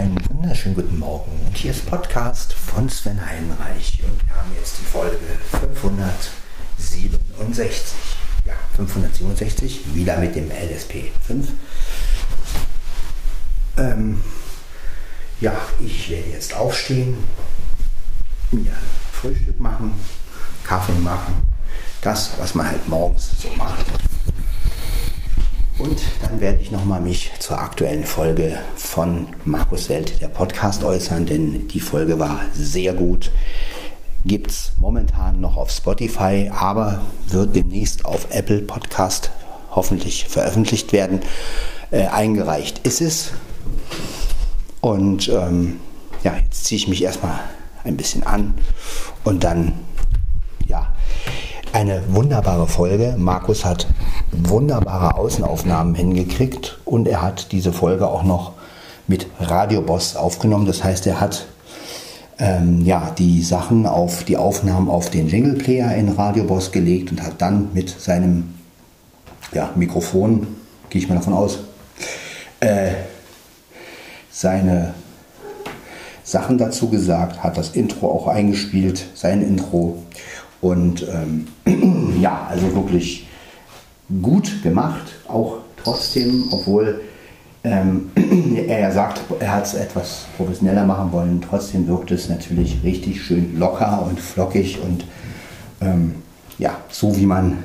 Einen 0.00 0.16
wunderschönen 0.30 0.76
guten 0.76 0.98
Morgen. 0.98 1.30
Und 1.46 1.54
hier 1.54 1.72
ist 1.72 1.84
Podcast 1.84 2.54
von 2.54 2.88
Sven 2.88 3.20
Heinreich. 3.20 3.98
Und 4.02 4.26
wir 4.26 4.34
haben 4.34 4.50
jetzt 4.56 4.78
die 4.80 4.86
Folge 4.86 5.18
567. 5.60 7.98
Ja, 8.46 8.54
567, 8.76 9.94
wieder 9.94 10.16
mit 10.16 10.34
dem 10.36 10.50
LSP 10.50 11.10
5. 11.26 11.48
Ähm, 13.76 14.22
ja, 15.42 15.54
ich 15.80 16.08
werde 16.08 16.30
jetzt 16.30 16.56
aufstehen, 16.56 17.18
mir 18.52 18.72
Frühstück 19.12 19.60
machen, 19.60 19.92
Kaffee 20.64 20.92
machen. 20.92 21.46
Das, 22.00 22.30
was 22.38 22.54
man 22.54 22.70
halt 22.70 22.88
morgens 22.88 23.32
so 23.38 23.50
macht. 23.50 23.84
Und 25.80 25.98
dann 26.22 26.40
werde 26.40 26.58
ich 26.60 26.70
nochmal 26.70 27.00
mich 27.00 27.30
zur 27.38 27.58
aktuellen 27.58 28.04
Folge 28.04 28.58
von 28.76 29.28
Markus 29.46 29.88
Welt, 29.88 30.20
der 30.20 30.28
Podcast, 30.28 30.84
äußern, 30.84 31.24
denn 31.24 31.68
die 31.68 31.80
Folge 31.80 32.18
war 32.18 32.40
sehr 32.52 32.92
gut. 32.92 33.30
Gibt 34.26 34.50
es 34.50 34.72
momentan 34.78 35.40
noch 35.40 35.56
auf 35.56 35.70
Spotify, 35.70 36.50
aber 36.54 37.00
wird 37.28 37.56
demnächst 37.56 38.04
auf 38.04 38.26
Apple 38.28 38.60
Podcast 38.60 39.30
hoffentlich 39.70 40.26
veröffentlicht 40.28 40.92
werden. 40.92 41.20
Äh, 41.90 42.08
eingereicht 42.08 42.86
ist 42.86 43.00
es. 43.00 43.32
Und 44.82 45.30
ähm, 45.30 45.80
ja, 46.22 46.34
jetzt 46.36 46.66
ziehe 46.66 46.76
ich 46.76 46.88
mich 46.88 47.02
erstmal 47.02 47.40
ein 47.84 47.96
bisschen 47.96 48.22
an 48.22 48.52
und 49.24 49.44
dann, 49.44 49.72
ja, 50.66 50.92
eine 51.72 52.02
wunderbare 52.08 52.66
Folge. 52.66 53.14
Markus 53.16 53.64
hat 53.64 53.86
wunderbare 54.32 55.16
Außenaufnahmen 55.16 55.94
hingekriegt 55.94 56.78
und 56.84 57.08
er 57.08 57.22
hat 57.22 57.52
diese 57.52 57.72
Folge 57.72 58.08
auch 58.08 58.22
noch 58.22 58.52
mit 59.06 59.26
Radio 59.40 59.82
Boss 59.82 60.16
aufgenommen. 60.16 60.66
Das 60.66 60.84
heißt, 60.84 61.06
er 61.06 61.20
hat 61.20 61.46
ähm, 62.38 62.84
ja, 62.84 63.12
die 63.18 63.42
Sachen 63.42 63.86
auf 63.86 64.24
die 64.24 64.36
Aufnahmen 64.36 64.88
auf 64.88 65.10
den 65.10 65.28
Jingle 65.28 65.54
Player 65.54 65.94
in 65.94 66.08
Radio 66.08 66.44
Boss 66.44 66.72
gelegt 66.72 67.10
und 67.10 67.22
hat 67.22 67.42
dann 67.42 67.70
mit 67.74 67.88
seinem 67.88 68.54
ja, 69.52 69.70
Mikrofon, 69.74 70.46
gehe 70.88 71.02
ich 71.02 71.08
mal 71.08 71.16
davon 71.16 71.34
aus, 71.34 71.58
äh, 72.60 72.92
seine 74.30 74.94
Sachen 76.22 76.56
dazu 76.56 76.88
gesagt, 76.88 77.42
hat 77.42 77.58
das 77.58 77.70
Intro 77.70 78.08
auch 78.08 78.28
eingespielt, 78.28 79.04
sein 79.14 79.42
Intro 79.42 79.98
und 80.60 81.04
ähm, 81.08 81.48
ja, 82.20 82.46
also 82.48 82.74
wirklich 82.74 83.26
gut 84.22 84.62
gemacht, 84.62 85.14
auch 85.28 85.58
trotzdem, 85.82 86.44
obwohl 86.50 87.00
ähm, 87.62 88.10
er 88.68 88.80
ja 88.80 88.90
sagt, 88.90 89.20
er 89.38 89.54
hat 89.54 89.66
es 89.66 89.74
etwas 89.74 90.26
professioneller 90.36 90.84
machen 90.84 91.12
wollen. 91.12 91.44
Trotzdem 91.48 91.86
wirkt 91.86 92.10
es 92.10 92.28
natürlich 92.28 92.78
richtig 92.82 93.22
schön 93.22 93.58
locker 93.58 94.06
und 94.08 94.18
flockig 94.18 94.78
und 94.82 95.04
ähm, 95.80 96.14
ja, 96.58 96.76
so 96.90 97.16
wie 97.16 97.26
man, 97.26 97.58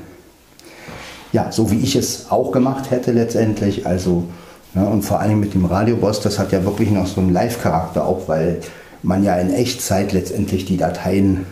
ja, 1.31 1.51
so 1.51 1.71
wie 1.71 1.79
ich 1.79 1.95
es 1.95 2.27
auch 2.29 2.51
gemacht 2.51 2.91
hätte 2.91 3.11
letztendlich. 3.11 3.85
Also, 3.85 4.25
ja, 4.73 4.81
ne, 4.81 4.89
und 4.89 5.03
vor 5.03 5.19
allem 5.19 5.39
mit 5.39 5.53
dem 5.53 5.65
Radioboss, 5.65 6.21
das 6.21 6.39
hat 6.39 6.51
ja 6.51 6.63
wirklich 6.63 6.91
noch 6.91 7.07
so 7.07 7.21
einen 7.21 7.31
Live-Charakter 7.31 8.05
auch, 8.05 8.27
weil 8.27 8.61
man 9.03 9.23
ja 9.23 9.35
in 9.35 9.53
Echtzeit 9.53 10.11
letztendlich 10.13 10.65
die 10.65 10.77
Dateien 10.77 11.45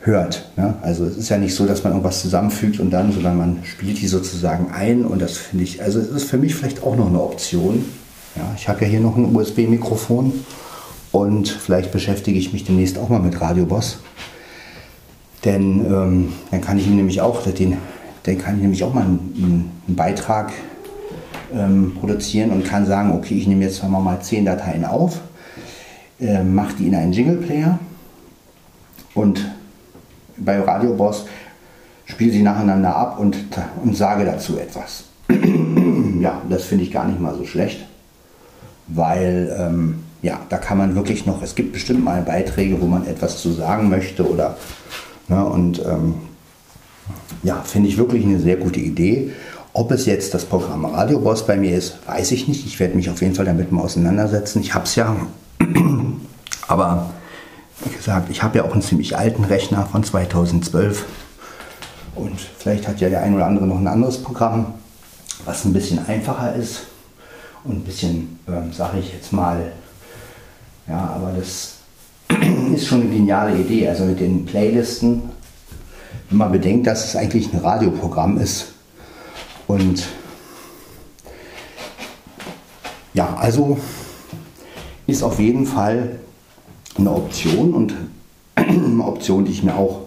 hört. 0.00 0.50
Ne? 0.56 0.74
Also 0.82 1.04
es 1.04 1.16
ist 1.16 1.28
ja 1.28 1.38
nicht 1.38 1.54
so, 1.54 1.66
dass 1.66 1.84
man 1.84 1.92
irgendwas 1.92 2.22
zusammenfügt 2.22 2.80
und 2.80 2.90
dann, 2.90 3.12
sondern 3.12 3.36
man 3.36 3.58
spielt 3.64 4.00
die 4.00 4.06
sozusagen 4.06 4.70
ein 4.72 5.04
und 5.04 5.20
das 5.20 5.36
finde 5.36 5.64
ich, 5.64 5.82
also 5.82 5.98
es 5.98 6.08
ist 6.08 6.24
für 6.24 6.38
mich 6.38 6.54
vielleicht 6.54 6.82
auch 6.82 6.96
noch 6.96 7.08
eine 7.08 7.22
Option. 7.22 7.84
Ja, 8.36 8.42
ich 8.56 8.68
habe 8.68 8.82
ja 8.82 8.86
hier 8.86 9.00
noch 9.00 9.16
ein 9.16 9.34
USB-Mikrofon 9.34 10.32
und 11.12 11.48
vielleicht 11.48 11.92
beschäftige 11.92 12.38
ich 12.38 12.52
mich 12.52 12.64
demnächst 12.64 12.96
auch 12.98 13.08
mal 13.08 13.20
mit 13.20 13.40
Radio 13.40 13.66
Boss. 13.66 13.98
Denn 15.44 15.84
ähm, 15.86 16.32
dann 16.50 16.60
kann 16.60 16.78
ich 16.78 16.86
ihm 16.86 16.96
nämlich 16.96 17.20
auch, 17.20 17.42
den, 17.42 17.76
dann 18.22 18.38
kann 18.38 18.56
ich 18.56 18.62
nämlich 18.62 18.84
auch 18.84 18.94
mal 18.94 19.04
einen, 19.04 19.70
einen 19.86 19.96
Beitrag 19.96 20.52
ähm, 21.52 21.94
produzieren 21.98 22.50
und 22.50 22.64
kann 22.64 22.86
sagen, 22.86 23.12
okay, 23.12 23.34
ich 23.34 23.46
nehme 23.46 23.64
jetzt 23.64 23.82
mal, 23.82 24.00
mal 24.00 24.20
zehn 24.20 24.44
Dateien 24.44 24.84
auf, 24.84 25.20
äh, 26.20 26.42
mache 26.42 26.74
die 26.78 26.86
in 26.86 26.94
einen 26.94 27.12
Jingle 27.12 27.36
Player 27.36 27.78
und 29.14 29.50
bei 30.50 30.60
Radio 30.60 30.94
Boss 30.94 31.26
spiele 32.06 32.32
sie 32.32 32.42
nacheinander 32.42 32.96
ab 32.96 33.20
und, 33.20 33.36
und 33.84 33.96
sage 33.96 34.24
dazu 34.24 34.58
etwas. 34.58 35.04
ja, 36.20 36.42
das 36.48 36.64
finde 36.64 36.82
ich 36.82 36.90
gar 36.90 37.06
nicht 37.06 37.20
mal 37.20 37.36
so 37.36 37.44
schlecht, 37.44 37.86
weil 38.88 39.56
ähm, 39.56 40.00
ja, 40.22 40.40
da 40.48 40.58
kann 40.58 40.76
man 40.76 40.96
wirklich 40.96 41.24
noch, 41.24 41.40
es 41.42 41.54
gibt 41.54 41.72
bestimmt 41.72 42.04
mal 42.04 42.22
Beiträge, 42.22 42.80
wo 42.80 42.86
man 42.86 43.06
etwas 43.06 43.40
zu 43.40 43.52
sagen 43.52 43.88
möchte 43.88 44.28
oder 44.28 44.56
ne, 45.28 45.44
und 45.44 45.84
ähm, 45.86 46.14
ja, 47.44 47.62
finde 47.62 47.88
ich 47.88 47.96
wirklich 47.96 48.24
eine 48.24 48.40
sehr 48.40 48.56
gute 48.56 48.80
Idee. 48.80 49.30
Ob 49.72 49.92
es 49.92 50.04
jetzt 50.04 50.34
das 50.34 50.44
Programm 50.44 50.84
Radio 50.84 51.20
Boss 51.20 51.46
bei 51.46 51.56
mir 51.56 51.76
ist, 51.76 51.98
weiß 52.08 52.32
ich 52.32 52.48
nicht. 52.48 52.66
Ich 52.66 52.80
werde 52.80 52.96
mich 52.96 53.08
auf 53.08 53.20
jeden 53.22 53.36
Fall 53.36 53.44
damit 53.44 53.70
mal 53.70 53.82
auseinandersetzen. 53.82 54.60
Ich 54.60 54.74
habe 54.74 54.84
es 54.84 54.96
ja, 54.96 55.14
aber 56.66 57.10
wie 57.84 57.96
gesagt, 57.96 58.30
ich 58.30 58.42
habe 58.42 58.58
ja 58.58 58.64
auch 58.64 58.72
einen 58.72 58.82
ziemlich 58.82 59.16
alten 59.16 59.44
Rechner 59.44 59.86
von 59.86 60.04
2012 60.04 61.04
und 62.14 62.38
vielleicht 62.58 62.86
hat 62.86 63.00
ja 63.00 63.08
der 63.08 63.22
ein 63.22 63.34
oder 63.34 63.46
andere 63.46 63.66
noch 63.66 63.78
ein 63.78 63.86
anderes 63.86 64.22
Programm, 64.22 64.74
was 65.44 65.64
ein 65.64 65.72
bisschen 65.72 66.04
einfacher 66.06 66.54
ist 66.54 66.82
und 67.64 67.78
ein 67.78 67.84
bisschen, 67.84 68.38
ähm, 68.48 68.72
sage 68.72 68.98
ich 68.98 69.12
jetzt 69.12 69.32
mal, 69.32 69.72
ja, 70.88 71.14
aber 71.14 71.32
das 71.38 71.76
ist 72.74 72.86
schon 72.86 73.02
eine 73.02 73.10
geniale 73.10 73.56
Idee. 73.56 73.88
Also 73.88 74.04
mit 74.04 74.20
den 74.20 74.44
Playlisten, 74.44 75.22
wenn 76.28 76.38
man 76.38 76.52
bedenkt, 76.52 76.86
dass 76.86 77.04
es 77.04 77.16
eigentlich 77.16 77.52
ein 77.52 77.60
Radioprogramm 77.60 78.38
ist 78.38 78.72
und 79.66 80.06
ja, 83.14 83.36
also 83.36 83.78
ist 85.06 85.22
auf 85.22 85.38
jeden 85.38 85.66
Fall 85.66 86.20
eine 86.98 87.12
Option 87.12 87.74
und 87.74 87.94
eine 88.54 89.04
Option, 89.04 89.44
die 89.44 89.52
ich 89.52 89.62
mir 89.62 89.76
auch 89.76 90.00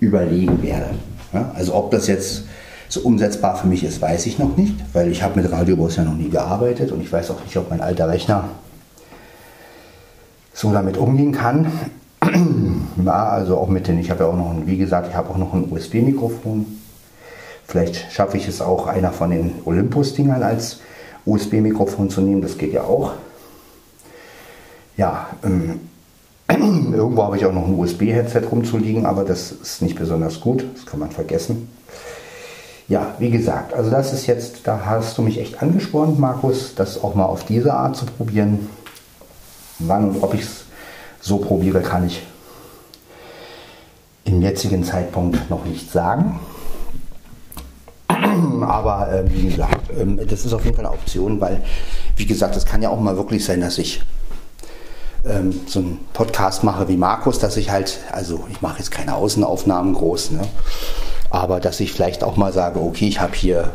überlegen 0.00 0.62
werde. 0.62 0.90
Ja, 1.32 1.52
also 1.54 1.74
ob 1.74 1.90
das 1.90 2.06
jetzt 2.06 2.44
so 2.88 3.00
umsetzbar 3.00 3.56
für 3.56 3.66
mich 3.66 3.84
ist, 3.84 4.00
weiß 4.00 4.26
ich 4.26 4.38
noch 4.38 4.56
nicht, 4.56 4.74
weil 4.92 5.10
ich 5.10 5.22
habe 5.22 5.40
mit 5.40 5.50
Radiobus 5.50 5.96
ja 5.96 6.04
noch 6.04 6.14
nie 6.14 6.28
gearbeitet 6.28 6.92
und 6.92 7.00
ich 7.00 7.12
weiß 7.12 7.30
auch 7.30 7.42
nicht, 7.44 7.56
ob 7.56 7.70
mein 7.70 7.80
alter 7.80 8.08
Rechner 8.08 8.44
so 10.54 10.72
damit 10.72 10.96
umgehen 10.96 11.32
kann. 11.32 11.70
Ja, 13.04 13.28
also 13.28 13.58
auch 13.58 13.68
mit 13.68 13.86
den, 13.86 13.98
ich 13.98 14.10
habe 14.10 14.24
ja 14.24 14.30
auch 14.30 14.36
noch, 14.36 14.50
ein, 14.50 14.66
wie 14.66 14.78
gesagt, 14.78 15.08
ich 15.08 15.14
habe 15.14 15.28
auch 15.30 15.36
noch 15.36 15.52
ein 15.52 15.70
USB-Mikrofon. 15.70 16.66
Vielleicht 17.66 18.10
schaffe 18.10 18.36
ich 18.36 18.48
es 18.48 18.60
auch, 18.60 18.86
einer 18.86 19.12
von 19.12 19.30
den 19.30 19.52
Olympus-Dingern 19.64 20.42
als 20.42 20.80
USB-Mikrofon 21.26 22.08
zu 22.08 22.22
nehmen, 22.22 22.40
das 22.40 22.58
geht 22.58 22.72
ja 22.72 22.82
auch 22.82 23.12
ja, 24.96 25.28
ähm, 25.44 25.80
irgendwo 26.48 27.22
habe 27.22 27.36
ich 27.36 27.44
auch 27.44 27.52
noch 27.52 27.66
ein 27.66 27.78
USB-Headset 27.78 28.42
rumzuliegen, 28.50 29.06
aber 29.06 29.24
das 29.24 29.52
ist 29.52 29.82
nicht 29.82 29.98
besonders 29.98 30.40
gut. 30.40 30.64
Das 30.74 30.86
kann 30.86 31.00
man 31.00 31.10
vergessen. 31.10 31.68
Ja, 32.88 33.14
wie 33.18 33.30
gesagt, 33.30 33.74
also 33.74 33.90
das 33.90 34.12
ist 34.12 34.26
jetzt, 34.26 34.60
da 34.64 34.82
hast 34.86 35.18
du 35.18 35.22
mich 35.22 35.40
echt 35.40 35.60
angespornt, 35.60 36.20
Markus, 36.20 36.74
das 36.76 37.02
auch 37.02 37.16
mal 37.16 37.24
auf 37.24 37.44
diese 37.44 37.74
Art 37.74 37.96
zu 37.96 38.06
probieren. 38.06 38.68
Wann 39.80 40.10
und 40.10 40.22
ob 40.22 40.34
ich 40.34 40.42
es 40.42 40.64
so 41.20 41.38
probiere, 41.38 41.82
kann 41.82 42.06
ich 42.06 42.22
im 44.24 44.40
jetzigen 44.40 44.84
Zeitpunkt 44.84 45.50
noch 45.50 45.64
nicht 45.64 45.90
sagen. 45.90 46.38
Aber 48.08 49.12
äh, 49.12 49.34
wie 49.34 49.48
gesagt, 49.48 49.90
äh, 49.90 50.24
das 50.24 50.44
ist 50.44 50.52
auf 50.52 50.64
jeden 50.64 50.76
Fall 50.76 50.86
eine 50.86 50.94
Option, 50.94 51.40
weil, 51.40 51.62
wie 52.14 52.26
gesagt, 52.26 52.54
es 52.56 52.64
kann 52.64 52.82
ja 52.82 52.90
auch 52.90 53.00
mal 53.00 53.16
wirklich 53.16 53.44
sein, 53.44 53.60
dass 53.60 53.78
ich 53.78 54.02
ähm, 55.28 55.60
so 55.66 55.80
einen 55.80 55.98
Podcast 56.12 56.64
mache 56.64 56.88
wie 56.88 56.96
Markus, 56.96 57.38
dass 57.38 57.56
ich 57.56 57.70
halt, 57.70 57.98
also 58.12 58.46
ich 58.50 58.62
mache 58.62 58.78
jetzt 58.78 58.90
keine 58.90 59.14
Außenaufnahmen 59.14 59.94
groß, 59.94 60.32
ne? 60.32 60.42
aber 61.30 61.60
dass 61.60 61.80
ich 61.80 61.92
vielleicht 61.92 62.22
auch 62.24 62.36
mal 62.36 62.52
sage, 62.52 62.80
okay, 62.80 63.08
ich 63.08 63.20
habe 63.20 63.34
hier 63.34 63.72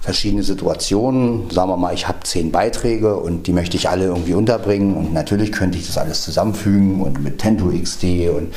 verschiedene 0.00 0.42
Situationen, 0.42 1.48
sagen 1.50 1.70
wir 1.70 1.76
mal, 1.76 1.94
ich 1.94 2.08
habe 2.08 2.18
zehn 2.24 2.50
Beiträge 2.50 3.16
und 3.16 3.46
die 3.46 3.52
möchte 3.52 3.76
ich 3.76 3.88
alle 3.88 4.06
irgendwie 4.06 4.34
unterbringen 4.34 4.96
und 4.96 5.12
natürlich 5.12 5.52
könnte 5.52 5.78
ich 5.78 5.86
das 5.86 5.96
alles 5.96 6.24
zusammenfügen 6.24 7.00
und 7.00 7.22
mit 7.22 7.38
Tento 7.38 7.66
XD 7.66 8.30
und 8.30 8.52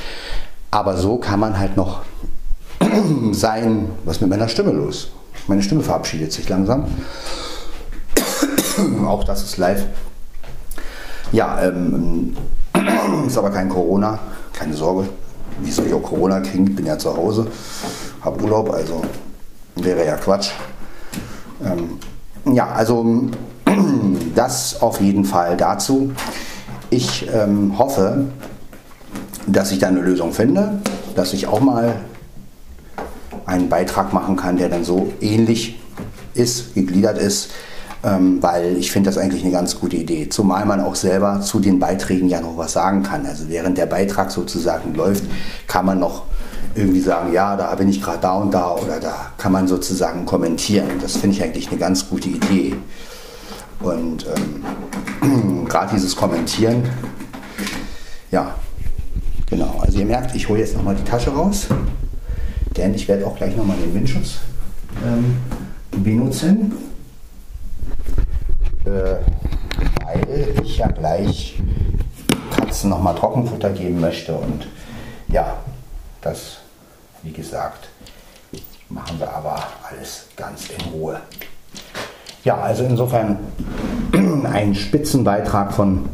aber 0.72 0.98
so 0.98 1.18
kann 1.18 1.40
man 1.40 1.60
halt 1.60 1.78
noch 1.78 2.02
sein, 3.32 3.90
was 4.04 4.22
mit 4.22 4.30
meiner 4.30 4.50
Stimme 4.50 4.72
los? 4.72 5.12
Meine 5.48 5.62
Stimme 5.62 5.82
verabschiedet 5.82 6.34
sich 6.34 6.50
langsam. 6.50 6.88
Auch 9.06 9.24
das 9.24 9.44
ist 9.44 9.58
live. 9.58 9.86
Ja, 11.31 11.62
ähm, 11.63 12.36
ist 13.27 13.38
aber 13.38 13.50
kein 13.50 13.69
Corona, 13.69 14.19
keine 14.54 14.74
Sorge. 14.74 15.10
Wie 15.62 15.72
soll 15.72 15.88
ich 15.88 15.94
auch 15.94 16.04
Corona 16.04 16.39
kriegen? 16.42 16.75
Bin 16.75 16.86
ja 16.86 16.98
zu 16.98 17.16
Hause, 17.16 17.48
habe 18.22 18.44
Urlaub, 18.44 18.72
also 18.72 19.01
wäre 19.75 20.06
ja 20.06 20.18
Quatsch. 20.18 20.51
Ähm, 21.63 22.00
ja, 22.54 22.68
also 22.68 23.30
das 24.36 24.81
auf 24.81 25.01
jeden 25.01 25.25
Fall 25.25 25.57
dazu. 25.57 26.12
Ich 26.89 27.28
ähm, 27.33 27.78
hoffe, 27.78 28.25
dass 29.48 29.71
ich 29.71 29.80
da 29.80 29.88
eine 29.88 30.01
Lösung 30.01 30.33
finde, 30.33 30.80
dass 31.16 31.33
ich 31.33 31.48
auch 31.48 31.60
mal 31.60 31.95
einen 33.45 33.69
Beitrag 33.69 34.13
machen 34.13 34.36
kann, 34.36 34.57
der 34.57 34.69
dann 34.69 34.83
so 34.83 35.12
ähnlich 35.21 35.80
ist, 36.33 36.74
gegliedert 36.74 37.18
ist, 37.18 37.51
weil 38.42 38.78
ich 38.78 38.92
finde 38.92 39.10
das 39.10 39.18
eigentlich 39.18 39.42
eine 39.44 39.52
ganz 39.52 39.80
gute 39.80 39.96
Idee. 39.96 40.30
Zumal 40.30 40.66
man 40.66 40.81
auch 40.81 40.96
selber 40.96 41.42
zu 41.42 41.60
den 41.60 41.80
Beiträgen 41.80 42.30
ja 42.30 42.40
noch 42.40 42.57
was 42.57 42.74
sagen 42.74 43.04
kann. 43.04 43.25
Also 43.25 43.50
während 43.50 43.78
der 43.78 43.88
Beitrag 43.88 44.31
sozusagen 44.31 44.94
läuft, 44.94 45.24
kann 45.68 45.86
man 45.86 46.00
noch 46.00 46.24
irgendwie 46.75 47.00
sagen, 47.00 47.34
ja, 47.34 47.56
da 47.56 47.74
bin 47.75 47.90
ich 47.90 48.02
gerade 48.02 48.19
da 48.19 48.34
und 48.36 48.54
da 48.54 48.75
oder 48.75 49.00
da 49.00 49.31
kann 49.38 49.52
man 49.52 49.68
sozusagen 49.68 50.25
kommentieren. 50.25 50.88
Das 51.02 51.18
finde 51.18 51.36
ich 51.36 51.44
eigentlich 51.44 51.69
eine 51.69 51.80
ganz 51.80 52.10
gute 52.10 52.30
Idee. 52.30 52.75
Und 53.80 54.25
ähm, 55.24 55.66
gerade 55.69 55.94
dieses 55.94 56.16
Kommentieren, 56.16 56.84
ja, 58.31 58.54
genau. 59.50 59.80
Also 59.81 60.00
ihr 60.00 60.06
merkt, 60.06 60.36
ich 60.36 60.48
hole 60.50 60.60
jetzt 60.60 60.75
nochmal 60.75 60.96
die 60.96 61.04
Tasche 61.04 61.31
raus, 61.31 61.68
denn 62.75 62.94
ich 62.94 63.07
werde 63.07 63.25
auch 63.25 63.36
gleich 63.38 63.56
nochmal 63.56 63.78
den 63.78 63.94
Windschutz 63.94 64.36
ähm, 65.06 65.38
benutzen, 66.04 66.74
äh, 68.86 69.18
weil 70.06 70.56
ich 70.64 70.78
ja 70.78 70.88
gleich 70.88 71.60
Katzen 72.56 72.90
nochmal 72.90 73.16
Trockenfutter 73.16 73.72
geben 73.72 74.00
möchte 74.00 74.34
und 74.34 74.68
ja, 75.28 75.56
das, 76.22 76.58
wie 77.24 77.32
gesagt, 77.32 77.88
machen 78.90 79.20
wir 79.20 79.32
aber 79.32 79.58
alles 79.90 80.28
ganz 80.36 80.70
in 80.70 80.94
Ruhe. 80.94 81.20
Ja, 82.44 82.58
also 82.58 82.84
insofern 82.84 83.40
ein 84.52 84.76
Spitzenbeitrag 84.76 85.74
von 85.74 86.08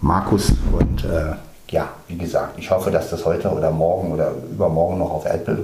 Markus 0.00 0.52
und 0.72 1.04
äh, 1.04 1.34
ja, 1.68 1.88
wie 2.08 2.16
gesagt, 2.16 2.58
ich 2.58 2.70
hoffe, 2.70 2.90
dass 2.90 3.10
das 3.10 3.24
heute 3.24 3.50
oder 3.50 3.70
morgen 3.70 4.12
oder 4.12 4.32
übermorgen 4.50 4.98
noch 4.98 5.10
auf 5.10 5.26
Apple 5.26 5.62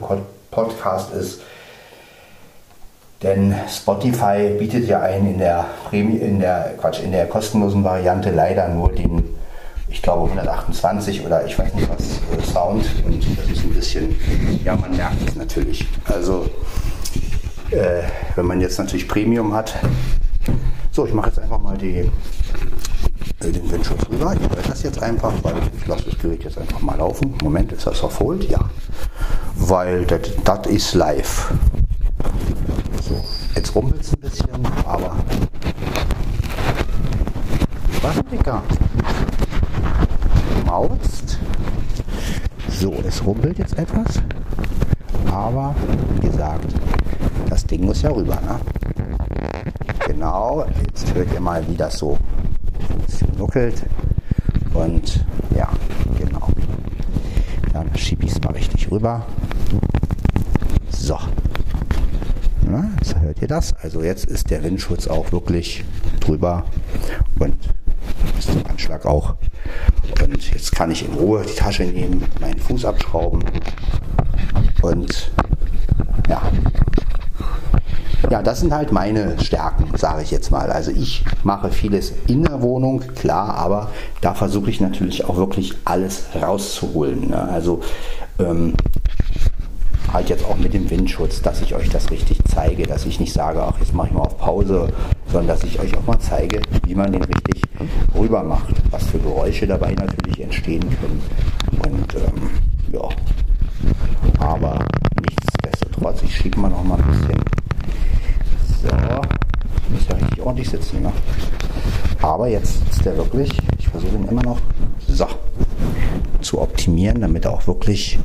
Podcast 0.50 1.12
ist. 1.12 1.40
Denn 3.26 3.56
Spotify 3.68 4.54
bietet 4.56 4.86
ja 4.86 5.00
einen 5.00 5.32
in 5.32 5.38
der 5.38 5.64
Premium, 5.88 6.20
in 6.20 6.38
der 6.38 6.74
Quatsch, 6.78 7.00
in 7.02 7.10
der 7.10 7.26
kostenlosen 7.26 7.82
Variante 7.82 8.30
leider 8.30 8.68
nur 8.68 8.92
den, 8.92 9.24
ich 9.88 10.00
glaube 10.00 10.30
128 10.30 11.26
oder 11.26 11.44
ich 11.44 11.58
weiß 11.58 11.74
nicht 11.74 11.88
was, 11.90 12.20
äh, 12.38 12.52
Sound. 12.52 12.84
Und 13.04 13.26
das 13.36 13.50
ist 13.50 13.64
ein 13.64 13.74
bisschen, 13.74 14.16
ja, 14.64 14.76
man 14.76 14.96
merkt 14.96 15.28
es 15.28 15.34
natürlich. 15.34 15.84
Also 16.04 16.46
äh, 17.72 18.02
wenn 18.36 18.46
man 18.46 18.60
jetzt 18.60 18.78
natürlich 18.78 19.08
Premium 19.08 19.52
hat. 19.54 19.74
So, 20.92 21.04
ich 21.04 21.12
mache 21.12 21.30
jetzt 21.30 21.40
einfach 21.40 21.60
mal 21.60 21.76
die, 21.76 21.98
äh, 21.98 23.50
den 23.50 23.68
Windschutz 23.72 24.08
rüber. 24.08 24.36
Ich 24.40 24.48
höre 24.48 24.62
das 24.68 24.84
jetzt 24.84 25.02
einfach, 25.02 25.32
weil 25.42 25.54
ich 25.76 25.86
lasse 25.88 26.04
das 26.04 26.18
Gerät 26.20 26.44
jetzt 26.44 26.58
einfach 26.58 26.80
mal 26.80 26.96
laufen. 26.96 27.34
Moment, 27.42 27.72
ist 27.72 27.88
das 27.88 27.98
verfolgt? 27.98 28.48
Ja. 28.48 28.60
Weil 29.56 30.06
das 30.06 30.66
ist 30.68 30.94
live. 30.94 31.52
So, 33.02 33.22
jetzt 33.54 33.74
rumpelt 33.74 34.02
es 34.02 34.12
ein 34.12 34.20
bisschen, 34.20 34.66
aber. 34.84 35.16
Was, 38.02 38.16
Dicker? 38.30 38.62
Mauzt. 40.66 41.38
So, 42.68 42.92
es 43.06 43.24
rumpelt 43.24 43.58
jetzt 43.58 43.78
etwas. 43.78 44.22
Aber 45.30 45.74
wie 46.14 46.26
gesagt, 46.26 46.74
das 47.48 47.64
Ding 47.66 47.84
muss 47.84 48.02
ja 48.02 48.10
rüber. 48.10 48.36
Ne? 48.36 48.58
Genau, 50.06 50.64
jetzt 50.86 51.14
hört 51.14 51.32
ihr 51.32 51.40
mal, 51.40 51.66
wie 51.68 51.76
das 51.76 51.98
so 51.98 52.18
nuckelt. 53.38 53.84
Und 54.74 55.24
ja, 55.54 55.68
genau. 56.18 56.48
Dann 57.72 57.94
schiebe 57.96 58.24
ich 58.24 58.32
es 58.32 58.42
mal 58.42 58.52
richtig 58.52 58.90
rüber. 58.90 59.24
So. 60.90 61.18
Hört 63.36 63.42
ihr 63.42 63.48
das. 63.48 63.74
Also 63.82 64.02
jetzt 64.02 64.24
ist 64.24 64.50
der 64.50 64.64
Windschutz 64.64 65.08
auch 65.08 65.30
wirklich 65.30 65.84
drüber 66.20 66.64
und 67.38 67.54
bis 68.34 68.46
zum 68.46 68.64
Anschlag 68.66 69.04
auch. 69.04 69.34
Und 70.24 70.52
jetzt 70.54 70.72
kann 70.72 70.90
ich 70.90 71.06
in 71.06 71.12
Ruhe 71.12 71.44
die 71.46 71.54
Tasche 71.54 71.82
nehmen, 71.82 72.24
meinen 72.40 72.58
Fuß 72.58 72.86
abschrauben 72.86 73.44
und 74.80 75.30
ja, 76.30 76.40
ja, 78.30 78.42
das 78.42 78.60
sind 78.60 78.72
halt 78.72 78.90
meine 78.90 79.38
Stärken, 79.38 79.94
sage 79.98 80.22
ich 80.22 80.30
jetzt 80.30 80.50
mal. 80.50 80.72
Also 80.72 80.90
ich 80.90 81.22
mache 81.44 81.70
vieles 81.70 82.14
in 82.28 82.42
der 82.42 82.62
Wohnung, 82.62 83.00
klar, 83.16 83.54
aber 83.54 83.90
da 84.22 84.32
versuche 84.32 84.70
ich 84.70 84.80
natürlich 84.80 85.26
auch 85.26 85.36
wirklich 85.36 85.74
alles 85.84 86.24
rauszuholen. 86.40 87.28
Ne? 87.28 87.48
Also 87.48 87.82
ähm, 88.38 88.74
halt 90.16 90.30
jetzt 90.30 90.46
auch 90.46 90.56
mit 90.56 90.72
dem 90.72 90.88
Windschutz, 90.88 91.42
dass 91.42 91.60
ich 91.60 91.74
euch 91.74 91.90
das 91.90 92.10
richtig 92.10 92.38
zeige, 92.48 92.84
dass 92.84 93.04
ich 93.04 93.20
nicht 93.20 93.34
sage, 93.34 93.62
ach, 93.62 93.78
jetzt 93.78 93.92
mache 93.92 94.08
ich 94.08 94.14
mal 94.14 94.22
auf 94.22 94.38
Pause, 94.38 94.88
sondern 95.26 95.48
dass 95.48 95.62
ich 95.62 95.78
euch 95.78 95.94
auch 95.94 96.06
mal 96.06 96.18
zeige, 96.18 96.62
wie 96.86 96.94
man 96.94 97.12
den 97.12 97.22
richtig 97.22 97.62
rüber 98.14 98.42
macht, 98.42 98.74
was 98.90 99.06
für 99.08 99.18
Geräusche 99.18 99.66
dabei 99.66 99.92
natürlich 99.92 100.40
entstehen 100.40 100.84
können. 101.00 101.22
Und 101.84 102.14
ähm, 102.14 102.50
ja, 102.92 103.08
aber 104.38 104.86
nichtsdestotrotz, 105.20 106.22
ich 106.22 106.34
schiebe 106.34 106.60
mal 106.60 106.70
noch 106.70 106.82
mal 106.82 106.98
ein 106.98 107.06
bisschen 107.10 107.42
so, 108.80 108.88
muss 109.90 110.08
ja 110.08 110.16
richtig 110.16 110.40
ordentlich 110.40 110.70
sitzen. 110.70 111.02
Ne? 111.02 111.12
Aber 112.22 112.48
jetzt 112.48 112.78
sitzt 112.78 113.04
er 113.04 113.18
wirklich, 113.18 113.50
ich 113.78 113.88
versuche 113.88 114.14
ihn 114.14 114.28
immer 114.28 114.42
noch 114.42 114.60
so 115.06 115.26
zu 116.40 116.62
optimieren, 116.62 117.20
damit 117.20 117.44
er 117.44 117.52
auch 117.52 117.66
wirklich 117.66 118.18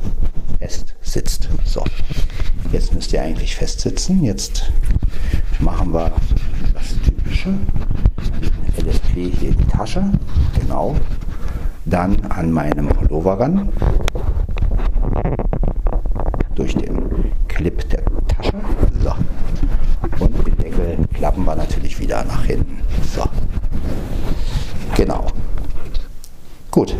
sitzt. 1.12 1.48
So, 1.64 1.84
jetzt 2.72 2.94
müsst 2.94 3.12
ihr 3.12 3.22
eigentlich 3.22 3.54
fest 3.54 3.80
sitzen. 3.80 4.22
Jetzt 4.24 4.70
machen 5.60 5.92
wir 5.92 6.12
das 6.74 6.94
typische. 7.04 7.50
LSP 8.78 9.30
hier 9.38 9.50
in 9.50 9.56
die 9.56 9.66
Tasche. 9.66 10.04
Genau. 10.60 10.96
Dann 11.84 12.24
an 12.26 12.50
meinem 12.50 12.88
Pullover 12.88 13.40
ran. 13.40 13.68
Durch 16.54 16.74
den 16.74 17.32
Clip 17.48 17.88
der 17.90 18.04
Tasche. 18.28 18.54
So 19.02 19.12
klappen 21.22 21.44
wir 21.44 21.54
natürlich 21.54 22.00
wieder 22.00 22.24
nach 22.24 22.44
hinten. 22.44 22.82
So. 23.14 23.22
Genau. 24.96 25.28
Gut. 26.72 26.96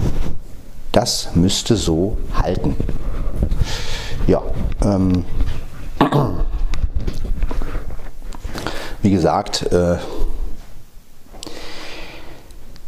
Das 0.92 1.30
müsste 1.34 1.74
so 1.74 2.16
halten. 2.32 2.76
Ja. 4.26 4.42
Ähm, 4.82 5.24
wie 9.02 9.10
gesagt, 9.10 9.62
äh, 9.72 9.96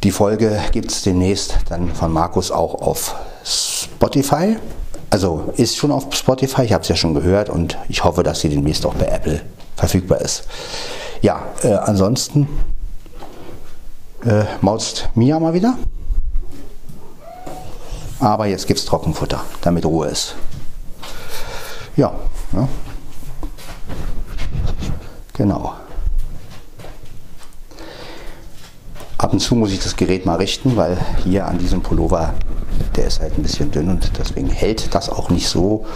die 0.03 0.11
Folge 0.11 0.61
gibt 0.73 0.91
es 0.91 1.03
demnächst 1.03 1.57
dann 1.69 1.93
von 1.95 2.13
Markus 2.13 2.51
auch 2.51 2.75
auf 2.75 3.17
Spotify. 3.45 4.57
Also 5.11 5.53
ist 5.57 5.77
schon 5.77 5.91
auf 5.91 6.15
Spotify, 6.15 6.63
ich 6.63 6.73
habe 6.73 6.83
es 6.83 6.89
ja 6.89 6.97
schon 6.97 7.15
gehört 7.15 7.49
und 7.49 7.79
ich 7.89 8.05
hoffe, 8.05 8.23
dass 8.23 8.41
sie 8.41 8.49
demnächst 8.49 8.85
auch 8.85 8.95
bei 8.95 9.07
Apple 9.07 9.41
verfügbar 9.77 10.21
ist. 10.21 10.47
Ja, 11.23 11.43
äh, 11.63 11.73
ansonsten 11.73 12.49
äh, 14.25 14.45
mauzt 14.61 15.09
Mia 15.15 15.39
mal 15.39 15.55
wieder. 15.55 15.79
Aber 18.21 18.47
jetzt 18.47 18.67
gibt 18.67 18.81
es 18.81 18.87
Trockenfutter, 18.87 19.41
damit 19.63 19.85
Ruhe 19.85 20.09
ist. 20.09 20.37
Ja, 21.97 22.13
ja. 22.53 22.69
Genau. 25.35 25.75
Ab 29.19 29.33
und 29.33 29.41
zu 29.41 29.55
muss 29.55 29.73
ich 29.73 29.81
das 29.81 29.97
Gerät 29.97 30.27
mal 30.27 30.37
richten, 30.37 30.77
weil 30.77 30.97
hier 31.25 31.47
an 31.47 31.59
diesem 31.59 31.83
Pullover, 31.83 32.35
der 32.97 33.07
ist 33.07 33.21
halt 33.21 33.39
ein 33.39 33.43
bisschen 33.43 33.71
dünn 33.71 33.89
und 33.89 34.13
deswegen 34.19 34.49
hält 34.49 34.95
das 34.95 35.09
auch 35.09 35.31
nicht 35.31 35.49
so, 35.49 35.87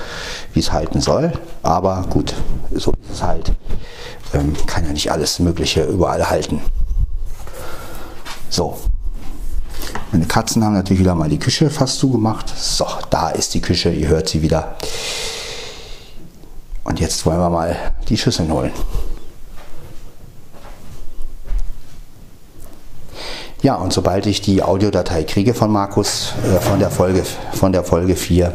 wie 0.55 0.61
es 0.61 0.73
halten 0.73 1.00
soll. 1.00 1.33
Aber 1.62 2.07
gut, 2.11 2.35
so 2.73 2.93
ist 2.93 3.12
es 3.12 3.23
halt 3.23 3.52
ähm, 4.35 4.55
kann 4.67 4.85
ja 4.85 4.93
nicht 4.93 5.11
alles 5.11 5.38
Mögliche 5.38 5.85
überall 5.85 6.28
halten. 6.28 6.61
So. 8.50 8.78
Meine 10.12 10.26
Katzen 10.26 10.64
haben 10.64 10.75
natürlich 10.75 11.00
wieder 11.00 11.14
mal 11.14 11.28
die 11.28 11.38
Küche 11.38 11.71
fast 11.71 11.99
zugemacht. 11.99 12.52
So, 12.57 12.87
da 13.11 13.28
ist 13.31 13.55
die 13.55 13.61
Küche, 13.61 13.90
ihr 13.90 14.09
hört 14.09 14.28
sie 14.28 14.43
wieder. 14.43 14.76
Und 16.88 17.00
jetzt 17.00 17.26
wollen 17.26 17.38
wir 17.38 17.50
mal 17.50 17.76
die 18.09 18.16
Schüsseln 18.16 18.50
holen. 18.50 18.73
Ja, 23.61 23.75
und 23.75 23.92
sobald 23.92 24.25
ich 24.25 24.40
die 24.40 24.62
Audiodatei 24.62 25.25
kriege 25.25 25.52
von 25.52 25.71
Markus, 25.71 26.33
äh, 26.45 26.61
von, 26.61 26.78
der 26.78 26.90
Folge, 26.90 27.25
von 27.52 27.73
der 27.73 27.85
Folge 27.85 28.16
4, 28.16 28.54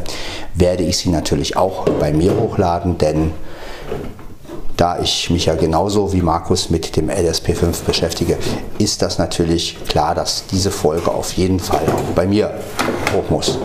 werde 0.56 0.84
ich 0.84 0.98
sie 0.98 1.10
natürlich 1.10 1.58
auch 1.58 1.86
bei 2.00 2.12
mir 2.12 2.36
hochladen, 2.36 2.98
denn 2.98 3.34
da 4.78 5.00
ich 5.00 5.30
mich 5.30 5.46
ja 5.46 5.56
genauso 5.56 6.14
wie 6.14 6.22
Markus 6.22 6.72
mit 6.72 6.96
dem 6.96 7.10
LSP5 7.10 7.84
beschäftige, 7.86 8.40
ist 8.80 9.04
das 9.04 9.20
natürlich 9.20 9.78
klar, 9.88 10.16
dass 10.16 10.48
diese 10.48 10.72
Folge 10.72 11.12
auf 11.12 11.34
jeden 11.34 11.60
Fall 11.60 11.84
auch 11.86 12.14
bei 12.16 12.26
mir 12.26 12.52
hoch 13.14 13.30
muss. 13.30 13.60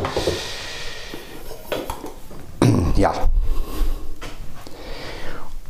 Ja. 2.97 3.15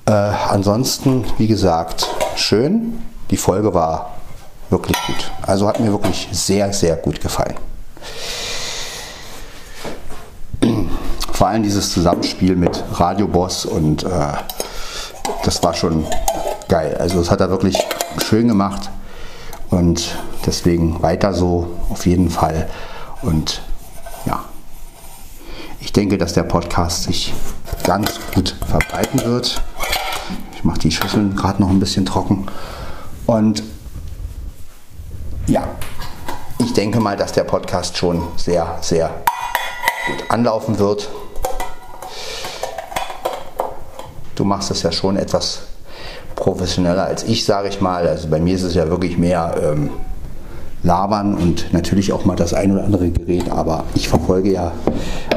Äh, 0.08 0.10
ansonsten, 0.10 1.24
wie 1.36 1.46
gesagt, 1.46 2.08
schön. 2.34 3.02
Die 3.30 3.36
Folge 3.36 3.74
war 3.74 4.14
wirklich 4.70 4.96
gut. 5.06 5.30
Also 5.42 5.68
hat 5.68 5.80
mir 5.80 5.92
wirklich 5.92 6.30
sehr, 6.32 6.72
sehr 6.72 6.96
gut 6.96 7.20
gefallen. 7.20 7.56
Vor 11.32 11.48
allem 11.48 11.62
dieses 11.62 11.92
Zusammenspiel 11.92 12.56
mit 12.56 12.82
Radio 12.94 13.28
Boss 13.28 13.66
und 13.66 14.04
äh, 14.04 14.32
das 15.44 15.62
war 15.62 15.74
schon 15.74 16.06
geil. 16.68 16.96
Also 16.98 17.18
das 17.18 17.30
hat 17.30 17.42
er 17.42 17.50
wirklich 17.50 17.76
schön 18.26 18.48
gemacht 18.48 18.88
und 19.68 20.16
deswegen 20.46 21.02
weiter 21.02 21.34
so 21.34 21.68
auf 21.90 22.06
jeden 22.06 22.30
Fall. 22.30 22.66
Und 23.20 23.60
ja, 24.24 24.42
ich 25.80 25.92
denke, 25.92 26.16
dass 26.16 26.32
der 26.32 26.44
Podcast 26.44 27.02
sich 27.02 27.34
ganz 27.84 28.18
gut 28.34 28.56
verbreiten 28.66 29.22
wird. 29.26 29.62
Mache 30.68 30.80
die 30.80 30.90
Schüsseln 30.90 31.34
gerade 31.34 31.62
noch 31.62 31.70
ein 31.70 31.80
bisschen 31.80 32.04
trocken. 32.04 32.46
Und 33.24 33.62
ja, 35.46 35.66
ich 36.58 36.74
denke 36.74 37.00
mal, 37.00 37.16
dass 37.16 37.32
der 37.32 37.44
Podcast 37.44 37.96
schon 37.96 38.22
sehr, 38.36 38.76
sehr 38.82 39.08
gut 40.06 40.30
anlaufen 40.30 40.78
wird. 40.78 41.08
Du 44.34 44.44
machst 44.44 44.70
es 44.70 44.82
ja 44.82 44.92
schon 44.92 45.16
etwas 45.16 45.60
professioneller 46.36 47.04
als 47.04 47.22
ich, 47.22 47.46
sage 47.46 47.68
ich 47.68 47.80
mal. 47.80 48.06
Also 48.06 48.28
bei 48.28 48.38
mir 48.38 48.54
ist 48.54 48.62
es 48.62 48.74
ja 48.74 48.90
wirklich 48.90 49.16
mehr 49.16 49.54
ähm, 49.62 49.88
labern 50.82 51.34
und 51.34 51.72
natürlich 51.72 52.12
auch 52.12 52.26
mal 52.26 52.36
das 52.36 52.52
ein 52.52 52.72
oder 52.72 52.84
andere 52.84 53.08
Gerät, 53.08 53.50
aber 53.50 53.84
ich 53.94 54.10
verfolge 54.10 54.52
ja 54.52 54.72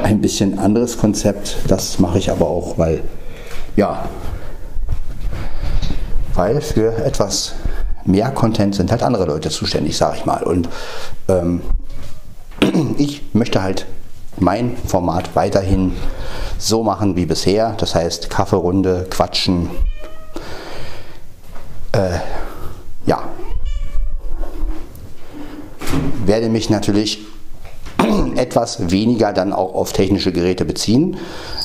ein 0.03 0.19
bisschen 0.19 0.59
anderes 0.59 0.97
Konzept. 0.97 1.55
Das 1.69 1.99
mache 1.99 2.17
ich 2.17 2.29
aber 2.29 2.47
auch, 2.47 2.77
weil 2.77 3.01
ja, 3.77 4.09
weil 6.41 6.59
für 6.59 6.97
etwas 7.05 7.53
mehr 8.03 8.31
Content 8.31 8.73
sind 8.73 8.89
halt 8.89 9.03
andere 9.03 9.25
Leute 9.25 9.51
zuständig, 9.51 9.95
sage 9.95 10.17
ich 10.17 10.25
mal. 10.25 10.41
Und 10.41 10.67
ähm, 11.27 11.61
ich 12.97 13.21
möchte 13.33 13.61
halt 13.61 13.85
mein 14.39 14.75
Format 14.75 15.35
weiterhin 15.35 15.93
so 16.57 16.81
machen 16.81 17.15
wie 17.15 17.27
bisher. 17.27 17.75
Das 17.77 17.93
heißt 17.93 18.31
Kaffeerunde, 18.31 19.05
Quatschen. 19.11 19.69
Äh, 21.91 22.17
ja. 23.05 23.21
Werde 26.25 26.49
mich 26.49 26.71
natürlich 26.71 27.19
etwas 28.35 28.89
weniger 28.89 29.31
dann 29.31 29.53
auch 29.53 29.75
auf 29.75 29.93
technische 29.93 30.31
Geräte 30.31 30.65
beziehen. 30.65 31.17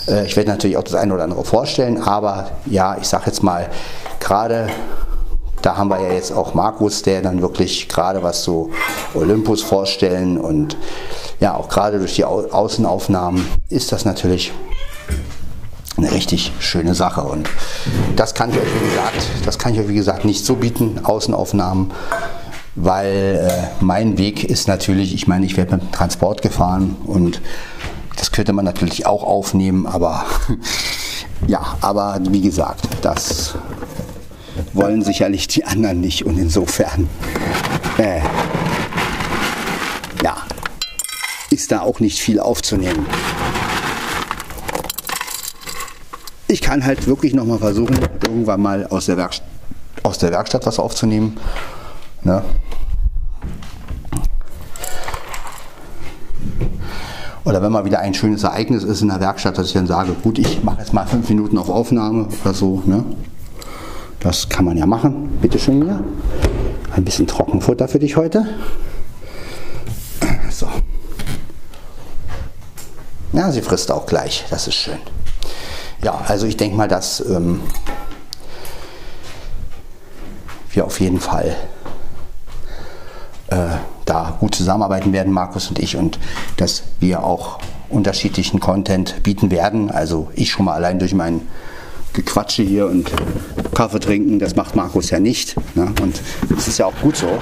Äh, 0.07 0.27
ich 0.27 0.37
werde 0.37 0.51
natürlich 0.51 0.77
auch 0.77 0.85
das 0.85 0.97
eine 0.97 1.15
oder 1.15 1.25
andere 1.25 1.47
vorstellen, 1.47 2.03
aber 2.03 2.51
ja, 2.67 2.99
ich 3.01 3.09
sage 3.09 3.25
jetzt 3.29 3.43
mal, 3.43 3.71
gerade 4.27 4.69
da 5.63 5.77
haben 5.77 5.89
wir 5.89 6.01
ja 6.01 6.13
jetzt 6.13 6.33
auch 6.33 6.55
Markus, 6.55 7.03
der 7.03 7.23
dann 7.23 7.43
wirklich 7.43 7.89
gerade 7.89 8.23
was 8.23 8.43
so 8.45 8.71
Olympus 9.15 9.63
vorstellen 9.63 10.37
und 10.37 10.77
ja, 11.41 11.55
auch 11.55 11.69
gerade 11.69 11.99
durch 11.99 12.15
die 12.17 12.25
Au 12.25 12.45
Außenaufnahmen 12.51 13.47
ist 13.69 13.93
das 13.93 14.05
natürlich 14.05 14.53
eine 15.97 16.13
richtig 16.13 16.53
schöne 16.59 16.95
Sache. 16.95 17.23
Und 17.23 17.49
das 18.17 18.35
kann 18.35 18.51
ich 18.51 18.57
euch, 18.57 18.69
wie 18.81 18.89
gesagt, 18.91 19.27
das 19.45 19.59
kann 19.59 19.75
ich 19.75 19.81
euch, 19.81 19.89
wie 19.89 19.95
gesagt, 19.95 20.25
nicht 20.25 20.45
so 20.45 20.57
bieten, 20.57 21.01
Außenaufnahmen, 21.05 21.93
weil 22.75 23.49
äh, 23.49 23.83
mein 23.85 24.19
Weg 24.19 24.45
ist 24.45 24.69
natürlich, 24.69 25.15
ich 25.15 25.27
meine, 25.27 25.47
ich 25.47 25.57
werde 25.57 25.77
mit 25.77 25.83
dem 25.83 25.93
Transport 25.93 26.43
gefahren 26.43 26.97
und 27.07 27.41
das 28.17 28.33
könnte 28.33 28.53
man 28.53 28.65
natürlich 28.65 29.07
auch 29.07 29.23
aufnehmen, 29.23 29.87
aber 29.87 30.27
ja, 31.47 31.77
aber 31.81 32.19
wie 32.29 32.41
gesagt, 32.41 32.89
das 33.03 33.55
wollen 34.77 35.03
sicherlich 35.03 35.49
die 35.49 35.65
anderen 35.65 36.01
nicht 36.01 36.25
und 36.27 36.39
insofern 36.39 37.09
äh, 37.99 38.21
ja, 40.23 40.37
ist 41.51 41.73
da 41.73 41.81
auch 41.81 42.01
nicht 42.01 42.19
viel 42.19 42.41
aufzunehmen. 42.41 43.07
Ich 46.49 46.61
kann 46.61 46.85
halt 46.85 47.07
wirklich 47.07 47.35
noch 47.35 47.45
mal 47.45 47.59
versuchen, 47.59 47.99
irgendwann 48.23 48.61
mal 48.61 48.87
aus 48.87 49.07
der, 49.07 49.17
Werkst 49.17 49.43
aus 50.03 50.19
der 50.19 50.31
Werkstatt 50.31 50.65
was 50.67 50.79
aufzunehmen. 50.79 51.37
Ne? 52.23 52.43
Oder 57.45 57.63
wenn 57.63 57.73
mal 57.73 57.85
wieder 57.85 58.01
ein 58.01 58.15
schönes 58.15 58.43
Ereignis 58.43 58.83
ist 58.83 59.03
in 59.03 59.09
der 59.09 59.21
Werkstatt, 59.21 59.57
dass 59.57 59.69
ich 59.69 59.73
dann 59.73 59.87
sage, 59.87 60.13
gut, 60.23 60.39
ich 60.39 60.65
mache 60.65 60.81
jetzt 60.81 60.93
mal 60.93 61.07
fünf 61.07 61.29
Minuten 61.29 61.59
auf 61.59 61.69
Aufnahme 61.69 62.29
oder 62.43 62.55
so. 62.55 62.83
Ne? 62.85 63.05
Das 64.27 64.49
kann 64.49 64.65
man 64.65 64.77
ja 64.77 64.87
machen. 64.87 65.39
Bitte 65.41 65.57
schön 65.57 65.79
mir. 65.79 66.03
Ein 66.97 67.05
bisschen 67.05 67.29
Trockenfutter 67.29 67.87
für 67.87 68.01
dich 68.01 68.17
heute. 68.17 68.45
So. 70.51 70.67
Ja, 73.33 73.53
sie 73.53 73.63
frisst 73.63 73.93
auch 73.93 74.05
gleich. 74.05 74.45
Das 74.51 74.67
ist 74.67 74.75
schön. 74.75 74.99
Ja, 76.03 76.25
also 76.27 76.49
ich 76.49 76.57
denke 76.57 76.77
mal, 76.77 76.89
dass 76.89 77.21
ähm, 77.21 77.61
wir 80.73 80.87
auf 80.87 80.99
jeden 80.99 81.21
Fall 81.21 81.55
äh, 83.47 83.77
da 84.07 84.37
gut 84.41 84.57
zusammenarbeiten 84.57 85.13
werden, 85.13 85.33
Markus 85.33 85.69
und 85.69 85.79
ich, 85.79 85.97
und 85.97 86.19
dass 86.57 86.83
wir 86.99 87.23
auch 87.23 87.61
unterschiedlichen 87.91 88.59
Content 88.59 89.23
bieten 89.23 89.53
werden. 89.53 89.89
Also 89.89 90.33
ich 90.35 90.51
schon 90.51 90.65
mal 90.65 90.75
allein 90.75 90.99
durch 90.99 91.15
meinen 91.15 91.47
Gequatsche 92.17 92.63
hier 92.63 92.87
und 92.87 93.11
Kaffee 93.75 94.01
trinken, 94.01 94.39
das 94.39 94.57
macht 94.57 94.75
Markus 94.75 95.11
ja 95.11 95.21
nicht. 95.21 95.55
Ne? 95.77 95.93
Und 96.01 96.23
das 96.49 96.67
ist 96.67 96.79
ja 96.79 96.87
auch 96.87 96.95
gut 97.03 97.15
so. 97.15 97.39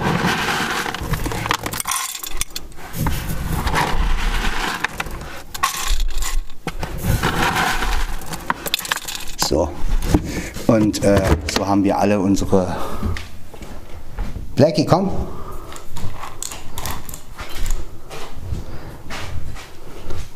So. 9.48 9.68
Und 10.66 11.04
äh, 11.04 11.22
so 11.54 11.64
haben 11.68 11.84
wir 11.84 11.96
alle 11.96 12.18
unsere. 12.18 12.74
Blackie, 14.56 14.84
komm. 14.84 15.08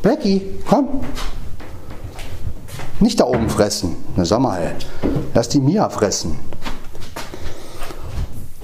Blackie, 0.01 0.41
komm. 0.65 1.01
Nicht 2.99 3.19
da 3.19 3.25
oben 3.25 3.49
fressen. 3.49 3.95
Na 4.15 4.25
sag 4.25 4.39
mal, 4.39 4.75
lass 5.33 5.49
die 5.49 5.59
Mia 5.59 5.87
fressen. 5.89 6.37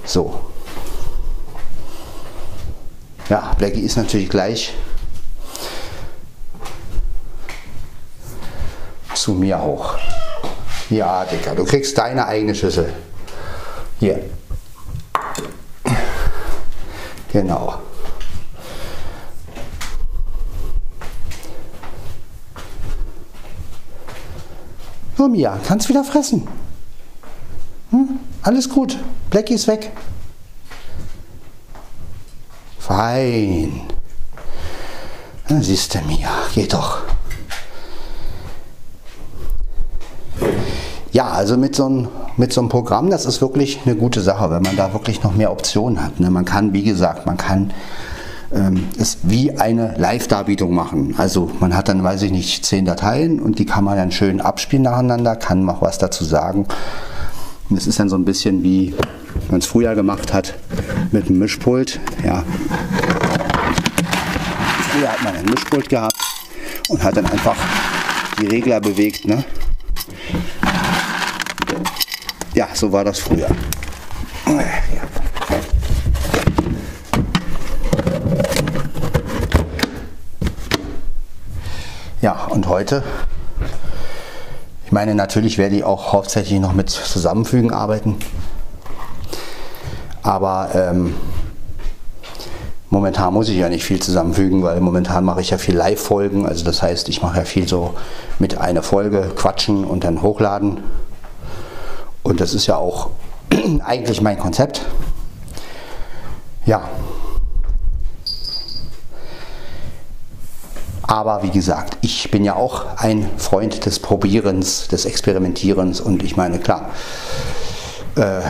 So. 0.04 0.40
Ja, 3.28 3.52
Blackie 3.58 3.80
ist 3.80 3.96
natürlich 3.96 4.28
gleich 4.28 4.74
zu 9.14 9.32
mir 9.32 9.60
hoch. 9.60 9.96
Ja, 10.90 11.24
Dicker, 11.24 11.54
du 11.54 11.64
kriegst 11.64 11.98
deine 11.98 12.26
eigene 12.26 12.54
Schüssel. 12.54 12.92
Hier. 13.98 14.20
Genau. 17.32 17.80
So, 25.16 25.28
Mia, 25.28 25.58
kannst 25.66 25.88
wieder 25.88 26.04
fressen. 26.04 26.46
Hm? 27.90 28.20
Alles 28.42 28.68
gut. 28.68 28.98
Blackie 29.30 29.54
ist 29.54 29.66
weg. 29.66 29.92
Fein. 32.78 33.80
Na, 35.48 35.62
siehst 35.62 35.94
du, 35.94 36.00
Mia, 36.06 36.28
geht 36.54 36.74
doch. 36.74 36.98
Ja, 41.12 41.28
also 41.28 41.56
mit 41.56 41.74
so, 41.74 41.86
einem, 41.86 42.08
mit 42.36 42.52
so 42.52 42.60
einem 42.60 42.68
Programm, 42.68 43.08
das 43.08 43.24
ist 43.24 43.40
wirklich 43.40 43.80
eine 43.86 43.96
gute 43.96 44.20
Sache, 44.20 44.50
wenn 44.50 44.62
man 44.62 44.76
da 44.76 44.92
wirklich 44.92 45.22
noch 45.22 45.34
mehr 45.34 45.50
Optionen 45.50 46.04
hat. 46.04 46.20
Ne? 46.20 46.30
Man 46.30 46.44
kann, 46.44 46.74
wie 46.74 46.82
gesagt, 46.82 47.24
man 47.24 47.38
kann 47.38 47.72
ähm, 48.56 48.88
es 48.98 49.18
wie 49.22 49.52
eine 49.52 49.94
Live-Darbietung 49.98 50.74
machen. 50.74 51.14
Also 51.18 51.50
man 51.60 51.76
hat 51.76 51.88
dann, 51.88 52.02
weiß 52.02 52.22
ich 52.22 52.32
nicht, 52.32 52.64
zehn 52.64 52.84
Dateien 52.84 53.40
und 53.40 53.58
die 53.58 53.66
kann 53.66 53.84
man 53.84 53.96
dann 53.96 54.10
schön 54.10 54.40
abspielen 54.40 54.84
nacheinander, 54.84 55.36
kann 55.36 55.64
noch 55.64 55.82
was 55.82 55.98
dazu 55.98 56.24
sagen. 56.24 56.66
Und 57.68 57.76
es 57.76 57.86
ist 57.86 58.00
dann 58.00 58.08
so 58.08 58.16
ein 58.16 58.24
bisschen 58.24 58.62
wie 58.62 58.94
man 59.50 59.60
es 59.60 59.66
früher 59.66 59.94
gemacht 59.94 60.32
hat 60.32 60.54
mit 61.12 61.26
einem 61.26 61.38
Mischpult. 61.38 62.00
Ja. 62.24 62.42
Früher 64.90 65.12
hat 65.12 65.22
man 65.22 65.36
ein 65.36 65.44
Mischpult 65.44 65.88
gehabt 65.88 66.16
und 66.88 67.02
hat 67.02 67.16
dann 67.16 67.26
einfach 67.26 67.56
die 68.40 68.46
Regler 68.46 68.80
bewegt. 68.80 69.26
Ne? 69.26 69.44
Ja, 72.54 72.68
so 72.72 72.90
war 72.92 73.04
das 73.04 73.18
früher. 73.18 73.48
Ja, 74.46 74.62
und 82.32 82.68
heute, 82.68 83.02
ich 84.84 84.92
meine, 84.92 85.14
natürlich 85.14 85.58
werde 85.58 85.76
ich 85.76 85.84
auch 85.84 86.12
hauptsächlich 86.12 86.58
noch 86.60 86.72
mit 86.72 86.90
Zusammenfügen 86.90 87.72
arbeiten. 87.72 88.16
Aber 90.22 90.70
ähm, 90.74 91.14
momentan 92.90 93.32
muss 93.32 93.48
ich 93.48 93.56
ja 93.56 93.68
nicht 93.68 93.84
viel 93.84 94.00
zusammenfügen, 94.00 94.62
weil 94.62 94.80
momentan 94.80 95.24
mache 95.24 95.40
ich 95.40 95.50
ja 95.50 95.58
viel 95.58 95.76
Live-Folgen. 95.76 96.46
Also 96.46 96.64
das 96.64 96.82
heißt, 96.82 97.08
ich 97.08 97.22
mache 97.22 97.38
ja 97.38 97.44
viel 97.44 97.68
so 97.68 97.94
mit 98.38 98.58
einer 98.58 98.82
Folge 98.82 99.30
quatschen 99.36 99.84
und 99.84 100.02
dann 100.04 100.22
hochladen. 100.22 100.82
Und 102.22 102.40
das 102.40 102.54
ist 102.54 102.66
ja 102.66 102.76
auch 102.76 103.10
eigentlich 103.84 104.20
mein 104.20 104.38
Konzept. 104.38 104.84
Ja. 106.64 106.88
Aber 111.06 111.42
wie 111.42 111.50
gesagt, 111.50 111.98
ich 112.00 112.30
bin 112.30 112.44
ja 112.44 112.56
auch 112.56 112.84
ein 112.96 113.28
Freund 113.36 113.86
des 113.86 114.00
Probierens, 114.00 114.88
des 114.88 115.04
Experimentierens 115.04 116.00
und 116.00 116.22
ich 116.22 116.36
meine, 116.36 116.58
klar, 116.58 116.90
äh, 118.16 118.40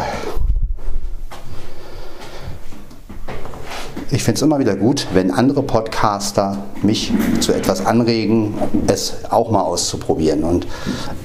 ich 4.10 4.22
finde 4.22 4.36
es 4.36 4.42
immer 4.42 4.58
wieder 4.58 4.76
gut, 4.76 5.08
wenn 5.12 5.30
andere 5.30 5.62
Podcaster 5.62 6.58
mich 6.82 7.12
zu 7.40 7.52
etwas 7.52 7.84
anregen, 7.84 8.54
es 8.86 9.24
auch 9.30 9.50
mal 9.50 9.62
auszuprobieren. 9.62 10.44
Und 10.44 10.66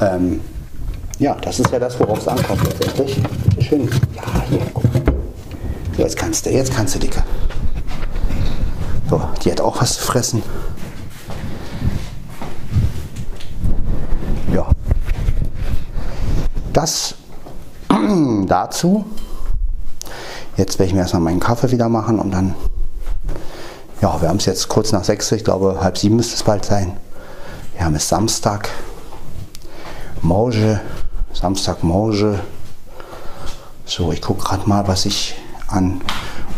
ähm, 0.01 0.41
ja, 1.19 1.35
das 1.35 1.59
ist 1.59 1.71
ja 1.71 1.79
das, 1.79 2.00
worauf 2.00 2.19
es 2.19 2.27
ankommt 2.27 2.63
letztendlich. 2.63 3.21
Schön. 3.59 3.89
Ja, 4.15 4.23
hier, 4.50 4.59
guck. 4.73 4.83
Jetzt 5.97 6.17
kannst 6.17 6.45
du, 6.45 6.50
jetzt 6.50 6.73
kannst 6.73 6.95
du, 6.95 7.00
Dicke. 7.00 7.23
So, 9.09 9.21
die 9.43 9.51
hat 9.51 9.61
auch 9.61 9.79
was 9.81 9.97
zu 9.97 10.03
fressen. 10.03 10.41
Das 16.74 17.16
dazu. 18.48 19.06
Jetzt 20.58 20.80
werde 20.80 20.88
ich 20.88 20.94
mir 20.94 21.01
erstmal 21.01 21.22
meinen 21.22 21.40
Kaffee 21.40 21.72
wieder 21.72 21.90
machen 21.90 22.20
und 22.20 22.32
dann, 22.32 22.56
ja, 24.01 24.22
wir 24.22 24.30
haben 24.30 24.38
es 24.38 24.46
jetzt 24.46 24.68
kurz 24.68 24.92
nach 24.92 25.04
sechs, 25.04 25.32
ich 25.32 25.44
glaube 25.44 25.80
halb 25.82 25.98
sieben 25.98 26.16
müsste 26.16 26.36
es 26.36 26.44
bald 26.44 26.66
sein. 26.66 26.98
Wir 27.74 27.86
haben 27.86 27.96
es 27.96 28.08
Samstag, 28.08 28.70
Morge, 30.22 30.80
Samstagmorgen. 31.34 32.40
So, 33.86 34.12
ich 34.12 34.22
gucke 34.22 34.44
gerade 34.44 34.70
mal, 34.70 34.88
was 34.88 35.06
ich 35.06 35.36
an 35.68 36.01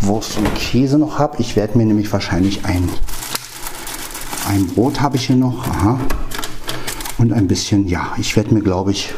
Wurst 0.02 0.38
und 0.38 0.54
Käse 0.56 0.98
noch 0.98 1.18
habe. 1.20 1.38
Ich 1.40 1.56
werde 1.56 1.78
mir 1.78 1.86
nämlich 1.86 2.12
wahrscheinlich 2.12 2.66
ein, 2.66 2.90
ein 4.50 4.68
Brot 4.68 5.02
habe 5.02 5.16
ich 5.16 5.28
hier 5.28 5.36
noch. 5.36 5.68
Aha. 5.68 6.00
Und 7.18 7.32
ein 7.32 7.48
bisschen, 7.48 7.88
ja, 7.88 8.12
ich 8.18 8.36
werde 8.36 8.54
mir, 8.54 8.62
glaube 8.62 8.92
ich, 8.92 9.14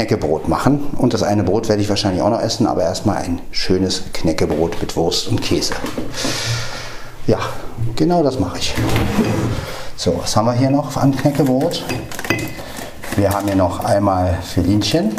Knäckebrot 0.00 0.48
machen. 0.48 0.80
Und 0.96 1.12
das 1.12 1.22
eine 1.22 1.44
Brot 1.44 1.68
werde 1.68 1.82
ich 1.82 1.90
wahrscheinlich 1.90 2.22
auch 2.22 2.30
noch 2.30 2.40
essen, 2.40 2.66
aber 2.66 2.82
erstmal 2.82 3.18
ein 3.18 3.38
schönes 3.50 4.04
Knäckebrot 4.14 4.80
mit 4.80 4.96
Wurst 4.96 5.28
und 5.28 5.42
Käse. 5.42 5.74
Ja, 7.26 7.38
genau 7.96 8.22
das 8.22 8.38
mache 8.38 8.56
ich. 8.56 8.74
So, 9.96 10.18
was 10.18 10.34
haben 10.34 10.46
wir 10.46 10.54
hier 10.54 10.70
noch 10.70 10.96
an 10.96 11.14
Knäckebrot? 11.14 11.84
Wir 13.16 13.30
haben 13.30 13.46
hier 13.46 13.56
noch 13.56 13.84
einmal 13.84 14.38
Filinchen 14.42 15.14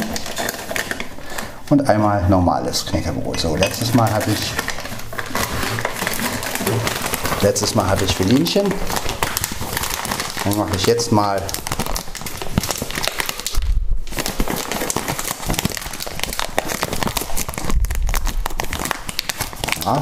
und 1.70 1.88
einmal 1.88 2.28
normales 2.28 2.84
Knäckebrot. 2.88 3.40
So, 3.40 3.56
letztes 3.56 3.94
Mal 3.94 4.12
hatte 4.12 4.32
ich 4.32 4.52
letztes 7.44 7.76
Mal 7.76 7.88
hatte 7.88 8.06
ich 8.06 8.16
Filinchen. 8.16 8.74
Dann 10.44 10.58
mache 10.58 10.76
ich 10.76 10.88
jetzt 10.88 11.12
mal 11.12 11.40
ja. 19.86 20.02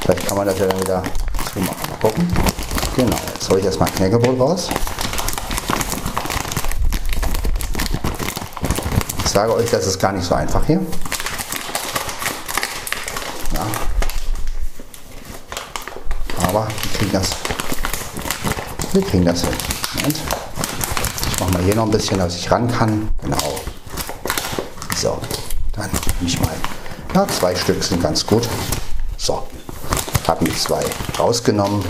Vielleicht 0.00 0.26
kann 0.26 0.36
man 0.36 0.46
das 0.46 0.58
ja 0.58 0.66
dann 0.66 0.80
wieder 0.80 1.02
zumachen. 1.52 1.76
Mal 1.90 1.98
gucken. 2.00 2.28
Genau, 2.94 3.16
jetzt 3.34 3.48
hole 3.50 3.60
ich 3.60 3.66
erstmal 3.66 3.90
Knäckebrot 3.90 4.38
raus. 4.38 4.68
Ich 9.24 9.30
sage 9.30 9.54
euch, 9.54 9.70
das 9.70 9.86
ist 9.86 9.98
gar 9.98 10.12
nicht 10.12 10.24
so 10.24 10.34
einfach 10.34 10.64
hier. 10.64 10.80
Ja. 13.52 13.66
Aber 16.48 16.68
wir 16.68 16.98
kriegen 16.98 17.12
das. 17.12 17.30
Wir 18.92 19.02
kriegen 19.02 19.24
das 19.24 19.42
hin. 19.42 19.50
Moment. 19.94 20.20
Ich 21.30 21.40
mache 21.40 21.52
mal 21.52 21.62
hier 21.62 21.74
noch 21.74 21.84
ein 21.84 21.90
bisschen, 21.90 22.18
dass 22.18 22.34
ich 22.34 22.50
ran 22.50 22.70
kann. 22.72 23.10
Genau. 23.20 23.60
So, 24.96 25.18
dann 25.72 25.90
nehme 25.90 26.28
ich 26.28 26.40
mal. 26.40 26.54
Ja, 27.16 27.26
zwei 27.28 27.54
Stück 27.54 27.82
sind 27.82 28.02
ganz 28.02 28.26
gut. 28.26 28.46
So, 29.16 29.44
habe 30.28 30.44
mir 30.44 30.54
zwei 30.54 30.84
rausgenommen. 31.18 31.82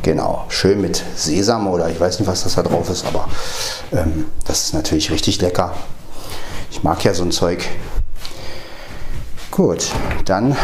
Genau, 0.00 0.46
schön 0.48 0.80
mit 0.80 1.04
Sesam 1.14 1.66
oder 1.66 1.90
ich 1.90 2.00
weiß 2.00 2.20
nicht, 2.20 2.26
was 2.26 2.44
das 2.44 2.54
da 2.54 2.62
drauf 2.62 2.88
ist, 2.88 3.04
aber 3.04 3.28
ähm, 3.92 4.28
das 4.46 4.64
ist 4.64 4.72
natürlich 4.72 5.10
richtig 5.10 5.42
lecker. 5.42 5.74
Ich 6.70 6.82
mag 6.82 7.04
ja 7.04 7.12
so 7.12 7.22
ein 7.22 7.30
Zeug. 7.30 7.68
Gut, 9.50 9.90
dann 10.24 10.56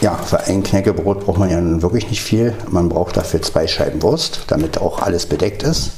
ja, 0.00 0.14
für 0.14 0.40
ein 0.40 0.62
Knäckebrot 0.62 1.20
braucht 1.20 1.38
man 1.38 1.50
ja 1.50 1.60
nun 1.60 1.82
wirklich 1.82 2.10
nicht 2.10 2.22
viel. 2.22 2.54
Man 2.68 2.88
braucht 2.88 3.16
dafür 3.16 3.40
zwei 3.42 3.66
Scheiben 3.66 4.02
Wurst, 4.02 4.44
damit 4.48 4.78
auch 4.78 5.00
alles 5.00 5.26
bedeckt 5.26 5.62
ist. 5.62 5.92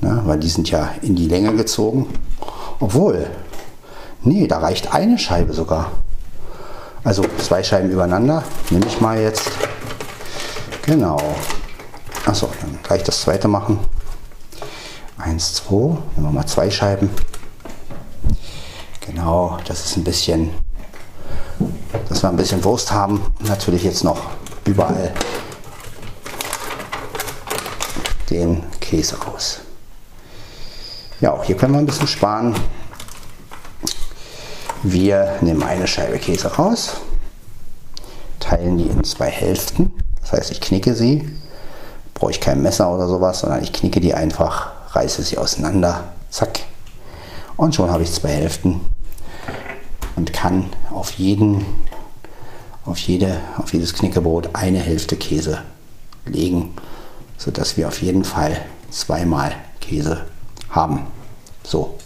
Ne, 0.00 0.20
weil 0.24 0.38
die 0.38 0.48
sind 0.48 0.70
ja 0.70 0.90
in 1.02 1.14
die 1.14 1.28
Länge 1.28 1.54
gezogen. 1.54 2.06
Obwohl, 2.80 3.30
nee, 4.24 4.46
da 4.48 4.58
reicht 4.58 4.92
eine 4.92 5.18
Scheibe 5.18 5.52
sogar. 5.52 5.92
Also 7.04 7.24
zwei 7.38 7.62
Scheiben 7.62 7.90
übereinander. 7.90 8.42
Nehme 8.70 8.86
ich 8.86 9.00
mal 9.00 9.20
jetzt. 9.20 9.50
Genau. 10.86 11.18
Achso, 12.26 12.48
dann 12.60 12.78
gleich 12.82 13.02
das 13.04 13.20
zweite 13.20 13.46
machen. 13.46 13.78
Eins, 15.18 15.54
zwei. 15.54 15.96
Nehmen 16.16 16.28
wir 16.28 16.32
mal 16.32 16.46
zwei 16.46 16.70
Scheiben. 16.70 17.10
Genau, 19.06 19.58
das 19.66 19.84
ist 19.84 19.96
ein 19.96 20.04
bisschen, 20.04 20.50
dass 22.08 22.22
wir 22.22 22.28
ein 22.28 22.36
bisschen 22.36 22.62
Wurst 22.64 22.92
haben. 22.92 23.20
Natürlich 23.40 23.84
jetzt 23.84 24.04
noch 24.04 24.30
überall 24.64 25.12
den 28.30 28.62
Käse 28.80 29.16
raus. 29.22 29.60
Ja, 31.20 31.32
auch 31.32 31.44
hier 31.44 31.56
können 31.56 31.74
wir 31.74 31.78
ein 31.78 31.86
bisschen 31.86 32.08
sparen. 32.08 32.54
Wir 34.82 35.36
nehmen 35.40 35.62
eine 35.62 35.86
Scheibe 35.86 36.18
Käse 36.18 36.48
raus, 36.48 36.96
teilen 38.40 38.78
die 38.78 38.86
in 38.86 39.04
zwei 39.04 39.30
Hälften. 39.30 39.92
Das 40.20 40.32
heißt, 40.32 40.50
ich 40.50 40.60
knicke 40.60 40.94
sie. 40.94 41.28
Brauche 42.14 42.32
ich 42.32 42.40
kein 42.40 42.62
Messer 42.62 42.92
oder 42.92 43.06
sowas, 43.06 43.40
sondern 43.40 43.62
ich 43.62 43.72
knicke 43.72 44.00
die 44.00 44.14
einfach, 44.14 44.72
reiße 44.90 45.22
sie 45.22 45.38
auseinander. 45.38 46.04
Zack. 46.30 46.60
Und 47.56 47.74
schon 47.74 47.90
habe 47.90 48.02
ich 48.02 48.12
zwei 48.12 48.30
Hälften 48.30 48.80
und 50.22 50.32
kann 50.32 50.66
auf 50.92 51.10
jeden, 51.14 51.66
auf 52.84 52.96
jede, 52.96 53.40
auf 53.58 53.72
jedes 53.72 53.92
Knickebrot 53.92 54.50
eine 54.52 54.78
Hälfte 54.78 55.16
Käse 55.16 55.62
legen, 56.26 56.74
sodass 57.36 57.76
wir 57.76 57.88
auf 57.88 58.00
jeden 58.00 58.22
Fall 58.22 58.56
zweimal 58.92 59.52
Käse 59.80 60.24
haben. 60.70 61.08
So, 61.64 61.98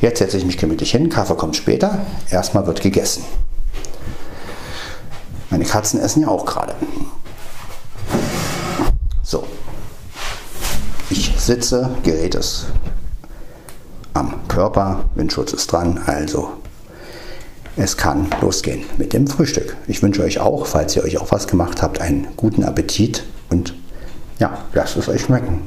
Jetzt 0.00 0.20
setze 0.20 0.38
ich 0.38 0.46
mich 0.46 0.56
gemütlich 0.56 0.92
hin, 0.92 1.10
Kaffee 1.10 1.34
kommt 1.34 1.54
später. 1.54 1.98
Erstmal 2.30 2.66
wird 2.66 2.80
gegessen. 2.80 3.24
Meine 5.50 5.66
Katzen 5.66 6.00
essen 6.00 6.22
ja 6.22 6.28
auch 6.28 6.46
gerade. 6.46 6.76
So. 9.22 9.44
Ich 11.10 11.34
sitze, 11.36 11.90
Gerät 12.04 12.36
ist 12.36 12.68
am 14.14 14.48
Körper, 14.48 15.04
Windschutz 15.14 15.52
ist 15.52 15.70
dran, 15.70 16.00
also 16.06 16.52
es 17.78 17.96
kann 17.96 18.26
losgehen 18.40 18.82
mit 18.98 19.12
dem 19.12 19.26
Frühstück. 19.26 19.76
Ich 19.86 20.02
wünsche 20.02 20.22
euch 20.22 20.40
auch, 20.40 20.66
falls 20.66 20.96
ihr 20.96 21.04
euch 21.04 21.18
auch 21.18 21.30
was 21.30 21.46
gemacht 21.46 21.80
habt, 21.80 22.00
einen 22.00 22.26
guten 22.36 22.64
Appetit 22.64 23.24
und 23.50 23.74
ja, 24.38 24.64
lasst 24.72 24.96
es 24.96 25.08
euch 25.08 25.22
schmecken. 25.22 25.62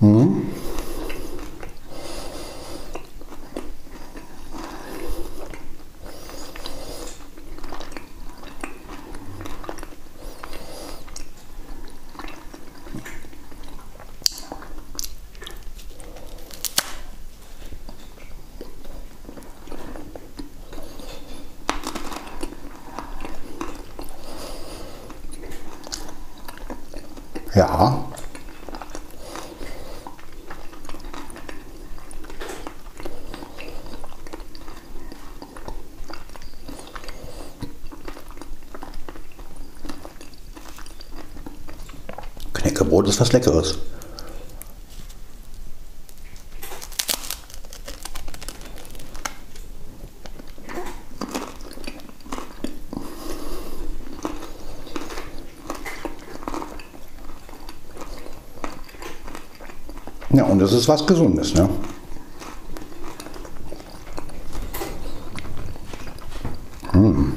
Mhm. 0.00 0.42
Ja. 27.54 28.04
Knäckebrot 42.54 43.08
ist 43.08 43.11
was 43.22 43.32
Leckeres. 43.32 43.78
Ja, 60.30 60.44
und 60.44 60.58
das 60.58 60.72
ist 60.72 60.88
was 60.88 61.06
Gesundes, 61.06 61.54
ne? 61.54 61.68
Hm. 66.90 67.34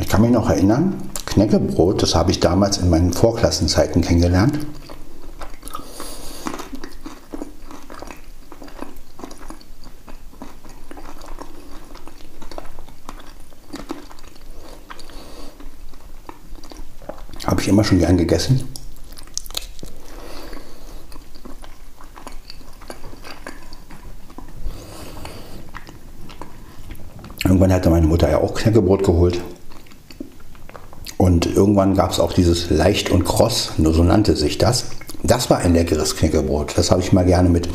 Ich 0.00 0.08
kann 0.12 0.22
mich 0.22 0.30
noch 0.30 0.47
erinnern, 0.58 0.94
Knäckebrot, 1.26 2.02
das 2.02 2.16
habe 2.16 2.32
ich 2.32 2.40
damals 2.40 2.78
in 2.78 2.90
meinen 2.90 3.12
Vorklassenzeiten 3.12 4.02
kennengelernt. 4.02 4.58
Habe 17.46 17.60
ich 17.60 17.68
immer 17.68 17.84
schon 17.84 18.00
gern 18.00 18.16
gegessen. 18.16 18.68
Irgendwann 27.44 27.72
hatte 27.72 27.90
meine 27.90 28.06
Mutter 28.06 28.28
ja 28.28 28.38
auch 28.38 28.54
Knäckebrot 28.54 29.04
geholt. 29.04 29.40
Irgendwann 31.58 31.96
gab 31.96 32.12
es 32.12 32.20
auch 32.20 32.32
dieses 32.32 32.70
Leicht 32.70 33.10
und 33.10 33.24
Kross, 33.24 33.72
nur 33.78 33.92
so 33.92 34.04
nannte 34.04 34.36
sich 34.36 34.58
das. 34.58 34.84
Das 35.24 35.50
war 35.50 35.58
ein 35.58 35.74
leckeres 35.74 36.14
Knäckebrot. 36.14 36.78
Das 36.78 36.92
habe 36.92 37.00
ich 37.00 37.12
mal 37.12 37.24
gerne 37.24 37.48
mit, 37.48 37.68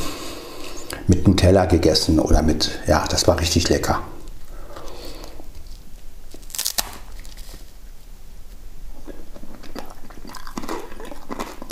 mit 1.08 1.28
Nutella 1.28 1.66
gegessen 1.66 2.18
oder 2.22 2.44
mit, 2.44 2.80
ja, 2.88 3.04
das 3.10 3.28
war 3.28 3.42
richtig 3.42 3.68
lecker. 3.68 4.00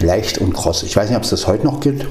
Leicht 0.02 0.38
und 0.40 0.52
kross. 0.52 0.84
Ich 0.84 0.94
weiß 0.94 1.08
nicht, 1.08 1.18
ob 1.18 1.24
es 1.24 1.30
das 1.30 1.48
heute 1.48 1.64
noch 1.64 1.80
gibt. 1.80 2.06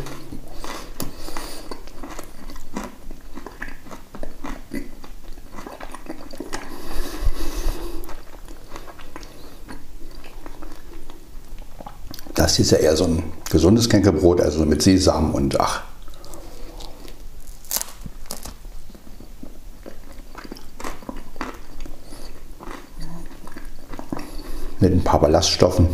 Das 12.40 12.50
ist 12.61 12.73
ja 12.73 12.79
eher 12.79 12.96
so 12.96 13.05
ein 13.05 13.23
gesundes 13.51 13.88
Knäckebrot, 13.88 14.40
also 14.40 14.64
mit 14.64 14.83
Sesam 14.83 15.35
und 15.35 15.59
ach. 15.59 15.83
Mit 24.79 24.92
ein 24.92 25.05
paar 25.05 25.20
Ballaststoffen. 25.20 25.88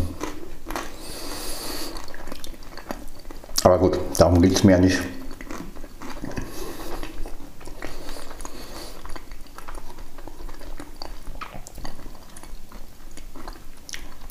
Aber 3.62 3.78
gut, 3.78 3.98
darum 4.16 4.40
geht 4.40 4.52
es 4.52 4.64
mir 4.64 4.72
ja 4.72 4.78
nicht. 4.78 5.00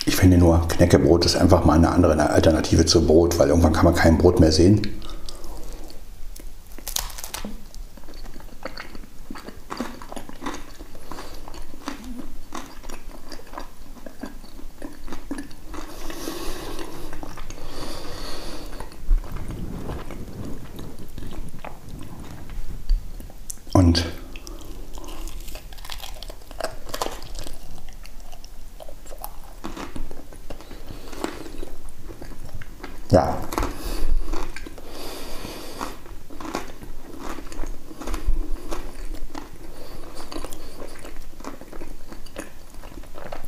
Ich 0.06 0.16
finde 0.16 0.38
nur, 0.38 0.65
Knäckebrot 0.76 1.26
ist 1.26 1.38
einfach 1.38 1.64
mal 1.64 1.78
eine 1.78 1.90
andere 1.90 2.30
Alternative 2.30 2.86
zu 2.86 3.08
Brot, 3.08 3.40
weil 3.40 3.48
irgendwann 3.48 3.72
kann 3.72 3.86
man 3.86 3.96
kein 3.96 4.18
Brot 4.18 4.42
mehr 4.42 4.52
sehen. 4.52 4.82
Und 23.74 24.06
ja. 33.12 33.38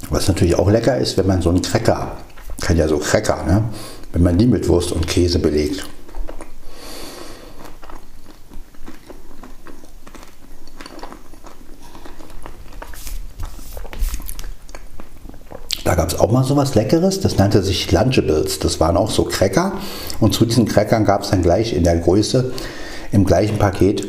Was 0.09 0.27
natürlich 0.27 0.55
auch 0.67 0.71
lecker 0.71 0.97
ist, 0.97 1.17
wenn 1.17 1.27
man 1.27 1.41
so 1.41 1.49
einen 1.49 1.61
Cracker, 1.61 2.11
kann 2.59 2.75
ja 2.75 2.87
so 2.87 2.97
Cracker, 2.97 3.43
ne? 3.45 3.63
wenn 4.11 4.23
man 4.23 4.37
die 4.37 4.47
mit 4.47 4.67
Wurst 4.67 4.91
und 4.91 5.07
Käse 5.07 5.39
belegt. 5.39 5.85
Da 15.85 15.95
gab 15.95 16.09
es 16.09 16.19
auch 16.19 16.31
mal 16.31 16.43
so 16.43 16.57
was 16.57 16.75
Leckeres, 16.75 17.21
das 17.21 17.37
nannte 17.37 17.63
sich 17.63 17.89
Lunchables. 17.93 18.59
Das 18.59 18.81
waren 18.81 18.97
auch 18.97 19.09
so 19.09 19.23
Cracker. 19.23 19.71
Und 20.19 20.33
zu 20.33 20.45
diesen 20.45 20.65
Crackern 20.65 21.05
gab 21.05 21.21
es 21.21 21.29
dann 21.29 21.41
gleich 21.41 21.71
in 21.73 21.85
der 21.85 21.97
Größe, 21.97 22.51
im 23.13 23.23
gleichen 23.23 23.57
Paket, 23.57 24.05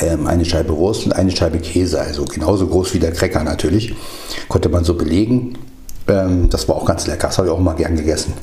eine 0.00 0.44
Scheibe 0.44 0.76
Wurst 0.76 1.06
und 1.06 1.12
eine 1.12 1.30
Scheibe 1.30 1.58
Käse. 1.58 2.00
Also 2.00 2.24
genauso 2.24 2.66
groß 2.66 2.94
wie 2.94 2.98
der 2.98 3.12
Cracker 3.12 3.44
natürlich. 3.44 3.94
Konnte 4.48 4.68
man 4.68 4.84
so 4.84 4.94
belegen. 4.94 5.58
Ähm, 6.08 6.48
das 6.50 6.68
war 6.68 6.76
auch 6.76 6.84
ganz 6.84 7.06
lecker. 7.06 7.28
Das 7.28 7.38
habe 7.38 7.48
ich 7.48 7.54
auch 7.54 7.58
mal 7.58 7.74
gern 7.74 7.96
gegessen. 7.96 8.34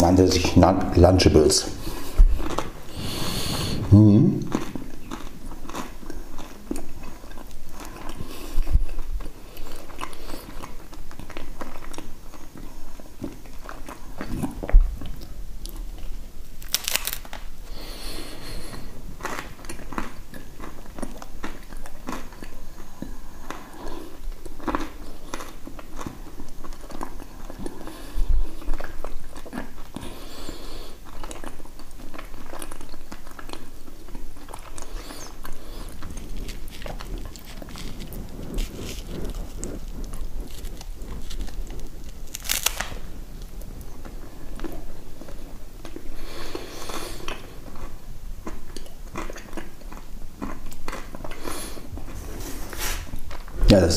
Nannte 0.00 0.26
sich 0.28 0.56
Lunchables. 0.56 1.66
Mhm. 3.90 4.49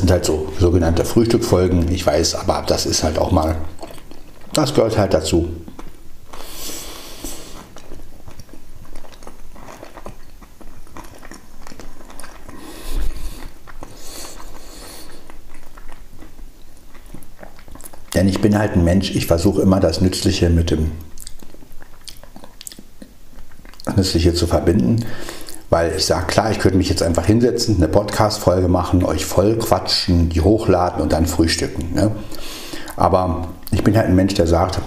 sind 0.04 0.12
halt 0.12 0.26
so 0.26 0.52
sogenannte 0.60 1.06
Frühstückfolgen, 1.06 1.89
ich 1.89 2.06
weiß, 2.06 2.36
aber 2.36 2.66
das 2.68 2.86
ist 2.86 3.06
halt 3.06 3.18
auch 3.18 3.32
mal, 3.32 3.56
das 4.52 4.74
gehört 4.74 4.98
halt 4.98 5.13
dazu. 5.13 5.48
Denn 18.13 18.28
ich 18.28 18.42
bin 18.42 18.58
halt 18.60 18.74
ein 18.74 18.84
Mensch, 18.84 19.12
ich 19.16 19.26
versuche 19.26 19.62
immer 19.62 19.80
das 19.80 20.02
Nützliche 20.02 20.50
mit 20.50 20.70
dem 20.70 20.92
Nützliche 23.96 24.34
zu 24.34 24.48
verbinden. 24.48 25.06
Weil 25.74 25.96
ich 25.98 26.06
sage, 26.06 26.28
klar, 26.28 26.52
ich 26.52 26.60
könnte 26.60 26.78
mich 26.78 26.88
jetzt 26.88 27.02
einfach 27.02 27.26
hinsetzen, 27.26 27.78
eine 27.78 27.88
Podcast-Folge 27.88 28.68
machen, 28.68 29.04
euch 29.04 29.26
voll 29.26 29.58
quatschen, 29.58 30.30
die 30.30 30.40
hochladen 30.40 31.02
und 31.02 31.12
dann 31.14 31.26
frühstücken. 31.26 31.96
Ne? 31.96 32.12
Aber 32.96 33.48
ich 33.72 33.84
bin 33.84 33.98
halt 33.98 34.06
ein 34.06 34.14
Mensch, 34.16 34.36
der 34.36 34.46
sagt, 34.46 34.80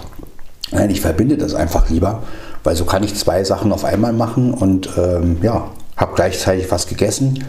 nein, 0.70 0.88
ich 0.90 1.00
verbinde 1.00 1.36
das 1.38 1.54
einfach 1.54 1.90
lieber, 1.90 2.22
weil 2.62 2.76
so 2.76 2.84
kann 2.84 3.02
ich 3.02 3.16
zwei 3.16 3.42
Sachen 3.42 3.72
auf 3.72 3.84
einmal 3.84 4.12
machen 4.12 4.54
und 4.54 4.88
ähm, 4.96 5.38
ja, 5.42 5.72
habe 5.96 6.14
gleichzeitig 6.14 6.70
was 6.70 6.86
gegessen. 6.86 7.44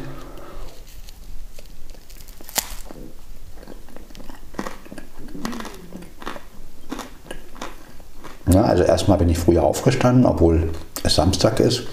Ja, 8.52 8.64
also 8.64 8.82
erstmal 8.82 9.20
bin 9.20 9.30
ich 9.30 9.38
früher 9.38 9.62
aufgestanden, 9.62 10.26
obwohl 10.26 10.72
es 11.04 11.14
Samstag 11.14 11.60
ist. 11.60 11.84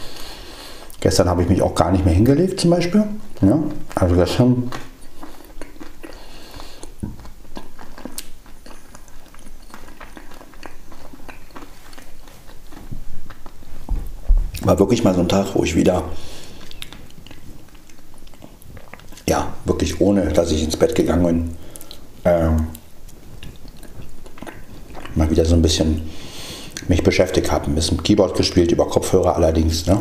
Gestern 1.05 1.29
habe 1.29 1.43
ich 1.43 1.51
mich 1.51 1.61
auch 1.61 1.75
gar 1.75 1.93
nicht 1.93 2.07
mehr 2.07 2.15
hingelegt 2.15 2.59
zum 2.59 2.71
Beispiel. 2.71 3.05
Ja, 3.43 3.59
also 3.95 4.15
gestern 4.15 4.71
war 14.63 14.79
wirklich 14.79 15.05
mal 15.05 15.13
so 15.15 15.21
ein 15.21 15.29
Tag, 15.29 15.49
wo 15.55 15.63
ich 15.63 15.77
wieder, 15.77 16.05
ja, 19.29 19.53
wirklich 19.67 20.01
ohne, 20.01 20.33
dass 20.33 20.53
ich 20.53 20.65
ins 20.65 20.79
Bett 20.79 20.95
gegangen 20.95 21.27
bin, 21.27 21.57
ähm, 22.25 22.67
mal 25.15 25.31
wieder 25.31 25.45
so 25.45 25.55
ein 25.55 25.61
bisschen 25.61 26.01
mich 26.89 27.03
beschäftigt 27.03 27.53
habe. 27.53 27.67
Ein 27.67 27.75
bisschen 27.75 28.03
Keyboard 28.03 28.35
gespielt, 28.39 28.73
über 28.73 28.89
Kopfhörer 28.89 29.37
allerdings. 29.37 29.85
Ne? 29.85 30.01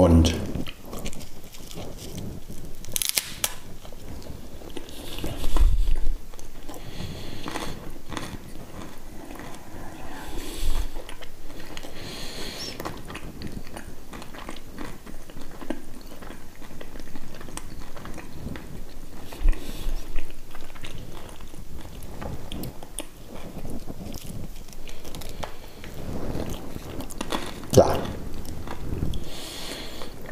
Und 0.00 0.34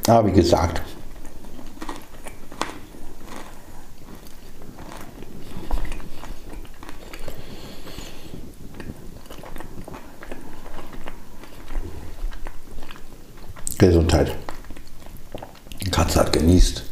Ja. 0.08 0.17
Wie 0.28 0.32
gesagt, 0.32 0.82
Gesundheit. 13.78 14.36
Katze 15.90 16.20
hat 16.20 16.32
genießt. 16.34 16.88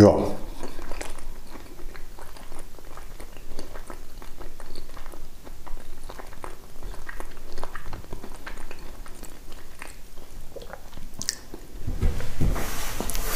Ja. 0.00 0.16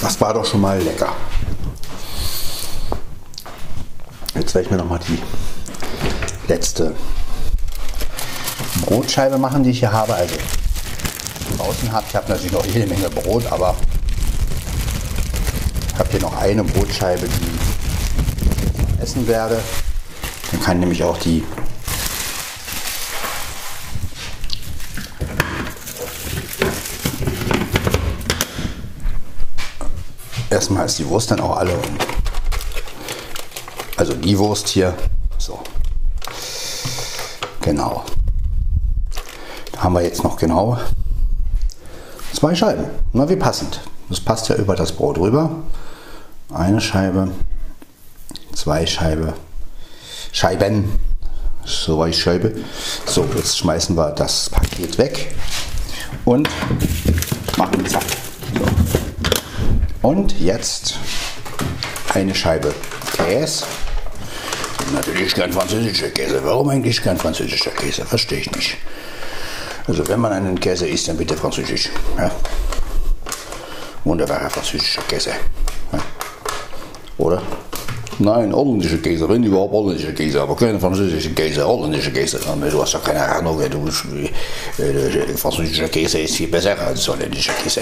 Das 0.01 0.19
war 0.19 0.33
doch 0.33 0.47
schon 0.47 0.63
mal 0.63 0.81
lecker. 0.81 1.13
Jetzt 4.35 4.55
werde 4.55 4.65
ich 4.65 4.71
mir 4.71 4.79
noch 4.79 4.89
mal 4.89 5.01
die 5.07 5.19
letzte 6.49 6.97
Brotscheibe 8.87 9.37
machen, 9.37 9.63
die 9.65 9.71
ich 9.71 9.81
hier 9.81 9.93
habe. 9.93 10.15
Also 10.15 10.37
draußen 11.59 11.93
habe 11.93 12.07
ich 12.09 12.17
habe 12.17 12.31
natürlich 12.31 12.53
noch 12.53 12.65
jede 12.65 12.87
Menge 12.87 13.11
Brot, 13.11 13.45
aber 13.53 13.77
ich 15.95 16.01
habe 16.01 16.11
hier 16.11 16.21
noch 16.23 16.37
eine 16.37 16.65
Brotscheibe, 16.65 17.29
die 17.29 18.97
ich 18.97 19.01
essen 19.01 19.29
werde. 19.29 19.61
Dann 20.51 20.61
kann 20.61 20.81
nämlich 20.81 21.05
auch 21.05 21.17
die 21.19 21.45
Erstmal 30.51 30.87
ist 30.87 30.99
die 30.99 31.09
Wurst 31.09 31.31
dann 31.31 31.41
auch 31.41 31.57
alle. 31.57 31.79
Also 33.97 34.15
die 34.15 34.37
Wurst 34.37 34.69
hier. 34.69 34.95
So. 35.39 35.61
Genau. 37.61 38.05
Da 39.73 39.83
haben 39.83 39.93
wir 39.93 40.03
jetzt 40.03 40.25
noch 40.25 40.37
genau 40.37 40.77
zwei 42.33 42.55
Scheiben. 42.55 42.85
Na, 43.13 43.29
wie 43.29 43.37
passend. 43.37 43.81
Das 44.09 44.21
passt 44.21 44.49
ja 44.49 44.57
über 44.57 44.77
das 44.77 44.93
Brot 44.93 45.19
rüber. 45.19 45.51
Eine 46.65 46.81
Scheibe, 46.81 47.29
zwei 48.55 48.87
Scheibe, 48.87 49.35
Scheiben, 50.33 50.99
so 51.63 52.07
ich 52.07 52.19
Scheibe. 52.19 52.55
So, 53.05 53.29
jetzt 53.37 53.59
schmeißen 53.59 53.95
wir 53.95 54.13
das 54.13 54.49
Paket 54.49 54.97
weg 54.97 55.35
und 56.25 56.49
machen 57.59 57.87
zack. 57.87 58.05
So. 58.55 60.09
Und 60.09 60.41
jetzt 60.41 60.99
eine 62.15 62.35
Scheibe 62.35 62.75
Käse. 63.13 63.67
Natürlich 64.95 65.35
kein 65.35 65.53
französischer 65.53 66.09
Käse. 66.09 66.43
Warum 66.45 66.71
eigentlich 66.71 67.03
kein 67.03 67.19
französischer 67.19 67.73
Käse? 67.73 68.07
Verstehe 68.07 68.39
ich 68.39 68.51
nicht. 68.53 68.79
Also 69.87 70.09
wenn 70.09 70.19
man 70.19 70.33
einen 70.33 70.59
Käse 70.59 70.89
isst, 70.89 71.09
dann 71.09 71.19
bitte 71.19 71.37
französisch. 71.37 71.91
Ja. 72.17 72.31
Wunderbarer 74.05 74.49
französischer 74.49 75.03
Käse. 75.03 75.33
Nein, 78.19 78.55
holländische 78.55 78.99
Käse, 78.99 79.29
wenn 79.29 79.43
überhaupt 79.43 79.73
holländische 79.73 80.15
Käse, 80.15 80.41
aber 80.41 80.55
keine 80.55 80.79
französische 80.79 81.31
Käse, 81.31 81.67
holländische 81.67 82.13
Käse. 82.13 82.39
Du 82.71 82.81
hast 82.81 82.93
ja 82.93 83.01
keine 83.01 83.25
Ahnung, 83.25 83.59
du, 83.59 84.83
äh, 84.83 85.37
französischer 85.37 85.89
Käse 85.89 86.21
ist 86.21 86.37
viel 86.37 86.49
besser 86.49 86.79
als 86.79 87.09
holländischer 87.09 87.55
Käse. 87.55 87.81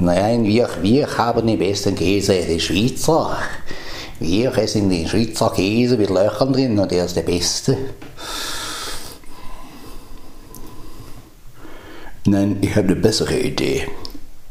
Nein, 0.00 0.44
wir, 0.44 0.68
wir 0.80 1.16
haben 1.16 1.46
den 1.46 1.58
besten 1.58 1.94
Käse, 1.94 2.34
die 2.48 2.58
Schweizer. 2.58 3.38
Wir 4.18 4.56
essen 4.58 4.90
den 4.90 5.06
Schweizer 5.06 5.52
Käse 5.54 5.96
mit 5.96 6.10
Löchern 6.10 6.52
drin 6.52 6.78
und 6.78 6.90
der 6.90 7.04
ist 7.04 7.14
der 7.14 7.22
beste. 7.22 7.76
Nein, 12.26 12.58
ich 12.62 12.70
habe 12.70 12.88
eine 12.88 12.96
bessere 12.96 13.38
Idee. 13.38 13.86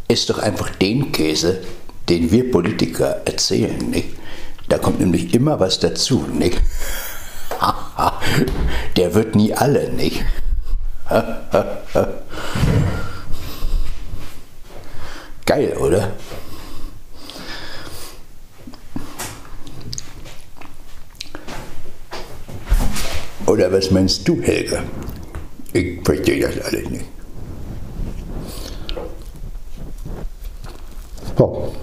Ist 0.07 0.29
doch 0.29 0.39
einfach 0.39 0.69
den 0.75 1.11
Käse, 1.11 1.61
den 2.11 2.29
wir 2.29 2.51
Politiker 2.51 3.21
erzählen, 3.23 3.89
nicht? 3.89 4.09
Da 4.67 4.77
kommt 4.77 4.99
nämlich 4.99 5.33
immer 5.33 5.57
was 5.61 5.79
dazu, 5.79 6.25
nicht? 6.33 6.61
Der 8.97 9.15
wird 9.15 9.33
nie 9.35 9.53
alle, 9.53 9.89
nicht? 9.93 10.25
Geil, 15.45 15.77
oder? 15.77 16.11
Oder 23.45 23.71
was 23.71 23.89
meinst 23.89 24.27
du, 24.27 24.41
Helga? 24.41 24.83
Ich 25.71 26.01
verstehe 26.03 26.41
das 26.41 26.59
alles 26.59 26.89
nicht. 26.89 27.05
So. 31.37 31.73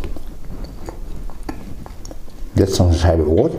Jetzt 2.58 2.76
noch 2.80 2.88
eine 2.88 2.96
Scheibe 2.96 3.22
Brot. 3.22 3.52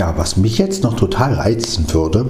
Ja, 0.00 0.14
was 0.16 0.38
mich 0.38 0.56
jetzt 0.56 0.82
noch 0.82 0.96
total 0.96 1.34
reizen 1.34 1.84
würde, 1.92 2.24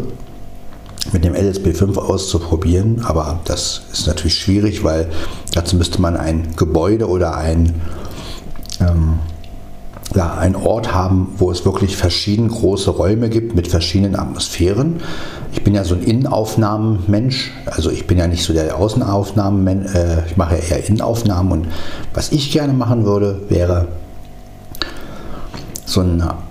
mit 1.12 1.22
dem 1.22 1.34
LSB5 1.34 1.98
auszuprobieren, 1.98 3.04
aber 3.04 3.38
das 3.44 3.82
ist 3.92 4.08
natürlich 4.08 4.40
schwierig, 4.40 4.82
weil 4.82 5.08
dazu 5.54 5.76
müsste 5.76 6.00
man 6.00 6.16
ein 6.16 6.48
Gebäude 6.56 7.08
oder 7.08 7.36
ein, 7.36 7.80
ähm, 8.80 9.20
ja, 10.16 10.34
ein 10.34 10.56
Ort 10.56 10.92
haben, 10.92 11.28
wo 11.38 11.52
es 11.52 11.64
wirklich 11.64 11.96
verschiedene 11.96 12.48
große 12.48 12.90
Räume 12.90 13.28
gibt 13.28 13.54
mit 13.54 13.68
verschiedenen 13.68 14.16
Atmosphären. 14.16 15.00
Ich 15.52 15.62
bin 15.62 15.72
ja 15.72 15.84
so 15.84 15.94
ein 15.94 16.02
Innenaufnahmenmensch, 16.02 17.52
also 17.66 17.92
ich 17.92 18.08
bin 18.08 18.18
ja 18.18 18.26
nicht 18.26 18.42
so 18.42 18.52
der 18.52 18.76
Außenaufnahmenmensch, 18.76 19.94
äh, 19.94 20.26
ich 20.26 20.36
mache 20.36 20.56
ja 20.56 20.76
eher 20.76 20.88
Innenaufnahmen 20.88 21.52
und 21.52 21.68
was 22.14 22.32
ich 22.32 22.50
gerne 22.50 22.72
machen 22.72 23.04
würde, 23.04 23.42
wäre 23.48 23.86
so 25.86 26.00
eine 26.00 26.49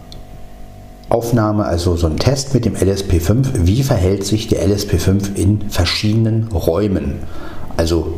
Aufnahme, 1.09 1.65
also 1.65 1.95
so 1.95 2.07
ein 2.07 2.17
Test 2.17 2.53
mit 2.53 2.65
dem 2.65 2.75
LSP5. 2.75 3.65
Wie 3.65 3.83
verhält 3.83 4.25
sich 4.25 4.47
der 4.47 4.65
LSP5 4.67 5.35
in 5.35 5.69
verschiedenen 5.69 6.47
Räumen? 6.49 7.15
Also 7.77 8.13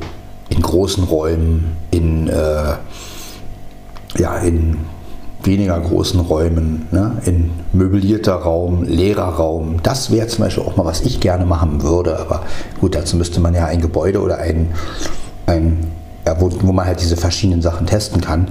in 0.50 0.62
großen 0.62 1.06
Räumen, 1.06 1.78
in, 1.92 2.28
äh, 2.28 2.74
ja, 4.18 4.38
in 4.44 4.78
weniger 5.44 5.80
großen 5.80 6.20
Räumen, 6.20 6.88
ne? 6.92 7.18
in 7.26 7.52
möblierter 7.74 8.36
Raum, 8.36 8.84
leerer 8.84 9.30
Raum. 9.30 9.78
Das 9.84 10.12
wäre 10.12 10.28
zum 10.28 10.44
Beispiel 10.44 10.64
auch 10.64 10.76
mal, 10.76 10.86
was 10.86 11.02
ich 11.02 11.20
gerne 11.20 11.46
machen 11.46 11.82
würde. 11.82 12.20
Aber 12.20 12.44
gut, 12.80 12.96
dazu 12.96 13.18
müsste 13.18 13.40
man 13.40 13.54
ja 13.54 13.66
ein 13.66 13.82
Gebäude 13.82 14.22
oder 14.22 14.38
ein, 14.38 14.72
ein 15.46 15.88
ja, 16.26 16.39
wo, 16.39 16.52
wo 16.62 16.72
man 16.72 16.86
halt 16.86 17.02
diese 17.02 17.18
verschiedenen 17.18 17.62
Sachen 17.62 17.88
testen 17.88 18.22
kann. 18.22 18.50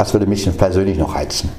Das 0.00 0.14
würde 0.14 0.26
mich 0.26 0.48
persönlich 0.56 0.96
noch 0.96 1.14
reizen. 1.14 1.50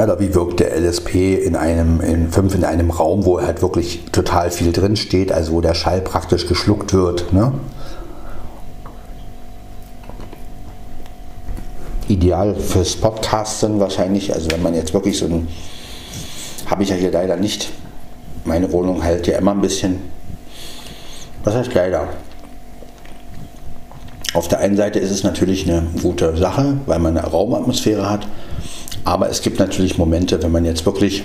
Oder 0.00 0.20
wie 0.20 0.32
wirkt 0.32 0.60
der 0.60 0.78
LSP 0.80 1.34
in 1.44 1.56
einem, 1.56 2.00
in 2.00 2.30
fünf 2.30 2.54
in 2.54 2.62
einem 2.62 2.92
Raum, 2.92 3.24
wo 3.24 3.40
halt 3.40 3.60
wirklich 3.60 4.04
total 4.12 4.52
viel 4.52 4.70
drin 4.70 4.94
steht, 4.94 5.32
also 5.32 5.50
wo 5.50 5.60
der 5.60 5.74
Schall 5.74 6.00
praktisch 6.00 6.46
geschluckt 6.46 6.94
wird. 6.94 7.32
Ne? 7.32 7.54
Ideal 12.08 12.54
fürs 12.54 12.96
Podcasten 12.96 13.80
wahrscheinlich, 13.80 14.32
also 14.34 14.50
wenn 14.50 14.62
man 14.62 14.74
jetzt 14.74 14.94
wirklich 14.94 15.18
so 15.18 15.26
ein, 15.26 15.48
habe 16.66 16.82
ich 16.82 16.88
ja 16.88 16.96
hier 16.96 17.12
leider 17.12 17.36
nicht. 17.36 17.70
Meine 18.44 18.72
Wohnung 18.72 19.02
hält 19.02 19.26
ja 19.26 19.38
immer 19.38 19.52
ein 19.52 19.60
bisschen, 19.60 20.00
was 21.44 21.54
heißt 21.54 21.74
leider? 21.74 22.08
Auf 24.34 24.48
der 24.48 24.60
einen 24.60 24.76
Seite 24.76 24.98
ist 24.98 25.10
es 25.10 25.22
natürlich 25.22 25.68
eine 25.68 25.82
gute 26.02 26.36
Sache, 26.36 26.78
weil 26.86 26.98
man 26.98 27.16
eine 27.16 27.26
Raumatmosphäre 27.26 28.08
hat. 28.08 28.26
Aber 29.04 29.30
es 29.30 29.42
gibt 29.42 29.58
natürlich 29.58 29.98
Momente, 29.98 30.42
wenn 30.42 30.52
man 30.52 30.64
jetzt 30.64 30.84
wirklich 30.84 31.24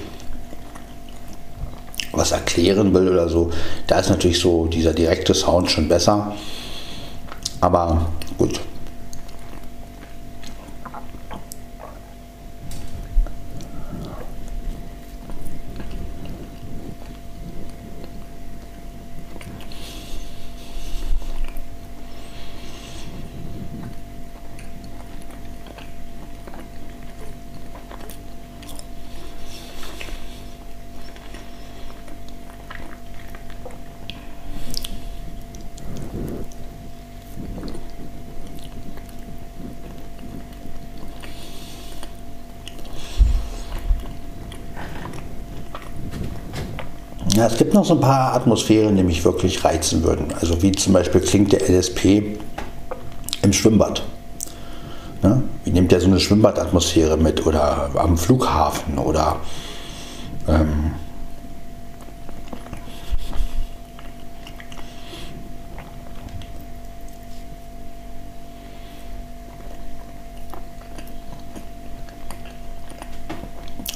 was 2.12 2.32
erklären 2.32 2.94
will 2.94 3.10
oder 3.10 3.28
so, 3.28 3.50
da 3.88 4.00
ist 4.00 4.10
natürlich 4.10 4.40
so 4.40 4.68
dieser 4.68 4.94
direkte 4.94 5.34
Sound 5.34 5.70
schon 5.70 5.90
besser. 5.90 6.36
Aber 7.60 8.10
gut. 8.38 8.62
Ja, 47.36 47.48
es 47.48 47.58
gibt 47.58 47.74
noch 47.74 47.84
so 47.84 47.96
ein 47.96 48.00
paar 48.00 48.36
Atmosphären, 48.36 48.96
die 48.96 49.02
mich 49.02 49.26
wirklich 49.26 49.66
reizen 49.66 50.04
würden. 50.04 50.28
Also 50.40 50.62
wie 50.62 50.72
zum 50.72 50.94
Beispiel 50.94 51.20
klingt 51.20 51.52
der 51.52 51.68
LSP 51.68 52.38
im 53.42 53.52
Schwimmbad. 53.52 54.04
Ne? 55.24 55.42
Wie 55.64 55.72
nimmt 55.72 55.92
der 55.92 56.00
so 56.00 56.06
eine 56.06 56.20
Schwimmbadatmosphäre 56.20 57.18
mit 57.18 57.44
oder 57.48 57.90
am 57.96 58.18
Flughafen 58.18 59.00
oder 59.00 59.38
ähm, 60.48 60.92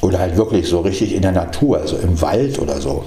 Oder 0.02 0.20
halt 0.20 0.38
wirklich 0.38 0.70
so 0.70 0.80
richtig 0.80 1.14
in 1.14 1.22
der 1.22 1.34
Natur, 1.34 1.80
also 1.80 1.98
im 1.98 2.22
Wald 2.22 2.60
oder 2.60 2.80
so. 2.80 3.04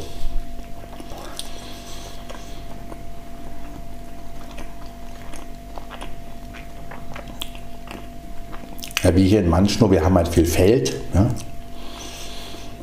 Ja, 9.10 9.16
wie 9.16 9.26
hier 9.26 9.40
in 9.40 9.48
Manschnow, 9.48 9.90
wir 9.90 10.04
haben 10.04 10.14
halt 10.14 10.28
viel 10.28 10.44
Feld. 10.44 10.94
Ne? 11.14 11.30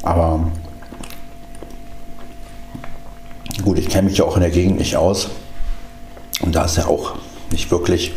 Aber 0.04 0.52
gut, 3.64 3.80
ich 3.80 3.88
kenne 3.88 4.10
mich 4.10 4.18
ja 4.18 4.26
auch 4.26 4.36
in 4.36 4.42
der 4.42 4.50
Gegend 4.50 4.78
nicht 4.78 4.98
aus. 4.98 5.30
Und 6.42 6.54
da 6.54 6.66
ist 6.66 6.76
ja 6.76 6.88
auch 6.88 7.16
nicht 7.50 7.72
wirklich 7.72 8.12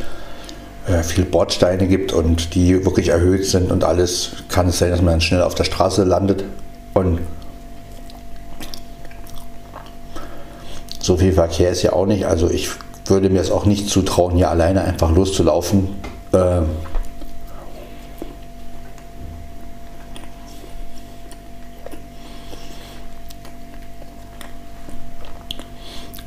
äh, 0.88 1.04
viel 1.04 1.24
Bordsteine 1.24 1.86
gibt 1.86 2.12
und 2.12 2.56
die 2.56 2.84
wirklich 2.84 3.10
erhöht 3.10 3.46
sind 3.46 3.70
und 3.70 3.84
alles, 3.84 4.32
kann 4.48 4.66
es 4.66 4.80
sein, 4.80 4.90
dass 4.90 5.02
man 5.02 5.12
dann 5.12 5.20
schnell 5.20 5.42
auf 5.42 5.54
der 5.54 5.64
Straße 5.64 6.02
landet. 6.02 6.42
Und 6.94 7.20
so 10.98 11.16
viel 11.16 11.32
Verkehr 11.32 11.70
ist 11.70 11.82
ja 11.82 11.92
auch 11.92 12.06
nicht. 12.06 12.26
Also 12.26 12.50
ich 12.50 12.70
würde 13.06 13.30
mir 13.30 13.40
es 13.40 13.52
auch 13.52 13.66
nicht 13.66 13.88
zutrauen, 13.88 14.34
hier 14.34 14.50
alleine 14.50 14.82
einfach 14.82 15.14
loszulaufen. 15.14 15.90
Äh, 16.32 16.62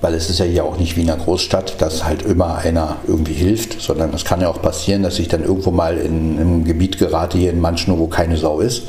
weil 0.03 0.15
es 0.15 0.29
ist 0.29 0.39
ja 0.39 0.45
hier 0.45 0.65
auch 0.65 0.77
nicht 0.77 0.97
wie 0.97 1.03
in 1.03 1.09
einer 1.09 1.23
Großstadt, 1.23 1.81
dass 1.81 2.03
halt 2.03 2.23
immer 2.23 2.57
einer 2.57 2.97
irgendwie 3.07 3.31
hilft, 3.31 3.79
sondern 3.79 4.13
es 4.13 4.25
kann 4.25 4.41
ja 4.41 4.49
auch 4.49 4.61
passieren, 4.61 5.01
dass 5.01 5.17
ich 5.17 5.29
dann 5.29 5.45
irgendwo 5.45 5.71
mal 5.71 5.97
in, 5.97 6.37
einem 6.37 6.65
Gebiet 6.65 6.97
gerate, 6.97 7.37
hier 7.37 7.51
in 7.51 7.61
Manschnow, 7.61 7.97
wo 7.97 8.07
keine 8.07 8.35
Sau 8.35 8.59
ist. 8.59 8.83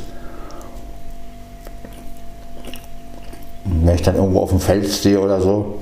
Wenn 3.65 3.95
ich 3.95 4.03
dann 4.03 4.17
irgendwo 4.17 4.41
auf 4.41 4.51
dem 4.51 4.59
Feld 4.59 4.91
stehe 4.91 5.21
oder 5.21 5.41
so. 5.41 5.77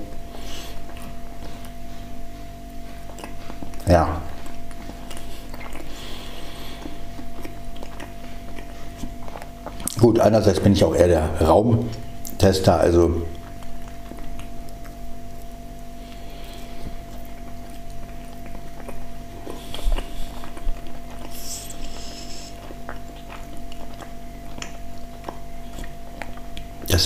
Ja. 3.88 4.20
Gut, 9.98 10.20
einerseits 10.20 10.60
bin 10.60 10.74
ich 10.74 10.84
auch 10.84 10.94
eher 10.94 11.08
der 11.08 11.30
Raumtester, 11.40 12.78
also 12.78 13.22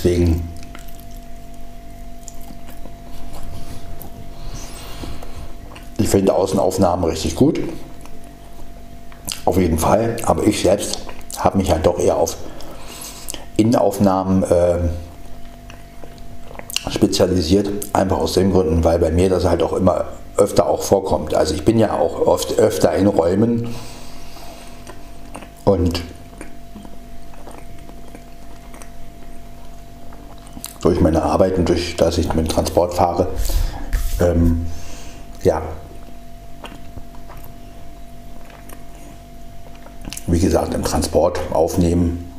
Deswegen 0.07 0.49
ich 5.99 6.09
finde 6.09 6.33
Außenaufnahmen 6.33 7.11
richtig 7.11 7.35
gut. 7.35 7.59
Auf 9.45 9.59
jeden 9.59 9.79
Fall. 9.79 10.19
Aber 10.23 10.45
ich 10.45 10.63
selbst 10.63 11.01
habe 11.39 11.59
mich 11.59 11.73
halt 11.73 11.87
doch 11.87 11.99
eher 11.99 12.19
auf 12.19 12.37
Innenaufnahmen 13.57 14.45
äh, 14.45 14.79
spezialisiert. 16.89 17.69
Einfach 17.93 18.19
aus 18.19 18.35
den 18.35 18.53
Gründen, 18.53 18.85
weil 18.85 19.01
bei 19.01 19.11
mir 19.11 19.29
das 19.29 19.45
halt 19.45 19.61
auch 19.61 19.73
immer 19.73 20.05
öfter 20.37 20.69
auch 20.69 20.83
vorkommt. 20.83 21.35
Also 21.35 21.53
ich 21.53 21.65
bin 21.65 21.81
ja 21.81 21.99
auch 21.99 22.25
oft 22.25 22.61
öfter 22.61 22.95
in 22.95 23.09
Räumen 23.09 23.75
und 25.65 26.01
durch 30.81 31.01
meine 31.01 31.23
Arbeit 31.23 31.59
und 31.59 31.69
durch, 31.69 31.97
dass 31.97 32.19
ich 32.19 32.29
mit 32.29 32.47
dem 32.47 32.49
Transport 32.49 32.95
fahre, 32.95 33.29
ähm, 34.21 34.67
ja, 35.43 35.63
wie 40.27 40.41
gesagt, 40.41 40.75
im 40.75 40.83
Transport 40.83 41.41
aufnehmen, 41.53 42.33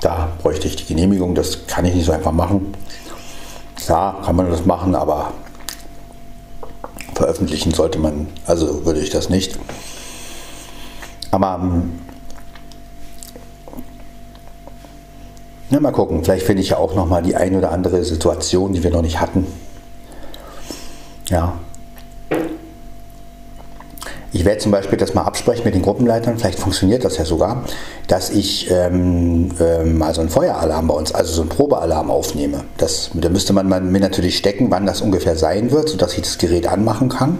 da 0.00 0.28
bräuchte 0.42 0.66
ich 0.66 0.76
die 0.76 0.86
Genehmigung, 0.86 1.34
das 1.34 1.66
kann 1.66 1.84
ich 1.84 1.94
nicht 1.94 2.06
so 2.06 2.12
einfach 2.12 2.32
machen. 2.32 2.74
Klar, 3.76 4.22
kann 4.22 4.36
man 4.36 4.50
das 4.50 4.64
machen, 4.64 4.94
aber 4.94 5.32
veröffentlichen 7.14 7.72
sollte 7.72 7.98
man, 7.98 8.28
also 8.46 8.84
würde 8.84 9.00
ich 9.00 9.10
das 9.10 9.28
nicht. 9.28 9.58
Aber 11.30 11.60
Ja, 15.68 15.80
mal 15.80 15.90
gucken, 15.90 16.22
vielleicht 16.22 16.46
finde 16.46 16.62
ich 16.62 16.70
ja 16.70 16.76
auch 16.76 16.94
noch 16.94 17.06
mal 17.06 17.22
die 17.22 17.34
ein 17.34 17.56
oder 17.56 17.72
andere 17.72 18.04
Situation, 18.04 18.72
die 18.72 18.84
wir 18.84 18.90
noch 18.90 19.02
nicht 19.02 19.20
hatten. 19.20 19.46
Ja. 21.28 21.54
Ich 24.32 24.44
werde 24.44 24.58
zum 24.58 24.70
Beispiel 24.70 24.98
das 24.98 25.14
mal 25.14 25.22
absprechen 25.22 25.64
mit 25.64 25.74
den 25.74 25.82
Gruppenleitern, 25.82 26.38
vielleicht 26.38 26.58
funktioniert 26.58 27.04
das 27.04 27.16
ja 27.16 27.24
sogar, 27.24 27.64
dass 28.06 28.30
ich 28.30 28.70
ähm, 28.70 29.50
ähm, 29.58 29.98
mal 29.98 30.14
so 30.14 30.20
einen 30.20 30.30
Feueralarm 30.30 30.86
bei 30.86 30.94
uns, 30.94 31.12
also 31.12 31.32
so 31.32 31.40
einen 31.40 31.48
Probealarm 31.48 32.10
aufnehme. 32.10 32.62
Das, 32.76 33.10
da 33.14 33.28
müsste 33.28 33.52
man 33.52 33.90
mir 33.90 34.00
natürlich 34.00 34.36
stecken, 34.36 34.70
wann 34.70 34.86
das 34.86 35.00
ungefähr 35.00 35.36
sein 35.36 35.72
wird, 35.72 35.88
sodass 35.88 36.12
ich 36.14 36.22
das 36.22 36.38
Gerät 36.38 36.68
anmachen 36.68 37.08
kann. 37.08 37.38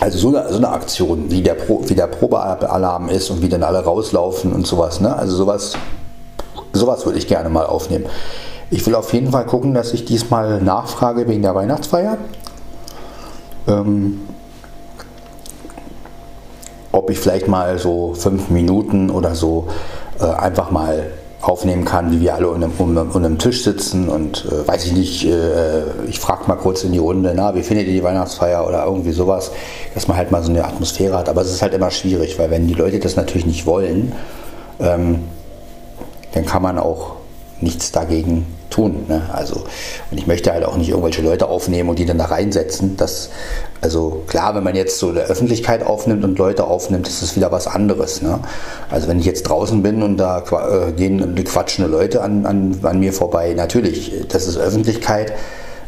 Also 0.00 0.18
so 0.18 0.28
eine, 0.28 0.48
so 0.48 0.58
eine 0.58 0.68
Aktion, 0.68 1.30
wie 1.30 1.42
der, 1.42 1.54
Pro, 1.54 1.82
wie 1.86 1.94
der 1.94 2.06
Probealarm 2.06 3.08
ist 3.08 3.30
und 3.30 3.42
wie 3.42 3.48
dann 3.48 3.64
alle 3.64 3.80
rauslaufen 3.80 4.52
und 4.52 4.66
sowas. 4.66 5.00
Ne? 5.00 5.14
Also 5.14 5.36
sowas 5.36 5.74
Sowas 6.78 7.04
würde 7.04 7.18
ich 7.18 7.26
gerne 7.26 7.48
mal 7.48 7.66
aufnehmen. 7.66 8.06
Ich 8.70 8.86
will 8.86 8.94
auf 8.94 9.12
jeden 9.12 9.30
Fall 9.30 9.46
gucken, 9.46 9.74
dass 9.74 9.92
ich 9.92 10.04
diesmal 10.04 10.60
nachfrage 10.60 11.26
wegen 11.26 11.42
der 11.42 11.54
Weihnachtsfeier. 11.54 12.18
Ähm, 13.66 14.20
ob 16.92 17.10
ich 17.10 17.18
vielleicht 17.18 17.48
mal 17.48 17.78
so 17.78 18.14
fünf 18.14 18.50
Minuten 18.50 19.10
oder 19.10 19.34
so 19.34 19.68
äh, 20.20 20.24
einfach 20.24 20.70
mal 20.70 21.10
aufnehmen 21.40 21.84
kann, 21.84 22.10
wie 22.10 22.20
wir 22.20 22.34
alle 22.34 22.48
um, 22.48 22.62
um, 22.62 22.96
um 22.96 23.16
einem 23.16 23.38
Tisch 23.38 23.62
sitzen 23.62 24.08
und 24.08 24.44
äh, 24.50 24.66
weiß 24.66 24.86
ich 24.86 24.92
nicht, 24.92 25.24
äh, 25.24 25.82
ich 26.08 26.18
frage 26.18 26.48
mal 26.48 26.56
kurz 26.56 26.82
in 26.82 26.92
die 26.92 26.98
Runde, 26.98 27.32
na, 27.34 27.54
wie 27.54 27.62
findet 27.62 27.86
ihr 27.86 27.92
die 27.92 28.02
Weihnachtsfeier 28.02 28.66
oder 28.66 28.84
irgendwie 28.84 29.12
sowas, 29.12 29.52
dass 29.94 30.08
man 30.08 30.16
halt 30.16 30.32
mal 30.32 30.42
so 30.42 30.50
eine 30.50 30.64
Atmosphäre 30.64 31.16
hat. 31.16 31.28
Aber 31.28 31.42
es 31.42 31.52
ist 31.52 31.62
halt 31.62 31.74
immer 31.74 31.90
schwierig, 31.90 32.38
weil 32.38 32.50
wenn 32.50 32.66
die 32.66 32.74
Leute 32.74 32.98
das 32.98 33.14
natürlich 33.14 33.46
nicht 33.46 33.66
wollen, 33.66 34.12
ähm, 34.80 35.20
dann 36.32 36.46
kann 36.46 36.62
man 36.62 36.78
auch 36.78 37.12
nichts 37.60 37.90
dagegen 37.90 38.46
tun. 38.70 39.06
Ne? 39.08 39.22
Also, 39.32 39.64
und 40.10 40.18
ich 40.18 40.26
möchte 40.26 40.52
halt 40.52 40.64
auch 40.64 40.76
nicht 40.76 40.90
irgendwelche 40.90 41.22
Leute 41.22 41.48
aufnehmen 41.48 41.88
und 41.88 41.98
die 41.98 42.06
dann 42.06 42.18
da 42.18 42.26
reinsetzen. 42.26 42.96
Das, 42.96 43.30
also 43.80 44.22
klar, 44.28 44.54
wenn 44.54 44.62
man 44.62 44.76
jetzt 44.76 44.98
so 44.98 45.12
der 45.12 45.24
Öffentlichkeit 45.24 45.84
aufnimmt 45.84 46.24
und 46.24 46.38
Leute 46.38 46.64
aufnimmt, 46.64 47.08
ist 47.08 47.22
das 47.22 47.36
wieder 47.36 47.50
was 47.50 47.66
anderes. 47.66 48.22
Ne? 48.22 48.38
Also 48.90 49.08
wenn 49.08 49.18
ich 49.18 49.26
jetzt 49.26 49.44
draußen 49.44 49.82
bin 49.82 50.02
und 50.02 50.18
da 50.18 50.40
äh, 50.40 50.92
gehen 50.92 51.34
quatschende 51.44 51.90
Leute 51.90 52.22
an, 52.22 52.46
an, 52.46 52.78
an 52.82 53.00
mir 53.00 53.12
vorbei, 53.12 53.54
natürlich, 53.54 54.12
das 54.28 54.46
ist 54.46 54.56
Öffentlichkeit. 54.56 55.32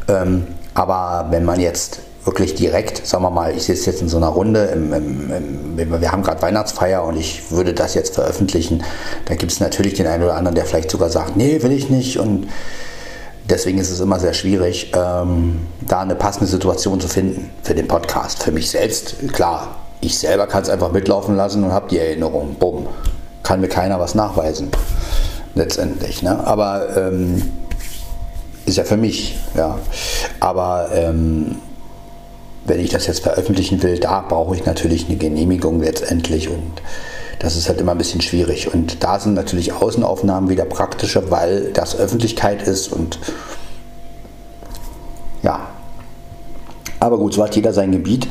Ähm, 0.08 0.46
aber 0.74 1.26
wenn 1.30 1.44
man 1.44 1.60
jetzt 1.60 2.00
wirklich 2.24 2.54
direkt, 2.54 3.06
sagen 3.06 3.24
wir 3.24 3.30
mal, 3.30 3.54
ich 3.56 3.64
sitze 3.64 3.90
jetzt 3.90 4.02
in 4.02 4.08
so 4.08 4.18
einer 4.18 4.28
Runde, 4.28 4.64
im, 4.66 4.92
im, 4.92 5.78
im, 5.78 6.00
wir 6.00 6.12
haben 6.12 6.22
gerade 6.22 6.42
Weihnachtsfeier 6.42 7.02
und 7.04 7.16
ich 7.16 7.50
würde 7.50 7.72
das 7.72 7.94
jetzt 7.94 8.14
veröffentlichen, 8.14 8.84
da 9.24 9.34
gibt 9.34 9.52
es 9.52 9.60
natürlich 9.60 9.94
den 9.94 10.06
einen 10.06 10.24
oder 10.24 10.34
anderen, 10.34 10.54
der 10.54 10.66
vielleicht 10.66 10.90
sogar 10.90 11.08
sagt, 11.08 11.36
nee, 11.36 11.62
will 11.62 11.72
ich 11.72 11.88
nicht 11.88 12.18
und 12.18 12.48
deswegen 13.48 13.78
ist 13.78 13.90
es 13.90 14.00
immer 14.00 14.20
sehr 14.20 14.34
schwierig, 14.34 14.92
ähm, 14.94 15.60
da 15.80 16.00
eine 16.00 16.14
passende 16.14 16.46
Situation 16.46 17.00
zu 17.00 17.08
finden 17.08 17.50
für 17.62 17.74
den 17.74 17.88
Podcast. 17.88 18.42
Für 18.42 18.52
mich 18.52 18.70
selbst, 18.70 19.16
klar, 19.32 19.76
ich 20.00 20.18
selber 20.18 20.46
kann 20.46 20.62
es 20.62 20.68
einfach 20.68 20.92
mitlaufen 20.92 21.36
lassen 21.36 21.64
und 21.64 21.72
habe 21.72 21.88
die 21.88 21.98
Erinnerung, 21.98 22.56
bumm, 22.58 22.86
kann 23.42 23.60
mir 23.60 23.68
keiner 23.68 23.98
was 23.98 24.14
nachweisen, 24.14 24.70
letztendlich. 25.54 26.22
Ne? 26.22 26.46
Aber 26.46 26.96
ähm, 26.96 27.50
ist 28.66 28.76
ja 28.76 28.84
für 28.84 28.96
mich, 28.96 29.38
ja. 29.56 29.78
Aber 30.38 30.90
ähm, 30.92 31.56
wenn 32.64 32.80
ich 32.80 32.90
das 32.90 33.06
jetzt 33.06 33.20
veröffentlichen 33.20 33.82
will, 33.82 33.98
da 33.98 34.20
brauche 34.20 34.54
ich 34.54 34.64
natürlich 34.64 35.06
eine 35.06 35.16
Genehmigung 35.16 35.80
letztendlich 35.80 36.48
und 36.48 36.82
Das 37.40 37.56
ist 37.56 37.70
halt 37.70 37.80
immer 37.80 37.92
ein 37.92 37.98
bisschen 37.98 38.20
schwierig. 38.20 38.72
Und 38.72 39.02
da 39.02 39.18
sind 39.18 39.32
natürlich 39.32 39.72
Außenaufnahmen 39.72 40.50
wieder 40.50 40.66
praktischer, 40.66 41.30
weil 41.30 41.72
das 41.72 41.98
Öffentlichkeit 41.98 42.62
ist 42.62 42.92
und 42.92 43.18
ja. 45.42 45.68
Aber 47.00 47.16
gut, 47.16 47.32
so 47.32 47.42
hat 47.42 47.56
jeder 47.56 47.72
sein 47.72 47.92
Gebiet 47.92 48.28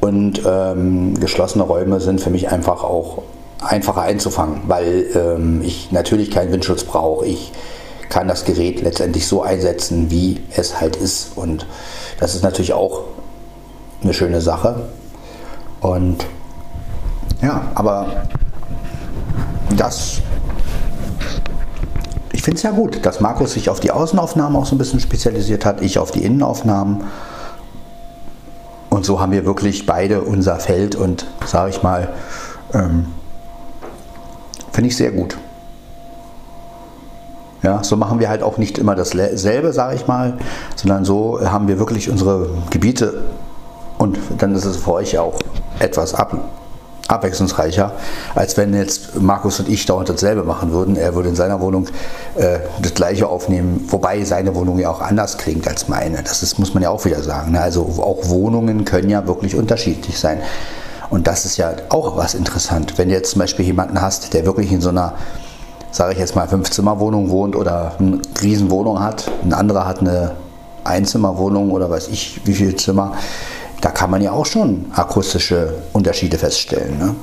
und 0.00 0.40
ähm, 0.46 1.20
geschlossene 1.20 1.64
Räume 1.64 2.00
sind 2.00 2.20
für 2.20 2.30
mich 2.30 2.48
einfach 2.48 2.82
auch 2.82 3.22
einfacher 3.60 4.00
einzufangen, 4.00 4.62
weil 4.66 5.06
ähm, 5.14 5.60
ich 5.62 5.92
natürlich 5.92 6.30
keinen 6.30 6.50
Windschutz 6.50 6.84
brauche. 6.84 7.26
Ich 7.26 7.52
kann 8.08 8.26
das 8.26 8.46
Gerät 8.46 8.80
letztendlich 8.80 9.26
so 9.26 9.42
einsetzen, 9.42 10.10
wie 10.10 10.40
es 10.56 10.80
halt 10.80 10.96
ist. 10.96 11.36
Und 11.36 11.66
das 12.20 12.34
ist 12.34 12.42
natürlich 12.42 12.72
auch 12.72 13.04
eine 14.06 14.14
schöne 14.14 14.40
Sache. 14.40 14.84
Und 15.80 16.24
ja, 17.42 17.62
aber 17.74 18.06
das, 19.76 20.22
ich 22.32 22.42
finde 22.42 22.56
es 22.56 22.62
ja 22.62 22.70
gut, 22.70 23.04
dass 23.04 23.20
Markus 23.20 23.52
sich 23.54 23.68
auf 23.68 23.80
die 23.80 23.90
Außenaufnahmen 23.90 24.56
auch 24.56 24.66
so 24.66 24.76
ein 24.76 24.78
bisschen 24.78 25.00
spezialisiert 25.00 25.64
hat, 25.66 25.82
ich 25.82 25.98
auf 25.98 26.12
die 26.12 26.24
Innenaufnahmen. 26.24 27.04
Und 28.90 29.04
so 29.04 29.20
haben 29.20 29.32
wir 29.32 29.44
wirklich 29.44 29.86
beide 29.86 30.22
unser 30.22 30.56
Feld 30.60 30.94
und 30.94 31.26
sage 31.44 31.70
ich 31.70 31.82
mal, 31.82 32.08
ähm, 32.72 33.06
finde 34.72 34.88
ich 34.88 34.96
sehr 34.96 35.10
gut. 35.10 35.36
Ja, 37.62 37.82
so 37.82 37.96
machen 37.96 38.20
wir 38.20 38.28
halt 38.28 38.44
auch 38.44 38.58
nicht 38.58 38.78
immer 38.78 38.94
dasselbe, 38.94 39.72
sage 39.72 39.96
ich 39.96 40.06
mal, 40.06 40.38
sondern 40.76 41.04
so 41.04 41.40
haben 41.42 41.66
wir 41.66 41.80
wirklich 41.80 42.08
unsere 42.08 42.50
Gebiete 42.70 43.24
und 43.98 44.18
dann 44.38 44.54
ist 44.54 44.64
es 44.64 44.76
für 44.76 44.92
euch 44.92 45.18
auch 45.18 45.38
etwas 45.78 46.14
ab, 46.14 46.36
abwechslungsreicher, 47.08 47.92
als 48.34 48.56
wenn 48.56 48.74
jetzt 48.74 49.20
Markus 49.20 49.60
und 49.60 49.68
ich 49.68 49.86
dauernd 49.86 50.08
dasselbe 50.08 50.42
machen 50.42 50.72
würden. 50.72 50.96
Er 50.96 51.14
würde 51.14 51.28
in 51.28 51.36
seiner 51.36 51.60
Wohnung 51.60 51.86
äh, 52.36 52.58
das 52.82 52.94
gleiche 52.94 53.28
aufnehmen, 53.28 53.86
wobei 53.88 54.24
seine 54.24 54.54
Wohnung 54.54 54.78
ja 54.78 54.90
auch 54.90 55.00
anders 55.00 55.38
klingt 55.38 55.68
als 55.68 55.88
meine. 55.88 56.22
Das 56.22 56.42
ist, 56.42 56.58
muss 56.58 56.74
man 56.74 56.82
ja 56.82 56.90
auch 56.90 57.04
wieder 57.04 57.22
sagen. 57.22 57.52
Ne? 57.52 57.60
Also 57.60 57.82
auch 57.82 58.28
Wohnungen 58.28 58.84
können 58.84 59.08
ja 59.08 59.26
wirklich 59.26 59.54
unterschiedlich 59.54 60.18
sein. 60.18 60.40
Und 61.08 61.28
das 61.28 61.44
ist 61.44 61.56
ja 61.56 61.72
auch 61.90 62.16
was 62.16 62.34
interessant. 62.34 62.98
Wenn 62.98 63.08
du 63.08 63.14
jetzt 63.14 63.30
zum 63.30 63.38
Beispiel 63.38 63.64
jemanden 63.64 64.00
hast, 64.00 64.34
der 64.34 64.44
wirklich 64.44 64.72
in 64.72 64.80
so 64.80 64.88
einer, 64.88 65.14
sage 65.92 66.14
ich 66.14 66.18
jetzt 66.18 66.34
mal, 66.34 66.48
Fünf-Zimmer-Wohnung 66.48 67.30
wohnt 67.30 67.54
oder 67.54 67.92
eine 67.98 68.20
Riesenwohnung 68.42 69.00
hat, 69.00 69.30
ein 69.44 69.52
anderer 69.52 69.86
hat 69.86 70.00
eine 70.00 70.32
Einzimmerwohnung 70.82 71.70
oder 71.70 71.90
weiß 71.90 72.08
ich 72.08 72.40
wie 72.44 72.54
viel 72.54 72.74
Zimmer, 72.76 73.12
da 73.86 73.92
kann 73.92 74.10
man 74.10 74.20
ja 74.20 74.32
auch 74.32 74.46
schon 74.46 74.86
akustische 74.96 75.74
Unterschiede 75.92 76.38
feststellen. 76.38 76.98
Ne? 76.98 77.14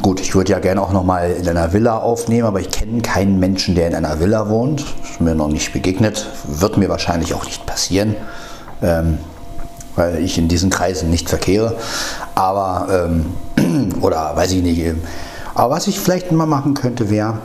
Gut, 0.00 0.18
ich 0.18 0.34
würde 0.34 0.52
ja 0.52 0.60
gerne 0.60 0.80
auch 0.80 0.92
nochmal 0.92 1.32
in 1.32 1.46
einer 1.46 1.74
Villa 1.74 1.98
aufnehmen, 1.98 2.46
aber 2.46 2.60
ich 2.60 2.70
kenne 2.70 3.02
keinen 3.02 3.38
Menschen, 3.38 3.74
der 3.74 3.88
in 3.88 3.94
einer 3.94 4.18
Villa 4.18 4.48
wohnt. 4.48 4.80
Ist 5.02 5.20
mir 5.20 5.34
noch 5.34 5.48
nicht 5.48 5.74
begegnet. 5.74 6.26
Wird 6.44 6.78
mir 6.78 6.88
wahrscheinlich 6.88 7.34
auch 7.34 7.44
nicht 7.44 7.66
passieren, 7.66 8.16
ähm, 8.80 9.18
weil 9.94 10.24
ich 10.24 10.38
in 10.38 10.48
diesen 10.48 10.70
Kreisen 10.70 11.10
nicht 11.10 11.28
verkehre. 11.28 11.76
Aber, 12.34 13.10
ähm, 13.58 13.92
oder 14.00 14.34
weiß 14.34 14.52
ich 14.52 14.62
nicht. 14.62 14.82
Aber 15.54 15.74
was 15.74 15.86
ich 15.86 16.00
vielleicht 16.00 16.32
mal 16.32 16.46
machen 16.46 16.72
könnte, 16.72 17.10
wäre, 17.10 17.40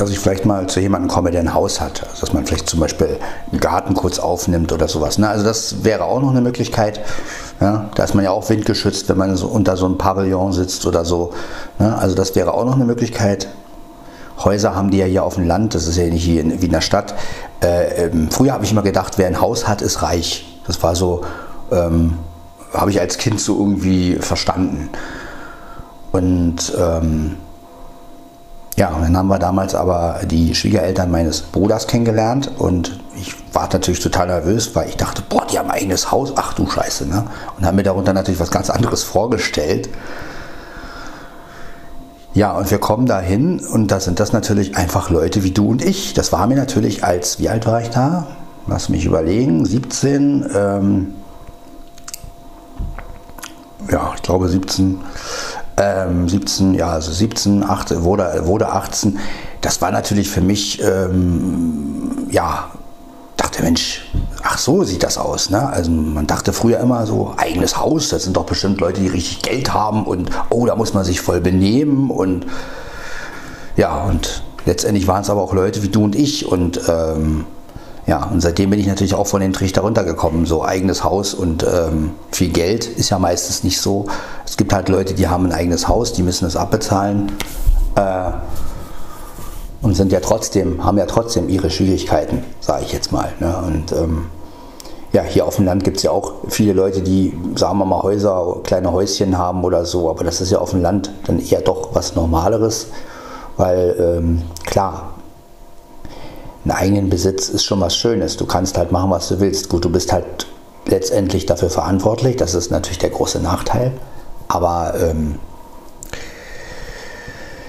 dass 0.00 0.10
ich 0.10 0.18
vielleicht 0.18 0.46
mal 0.46 0.66
zu 0.66 0.80
jemandem 0.80 1.08
komme, 1.08 1.30
der 1.30 1.40
ein 1.40 1.52
Haus 1.52 1.80
hat. 1.80 2.02
Also 2.08 2.22
dass 2.22 2.32
man 2.32 2.46
vielleicht 2.46 2.68
zum 2.68 2.80
Beispiel 2.80 3.18
einen 3.50 3.60
Garten 3.60 3.94
kurz 3.94 4.18
aufnimmt 4.18 4.72
oder 4.72 4.88
sowas. 4.88 5.18
Ne? 5.18 5.28
Also 5.28 5.44
das 5.44 5.84
wäre 5.84 6.04
auch 6.04 6.20
noch 6.20 6.30
eine 6.30 6.40
Möglichkeit. 6.40 7.00
Ja? 7.60 7.90
Da 7.94 8.04
ist 8.04 8.14
man 8.14 8.24
ja 8.24 8.30
auch 8.30 8.48
windgeschützt, 8.48 9.08
wenn 9.10 9.18
man 9.18 9.36
so 9.36 9.48
unter 9.48 9.76
so 9.76 9.84
einem 9.84 9.98
Pavillon 9.98 10.52
sitzt 10.52 10.86
oder 10.86 11.04
so. 11.04 11.32
Ne? 11.78 11.96
Also 11.98 12.14
das 12.14 12.34
wäre 12.34 12.54
auch 12.54 12.64
noch 12.64 12.76
eine 12.76 12.86
Möglichkeit. 12.86 13.48
Häuser 14.42 14.74
haben 14.74 14.90
die 14.90 14.98
ja 14.98 15.04
hier 15.04 15.22
auf 15.22 15.34
dem 15.34 15.46
Land, 15.46 15.74
das 15.74 15.86
ist 15.86 15.98
ja 15.98 16.04
nicht 16.04 16.24
hier 16.24 16.40
in, 16.40 16.62
wie 16.62 16.66
in 16.66 16.72
der 16.72 16.80
Stadt. 16.80 17.14
Äh, 17.62 18.06
ähm, 18.06 18.30
früher 18.30 18.54
habe 18.54 18.64
ich 18.64 18.72
immer 18.72 18.82
gedacht, 18.82 19.18
wer 19.18 19.26
ein 19.26 19.40
Haus 19.40 19.68
hat, 19.68 19.82
ist 19.82 20.00
reich. 20.00 20.60
Das 20.66 20.82
war 20.82 20.96
so, 20.96 21.22
ähm, 21.70 22.14
habe 22.72 22.90
ich 22.90 23.00
als 23.00 23.18
Kind 23.18 23.38
so 23.38 23.58
irgendwie 23.58 24.14
verstanden. 24.14 24.88
Und 26.12 26.72
ähm, 26.78 27.36
ja, 28.80 28.90
dann 28.98 29.14
haben 29.14 29.28
wir 29.28 29.38
damals 29.38 29.74
aber 29.74 30.20
die 30.24 30.54
Schwiegereltern 30.54 31.10
meines 31.10 31.42
Bruders 31.42 31.86
kennengelernt 31.86 32.50
und 32.56 32.98
ich 33.14 33.34
war 33.52 33.68
natürlich 33.70 34.00
total 34.00 34.28
nervös, 34.28 34.74
weil 34.74 34.88
ich 34.88 34.96
dachte, 34.96 35.22
boah, 35.28 35.46
die 35.46 35.58
haben 35.58 35.70
ein 35.70 35.76
eigenes 35.82 36.10
Haus, 36.10 36.32
ach 36.34 36.54
du 36.54 36.66
Scheiße, 36.66 37.06
ne? 37.06 37.26
Und 37.58 37.66
haben 37.66 37.76
mir 37.76 37.82
darunter 37.82 38.14
natürlich 38.14 38.40
was 38.40 38.50
ganz 38.50 38.70
anderes 38.70 39.02
vorgestellt. 39.02 39.90
Ja, 42.32 42.52
und 42.52 42.70
wir 42.70 42.78
kommen 42.78 43.04
da 43.04 43.20
hin 43.20 43.60
und 43.60 43.88
da 43.88 44.00
sind 44.00 44.18
das 44.18 44.32
natürlich 44.32 44.74
einfach 44.78 45.10
Leute 45.10 45.44
wie 45.44 45.50
du 45.50 45.68
und 45.68 45.84
ich. 45.84 46.14
Das 46.14 46.32
war 46.32 46.46
mir 46.46 46.56
natürlich 46.56 47.04
als, 47.04 47.38
wie 47.38 47.50
alt 47.50 47.66
war 47.66 47.82
ich 47.82 47.90
da? 47.90 48.28
Lass 48.66 48.88
mich 48.88 49.04
überlegen, 49.04 49.66
17, 49.66 50.48
ähm, 50.56 51.14
ja, 53.90 54.12
ich 54.16 54.22
glaube 54.22 54.48
17 54.48 55.00
ähm, 55.80 56.28
17, 56.28 56.74
ja, 56.74 56.90
also 56.90 57.10
17, 57.10 57.64
8, 57.64 58.02
wurde, 58.02 58.42
wurde 58.44 58.68
18. 58.68 59.18
Das 59.62 59.80
war 59.80 59.90
natürlich 59.90 60.28
für 60.28 60.42
mich, 60.42 60.82
ähm, 60.82 62.28
ja, 62.30 62.70
dachte, 63.36 63.62
Mensch, 63.62 64.06
ach 64.42 64.58
so 64.58 64.84
sieht 64.84 65.02
das 65.02 65.16
aus. 65.16 65.48
Ne? 65.48 65.66
Also 65.66 65.90
man 65.90 66.26
dachte 66.26 66.52
früher 66.52 66.78
immer 66.80 67.06
so, 67.06 67.32
eigenes 67.38 67.78
Haus, 67.78 68.10
das 68.10 68.24
sind 68.24 68.36
doch 68.36 68.44
bestimmt 68.44 68.80
Leute, 68.80 69.00
die 69.00 69.08
richtig 69.08 69.42
Geld 69.42 69.72
haben 69.72 70.04
und 70.04 70.30
oh, 70.50 70.66
da 70.66 70.76
muss 70.76 70.92
man 70.92 71.04
sich 71.04 71.20
voll 71.20 71.40
benehmen 71.40 72.10
und 72.10 72.46
ja, 73.76 74.04
und 74.04 74.42
letztendlich 74.66 75.06
waren 75.08 75.22
es 75.22 75.30
aber 75.30 75.40
auch 75.40 75.54
Leute 75.54 75.82
wie 75.82 75.88
du 75.88 76.04
und 76.04 76.14
ich 76.14 76.46
und 76.46 76.80
ähm, 76.88 77.46
ja, 78.06 78.24
und 78.24 78.40
seitdem 78.40 78.70
bin 78.70 78.80
ich 78.80 78.88
natürlich 78.88 79.14
auch 79.14 79.28
von 79.28 79.40
den 79.40 79.52
Trichter 79.52 79.82
runtergekommen. 79.82 80.44
So 80.44 80.64
eigenes 80.64 81.04
Haus 81.04 81.32
und 81.32 81.62
ähm, 81.62 82.10
viel 82.32 82.48
Geld 82.48 82.86
ist 82.86 83.10
ja 83.10 83.18
meistens 83.20 83.62
nicht 83.62 83.80
so. 83.80 84.06
Es 84.50 84.56
gibt 84.56 84.72
halt 84.72 84.88
Leute, 84.88 85.14
die 85.14 85.28
haben 85.28 85.46
ein 85.46 85.52
eigenes 85.52 85.86
Haus, 85.86 86.12
die 86.12 86.24
müssen 86.24 86.44
es 86.44 86.56
abbezahlen 86.56 87.30
äh, 87.94 88.32
und 89.80 89.94
sind 89.94 90.10
ja 90.10 90.18
trotzdem, 90.18 90.84
haben 90.84 90.98
ja 90.98 91.06
trotzdem 91.06 91.48
ihre 91.48 91.70
Schwierigkeiten, 91.70 92.42
sage 92.58 92.82
ich 92.84 92.92
jetzt 92.92 93.12
mal. 93.12 93.32
Ne? 93.38 93.56
Und 93.64 93.92
ähm, 93.92 94.26
ja, 95.12 95.22
hier 95.22 95.46
auf 95.46 95.54
dem 95.54 95.66
Land 95.66 95.84
gibt 95.84 95.98
es 95.98 96.02
ja 96.02 96.10
auch 96.10 96.32
viele 96.48 96.72
Leute, 96.72 97.00
die, 97.00 97.32
sagen 97.54 97.78
wir 97.78 97.84
mal, 97.84 98.02
Häuser, 98.02 98.56
kleine 98.64 98.90
Häuschen 98.90 99.38
haben 99.38 99.62
oder 99.62 99.84
so, 99.84 100.10
aber 100.10 100.24
das 100.24 100.40
ist 100.40 100.50
ja 100.50 100.58
auf 100.58 100.70
dem 100.70 100.82
Land 100.82 101.12
dann 101.26 101.38
eher 101.38 101.60
doch 101.60 101.90
was 101.94 102.16
Normaleres, 102.16 102.88
weil 103.56 103.94
ähm, 104.00 104.42
klar, 104.66 105.10
einen 106.64 106.72
eigenen 106.72 107.08
Besitz 107.08 107.48
ist 107.50 107.64
schon 107.64 107.80
was 107.80 107.96
Schönes. 107.96 108.36
Du 108.36 108.46
kannst 108.46 108.76
halt 108.76 108.90
machen, 108.90 109.12
was 109.12 109.28
du 109.28 109.38
willst. 109.38 109.68
Gut, 109.68 109.84
du 109.84 109.90
bist 109.90 110.12
halt 110.12 110.48
letztendlich 110.86 111.46
dafür 111.46 111.70
verantwortlich. 111.70 112.34
Das 112.34 112.54
ist 112.54 112.72
natürlich 112.72 112.98
der 112.98 113.10
große 113.10 113.38
Nachteil. 113.38 113.92
Aber 114.50 114.94
ähm, 115.00 115.36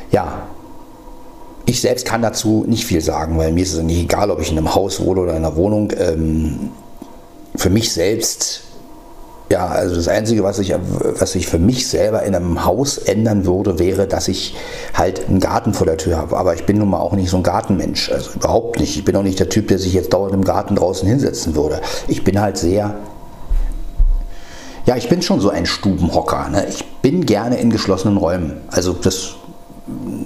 ja, 0.10 0.48
ich 1.66 1.80
selbst 1.80 2.08
kann 2.08 2.24
dazu 2.24 2.66
nicht 2.68 2.86
viel 2.86 3.02
sagen, 3.02 3.38
weil 3.38 3.52
mir 3.52 3.62
ist 3.64 3.74
es 3.74 3.84
nicht 3.84 4.02
egal, 4.02 4.32
ob 4.32 4.42
ich 4.42 4.52
in 4.52 4.58
einem 4.58 4.74
Haus 4.74 5.00
wohne 5.00 5.22
oder 5.22 5.32
in 5.32 5.46
einer 5.46 5.56
Wohnung. 5.56 5.94
Ähm, 5.96 6.72
für 7.56 7.70
mich 7.70 7.94
selbst 7.94 8.64
ja, 9.52 9.68
also 9.68 9.96
das 9.96 10.08
Einzige, 10.08 10.44
was 10.44 10.60
ich, 10.60 10.74
was 10.74 11.36
ich 11.36 11.46
für 11.46 11.60
mich 11.60 11.88
selber 11.88 12.24
in 12.24 12.34
einem 12.34 12.64
Haus 12.64 12.98
ändern 12.98 13.46
würde, 13.46 13.80
wäre, 13.80 14.08
dass 14.08 14.30
ich 14.30 14.56
halt 14.94 15.28
einen 15.28 15.42
Garten 15.42 15.74
vor 15.74 15.86
der 15.86 15.98
Tür 15.98 16.18
habe. 16.18 16.38
Aber 16.38 16.56
ich 16.56 16.66
bin 16.66 16.78
nun 16.78 16.90
mal 16.90 17.00
auch 17.00 17.12
nicht 17.12 17.30
so 17.30 17.36
ein 17.36 17.44
Gartenmensch. 17.44 18.10
Also 18.12 18.32
überhaupt 18.36 18.80
nicht. 18.80 18.98
Ich 18.98 19.04
bin 19.04 19.14
auch 19.18 19.24
nicht 19.24 19.40
der 19.40 19.50
Typ, 19.50 19.68
der 19.68 19.78
sich 19.78 19.92
jetzt 19.94 20.14
dauernd 20.14 20.34
im 20.34 20.46
Garten 20.46 20.78
draußen 20.78 21.06
hinsetzen 21.08 21.54
würde. 21.54 21.82
Ich 22.08 22.24
bin 22.24 22.40
halt 22.40 22.58
sehr. 22.58 22.96
Ja, 24.86 24.96
ich 24.96 25.10
bin 25.10 25.22
schon 25.22 25.40
so 25.40 25.50
ein 25.50 25.66
Stubenhocker. 25.66 26.50
Ne? 26.50 26.66
Ich 26.70 26.84
bin 27.02 27.26
gerne 27.26 27.58
in 27.58 27.70
geschlossenen 27.70 28.18
Räumen. 28.18 28.62
Also 28.70 28.94
das 28.94 29.36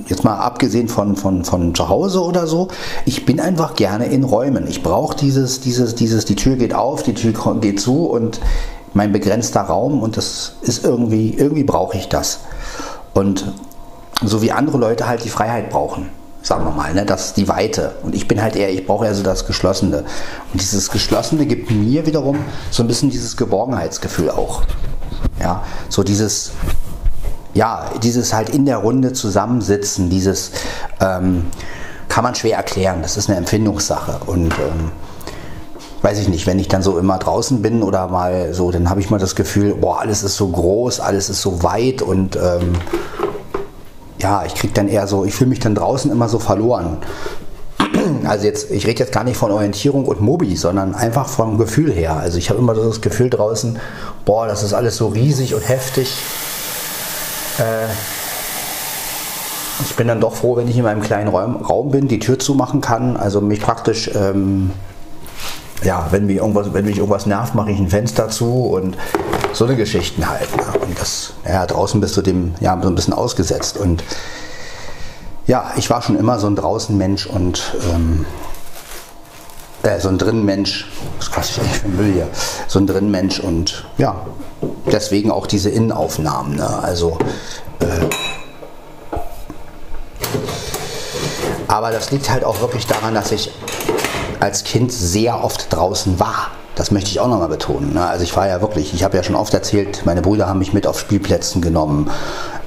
jetzt 0.07 0.23
mal 0.23 0.37
abgesehen 0.37 0.87
von, 0.87 1.15
von, 1.15 1.43
von 1.43 1.73
zu 1.73 1.89
Hause 1.89 2.21
oder 2.21 2.45
so, 2.47 2.67
ich 3.05 3.25
bin 3.25 3.39
einfach 3.39 3.75
gerne 3.75 4.05
in 4.05 4.23
Räumen. 4.23 4.67
Ich 4.67 4.83
brauche 4.83 5.15
dieses, 5.15 5.61
dieses, 5.61 5.95
dieses, 5.95 6.25
die 6.25 6.35
Tür 6.35 6.55
geht 6.55 6.73
auf, 6.73 7.03
die 7.03 7.13
Tür 7.13 7.33
geht 7.59 7.79
zu 7.79 8.05
und 8.05 8.39
mein 8.93 9.11
begrenzter 9.11 9.61
Raum 9.61 10.01
und 10.01 10.17
das 10.17 10.53
ist 10.61 10.85
irgendwie, 10.85 11.33
irgendwie 11.33 11.63
brauche 11.63 11.97
ich 11.97 12.07
das. 12.07 12.39
Und 13.13 13.51
so 14.23 14.41
wie 14.41 14.51
andere 14.51 14.77
Leute 14.77 15.07
halt 15.07 15.23
die 15.25 15.29
Freiheit 15.29 15.69
brauchen, 15.69 16.09
sagen 16.45 16.63
wir 16.63 16.71
mal, 16.71 16.93
ne, 16.93 17.05
das 17.05 17.33
die 17.33 17.47
Weite. 17.47 17.95
Und 18.03 18.13
ich 18.13 18.27
bin 18.27 18.39
halt 18.39 18.55
eher, 18.55 18.71
ich 18.71 18.85
brauche 18.85 19.05
eher 19.05 19.15
so 19.15 19.23
das 19.23 19.47
Geschlossene. 19.47 20.05
Und 20.53 20.61
dieses 20.61 20.91
Geschlossene 20.91 21.47
gibt 21.47 21.71
mir 21.71 22.05
wiederum 22.05 22.37
so 22.69 22.83
ein 22.83 22.87
bisschen 22.87 23.09
dieses 23.09 23.35
Geborgenheitsgefühl 23.35 24.29
auch. 24.29 24.61
Ja, 25.39 25.63
so 25.89 26.03
dieses, 26.03 26.51
ja, 27.55 27.89
dieses 28.03 28.31
halt 28.31 28.49
in 28.49 28.67
der 28.67 28.77
Runde 28.77 29.13
zusammensitzen, 29.13 30.11
dieses 30.11 30.51
ähm, 31.01 31.47
kann 32.09 32.23
man 32.23 32.35
schwer 32.35 32.57
erklären. 32.57 33.01
Das 33.01 33.17
ist 33.17 33.27
eine 33.27 33.39
Empfindungssache. 33.39 34.19
Und 34.27 34.53
ähm, 34.53 34.91
weiß 36.03 36.19
ich 36.19 36.27
nicht, 36.27 36.45
wenn 36.45 36.59
ich 36.59 36.67
dann 36.67 36.83
so 36.83 36.99
immer 36.99 37.17
draußen 37.17 37.63
bin 37.63 37.81
oder 37.81 38.07
mal 38.07 38.53
so, 38.53 38.69
dann 38.69 38.91
habe 38.91 38.99
ich 38.99 39.09
mal 39.09 39.17
das 39.17 39.33
Gefühl, 39.33 39.73
boah, 39.73 40.01
alles 40.01 40.21
ist 40.21 40.35
so 40.35 40.47
groß, 40.47 40.99
alles 40.99 41.31
ist 41.31 41.41
so 41.41 41.63
weit 41.63 42.03
und 42.03 42.35
ähm, 42.35 42.73
ja, 44.19 44.45
ich 44.45 44.55
kriege 44.55 44.73
dann 44.73 44.87
eher 44.87 45.07
so, 45.07 45.25
ich 45.25 45.33
fühle 45.33 45.49
mich 45.49 45.59
dann 45.59 45.75
draußen 45.75 46.11
immer 46.11 46.29
so 46.29 46.39
verloren. 46.39 46.97
Also 48.25 48.45
jetzt, 48.45 48.71
ich 48.71 48.85
rede 48.85 48.99
jetzt 48.99 49.11
gar 49.11 49.23
nicht 49.23 49.37
von 49.37 49.51
Orientierung 49.51 50.05
und 50.05 50.19
Mobi, 50.19 50.55
sondern 50.55 50.95
einfach 50.95 51.27
vom 51.27 51.57
Gefühl 51.57 51.91
her. 51.91 52.13
Also 52.13 52.37
ich 52.37 52.49
habe 52.49 52.59
immer 52.59 52.75
so 52.75 52.83
das 52.83 53.01
Gefühl 53.01 53.29
draußen, 53.29 53.79
boah, 54.25 54.47
das 54.47 54.63
ist 54.63 54.73
alles 54.73 54.97
so 54.97 55.07
riesig 55.07 55.55
und 55.55 55.67
heftig. 55.67 56.13
Äh, 57.57 57.87
ich 59.81 59.95
bin 59.95 60.07
dann 60.07 60.21
doch 60.21 60.35
froh, 60.35 60.55
wenn 60.55 60.67
ich 60.67 60.77
in 60.77 60.83
meinem 60.83 61.01
kleinen 61.01 61.27
Raum, 61.29 61.91
bin, 61.91 62.07
die 62.07 62.19
Tür 62.19 62.39
zumachen 62.39 62.81
kann, 62.81 63.17
also 63.17 63.41
mich 63.41 63.59
praktisch, 63.59 64.09
ähm, 64.15 64.71
ja, 65.83 66.07
wenn 66.11 66.25
mich, 66.25 66.37
irgendwas, 66.37 66.73
wenn 66.73 66.85
mich 66.85 66.97
irgendwas 66.97 67.25
nervt, 67.25 67.55
mache 67.55 67.71
ich 67.71 67.79
ein 67.79 67.89
Fenster 67.89 68.29
zu 68.29 68.67
und 68.67 68.97
so 69.53 69.65
eine 69.65 69.75
Geschichten 69.75 70.27
halt. 70.27 70.55
Ne? 70.55 70.63
Und 70.79 70.99
das, 70.99 71.33
ja, 71.47 71.65
draußen 71.65 72.01
bist 72.01 72.15
du 72.17 72.21
dem 72.21 72.55
ja 72.59 72.79
so 72.81 72.87
ein 72.87 72.95
bisschen 72.95 73.13
ausgesetzt. 73.13 73.77
Und 73.77 74.03
ja, 75.47 75.71
ich 75.75 75.89
war 75.89 76.01
schon 76.01 76.17
immer 76.17 76.39
so 76.39 76.47
ein 76.47 76.55
Draußenmensch 76.55 77.27
und 77.27 77.75
ähm, 77.93 78.25
äh, 79.83 79.99
so 79.99 80.09
ein 80.09 80.17
Drinnenmensch, 80.17 80.87
das 81.19 81.31
quatsch 81.31 81.51
ich 81.51 81.59
eigentlich 81.59 81.77
für 81.77 81.87
Müll 81.89 82.13
hier, 82.13 82.27
so 82.67 82.79
ein 82.79 82.87
Drinnenmensch 82.87 83.39
und 83.39 83.85
ja, 83.97 84.25
deswegen 84.91 85.29
auch 85.29 85.45
diese 85.45 85.69
Innenaufnahmen. 85.69 86.55
Ne? 86.55 86.79
Also 86.81 87.17
äh, 87.79 88.05
Aber 91.67 91.91
das 91.91 92.11
liegt 92.11 92.29
halt 92.29 92.43
auch 92.43 92.61
wirklich 92.61 92.87
daran, 92.87 93.13
dass 93.13 93.31
ich 93.31 93.51
als 94.39 94.63
Kind 94.63 94.91
sehr 94.91 95.43
oft 95.43 95.73
draußen 95.73 96.19
war. 96.19 96.47
Das 96.75 96.91
möchte 96.91 97.09
ich 97.09 97.21
auch 97.21 97.29
nochmal 97.29 97.47
betonen. 97.47 97.93
Ne? 97.93 98.05
Also 98.05 98.23
ich 98.23 98.35
war 98.35 98.47
ja 98.47 98.59
wirklich, 98.59 98.93
ich 98.93 99.03
habe 99.03 99.15
ja 99.15 99.23
schon 99.23 99.35
oft 99.35 99.53
erzählt, 99.53 100.01
meine 100.05 100.21
Brüder 100.21 100.47
haben 100.47 100.59
mich 100.59 100.73
mit 100.73 100.85
auf 100.85 100.99
Spielplätzen 100.99 101.61
genommen. 101.61 102.11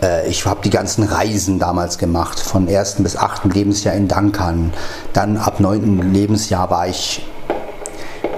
Äh, 0.02 0.26
ich 0.28 0.46
habe 0.46 0.60
die 0.64 0.70
ganzen 0.70 1.04
Reisen 1.04 1.58
damals 1.58 1.98
gemacht, 1.98 2.40
von 2.40 2.68
ersten 2.68 3.02
bis 3.02 3.16
achten 3.16 3.50
Lebensjahr 3.50 3.94
in 3.94 4.08
Dankern. 4.08 4.72
Dann 5.12 5.36
ab 5.36 5.60
neunten 5.60 6.14
Lebensjahr 6.14 6.70
war 6.70 6.88
ich 6.88 7.26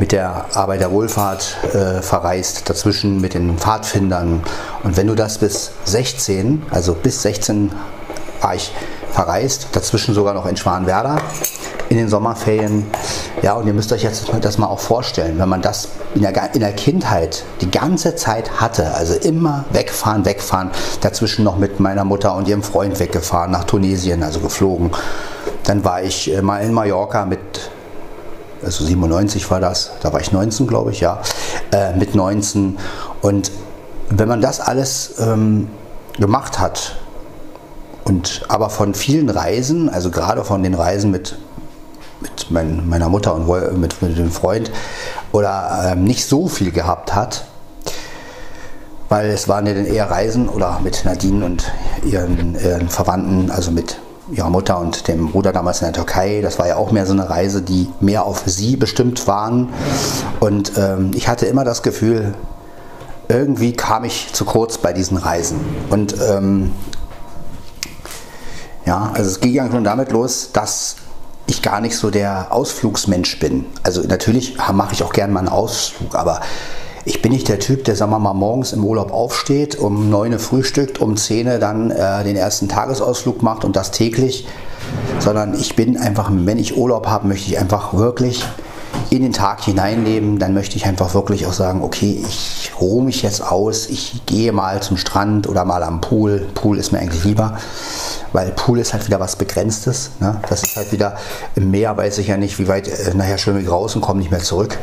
mit 0.01 0.13
der 0.13 0.47
Arbeiterwohlfahrt 0.55 1.57
äh, 1.75 2.03
verreist, 2.03 2.69
dazwischen 2.69 3.21
mit 3.21 3.35
den 3.35 3.57
Pfadfindern. 3.57 4.43
Und 4.83 4.97
wenn 4.97 5.07
du 5.07 5.15
das 5.15 5.39
bis 5.39 5.73
16, 5.85 6.63
also 6.71 6.95
bis 6.95 7.23
16 7.23 7.71
war 8.41 8.55
ich 8.55 8.73
verreist, 9.13 9.69
dazwischen 9.73 10.15
sogar 10.15 10.35
noch 10.35 10.47
in 10.47 10.57
Schwanwerder 10.57 11.19
in 11.91 11.97
den 11.97 12.09
Sommerferien. 12.09 12.87
Ja, 13.43 13.55
und 13.55 13.67
ihr 13.67 13.75
müsst 13.75 13.93
euch 13.93 14.03
jetzt 14.03 14.31
das 14.41 14.59
mal 14.59 14.69
auch 14.69 14.79
vorstellen, 14.79 15.39
wenn 15.39 15.49
man 15.49 15.61
das 15.61 15.89
in 16.15 16.23
der, 16.23 16.55
in 16.55 16.61
der 16.61 16.73
Kindheit 16.73 17.45
die 17.61 17.71
ganze 17.71 18.15
Zeit 18.15 18.61
hatte, 18.61 18.95
also 18.95 19.15
immer 19.15 19.65
wegfahren, 19.73 20.25
wegfahren, 20.25 20.71
dazwischen 21.01 21.45
noch 21.45 21.59
mit 21.59 21.81
meiner 21.81 22.05
Mutter 22.05 22.35
und 22.37 22.49
ihrem 22.49 22.63
Freund 22.63 22.99
weggefahren 23.01 23.51
nach 23.51 23.65
Tunesien, 23.65 24.23
also 24.23 24.39
geflogen. 24.39 24.93
Dann 25.65 25.85
war 25.85 26.03
ich 26.03 26.33
äh, 26.33 26.43
mal 26.43 26.63
in 26.63 26.73
Mallorca 26.73 27.27
mit, 27.27 27.41
also 28.63 28.85
97 28.85 29.51
war 29.51 29.59
das, 29.59 29.91
da 30.01 30.13
war 30.13 30.21
ich 30.21 30.31
19, 30.31 30.69
glaube 30.69 30.93
ich, 30.93 31.01
ja, 31.01 31.21
äh, 31.73 31.93
mit 31.97 32.15
19. 32.15 32.79
Und 33.21 33.51
wenn 34.11 34.29
man 34.29 34.41
das 34.41 34.61
alles 34.61 35.15
ähm, 35.19 35.69
gemacht 36.19 36.61
hat, 36.61 36.97
und 38.11 38.43
aber 38.49 38.71
von 38.71 38.95
vielen 38.95 39.31
Reisen, 39.31 39.89
also 39.89 40.11
gerade 40.11 40.45
von 40.45 40.65
den 40.65 40.75
Reisen 40.75 41.13
mit, 41.13 41.39
mit 42.21 42.51
mein, 42.51 42.89
meiner 42.89 43.09
Mutter 43.09 43.35
und 43.35 43.49
mit, 43.79 44.03
mit 44.03 44.19
dem 44.19 44.33
Freund, 44.33 44.73
oder 45.31 45.93
ähm, 45.93 46.03
nicht 46.03 46.27
so 46.27 46.49
viel 46.49 46.73
gehabt 46.73 47.15
hat, 47.15 47.45
weil 49.09 49.31
es 49.31 49.47
waren 49.49 49.65
ja 49.67 49.75
dann 49.75 49.87
eher 49.87 50.11
Reisen 50.11 50.49
oder 50.49 50.81
mit 50.83 51.05
Nadine 51.05 51.45
und 51.47 51.71
ihren, 52.05 52.57
ihren 52.61 52.89
Verwandten, 52.89 53.51
also 53.53 53.71
mit 53.71 54.01
ihrer 54.33 54.51
Mutter 54.51 54.79
und 54.81 55.07
dem 55.07 55.31
Bruder 55.31 55.53
damals 55.53 55.81
in 55.81 55.87
der 55.87 55.95
Türkei. 55.95 56.41
Das 56.43 56.59
war 56.59 56.67
ja 56.67 56.77
auch 56.77 56.91
mehr 56.91 57.07
so 57.07 57.13
eine 57.13 57.31
Reise, 57.31 57.63
die 57.63 57.89
mehr 58.01 58.25
auf 58.25 58.43
sie 58.47 58.77
bestimmt 58.77 59.29
waren. 59.29 59.69
Und 60.41 60.73
ähm, 60.77 61.13
ich 61.15 61.29
hatte 61.29 61.47
immer 61.47 61.65
das 61.65 61.83
Gefühl, 61.83 62.35
irgendwie 63.29 63.73
kam 63.73 64.03
ich 64.03 64.33
zu 64.33 64.45
kurz 64.45 64.79
bei 64.79 64.93
diesen 64.93 65.17
Reisen. 65.17 65.61
Und 65.91 66.17
ähm, 66.29 66.73
ja, 68.87 69.11
also 69.15 69.31
es 69.31 69.41
ging 69.41 69.53
ja 69.53 69.71
schon 69.71 69.85
damit 69.85 70.13
los, 70.13 70.51
dass 70.53 70.97
ich 71.47 71.63
gar 71.63 71.81
nicht 71.81 71.97
so 71.97 72.11
der 72.11 72.49
Ausflugsmensch 72.51 73.39
bin. 73.39 73.67
Also 73.83 74.03
natürlich 74.03 74.57
mache 74.73 74.95
ich 74.95 75.03
auch 75.03 75.13
gerne 75.13 75.33
mal 75.33 75.41
einen 75.41 75.49
Ausflug, 75.49 76.15
aber 76.15 76.41
ich 77.05 77.23
bin 77.23 77.33
nicht 77.33 77.49
der 77.49 77.59
Typ, 77.59 77.85
der, 77.85 77.97
sagen 77.97 78.13
wir 78.13 78.19
mal, 78.19 78.35
morgens 78.35 78.73
im 78.73 78.85
Urlaub 78.85 79.13
aufsteht, 79.13 79.77
um 79.77 80.11
9 80.11 80.35
Uhr 80.35 80.39
frühstückt, 80.39 81.01
um 81.01 81.17
10 81.17 81.49
Uhr 81.49 81.59
dann 81.59 81.91
äh, 81.91 82.25
den 82.25 82.37
ersten 82.37 82.69
Tagesausflug 82.69 83.43
macht 83.43 83.65
und 83.65 83.75
das 83.75 83.91
täglich, 83.91 84.47
sondern 85.19 85.55
ich 85.55 85.77
bin 85.77 85.97
einfach, 85.97 86.31
wenn 86.33 86.59
ich 86.59 86.77
Urlaub 86.77 87.07
habe, 87.07 87.27
möchte 87.27 87.51
ich 87.51 87.59
einfach 87.59 87.95
wirklich 87.95 88.45
in 89.11 89.23
den 89.23 89.33
Tag 89.33 89.63
hineinleben, 89.63 90.39
dann 90.39 90.55
möchte 90.55 90.77
ich 90.77 90.87
einfach 90.87 91.15
wirklich 91.15 91.47
auch 91.47 91.53
sagen, 91.53 91.83
okay, 91.83 92.25
ich 92.27 92.71
ruhe 92.81 93.05
mich 93.05 93.23
jetzt 93.23 93.43
aus, 93.43 93.89
ich 93.89 94.23
gehe 94.27 94.53
mal 94.53 94.81
zum 94.83 94.97
Strand 94.97 95.49
oder 95.49 95.65
mal 95.65 95.83
am 95.83 96.01
Pool. 96.01 96.47
Pool 96.55 96.79
ist 96.79 96.93
mir 96.93 97.01
eigentlich 97.01 97.25
lieber 97.25 97.59
weil 98.33 98.51
Pool 98.53 98.79
ist 98.79 98.93
halt 98.93 99.07
wieder 99.07 99.21
was 99.21 99.37
Begrenztes. 99.37 100.11
Ne? 100.21 100.41
Das 100.49 100.63
ist 100.63 100.77
halt 100.77 100.93
wieder 100.93 101.17
im 101.55 101.71
Meer, 101.71 101.97
weiß 101.97 102.19
ich 102.19 102.29
ja 102.29 102.37
nicht, 102.37 102.59
wie 102.59 102.69
weit, 102.69 102.89
äh, 102.89 103.15
nachher 103.15 103.39
schwimme 103.39 103.61
ich 103.61 103.71
raus 103.71 103.95
und 103.95 104.03
komme 104.03 104.21
nicht 104.21 104.31
mehr 104.31 104.41
zurück. 104.41 104.79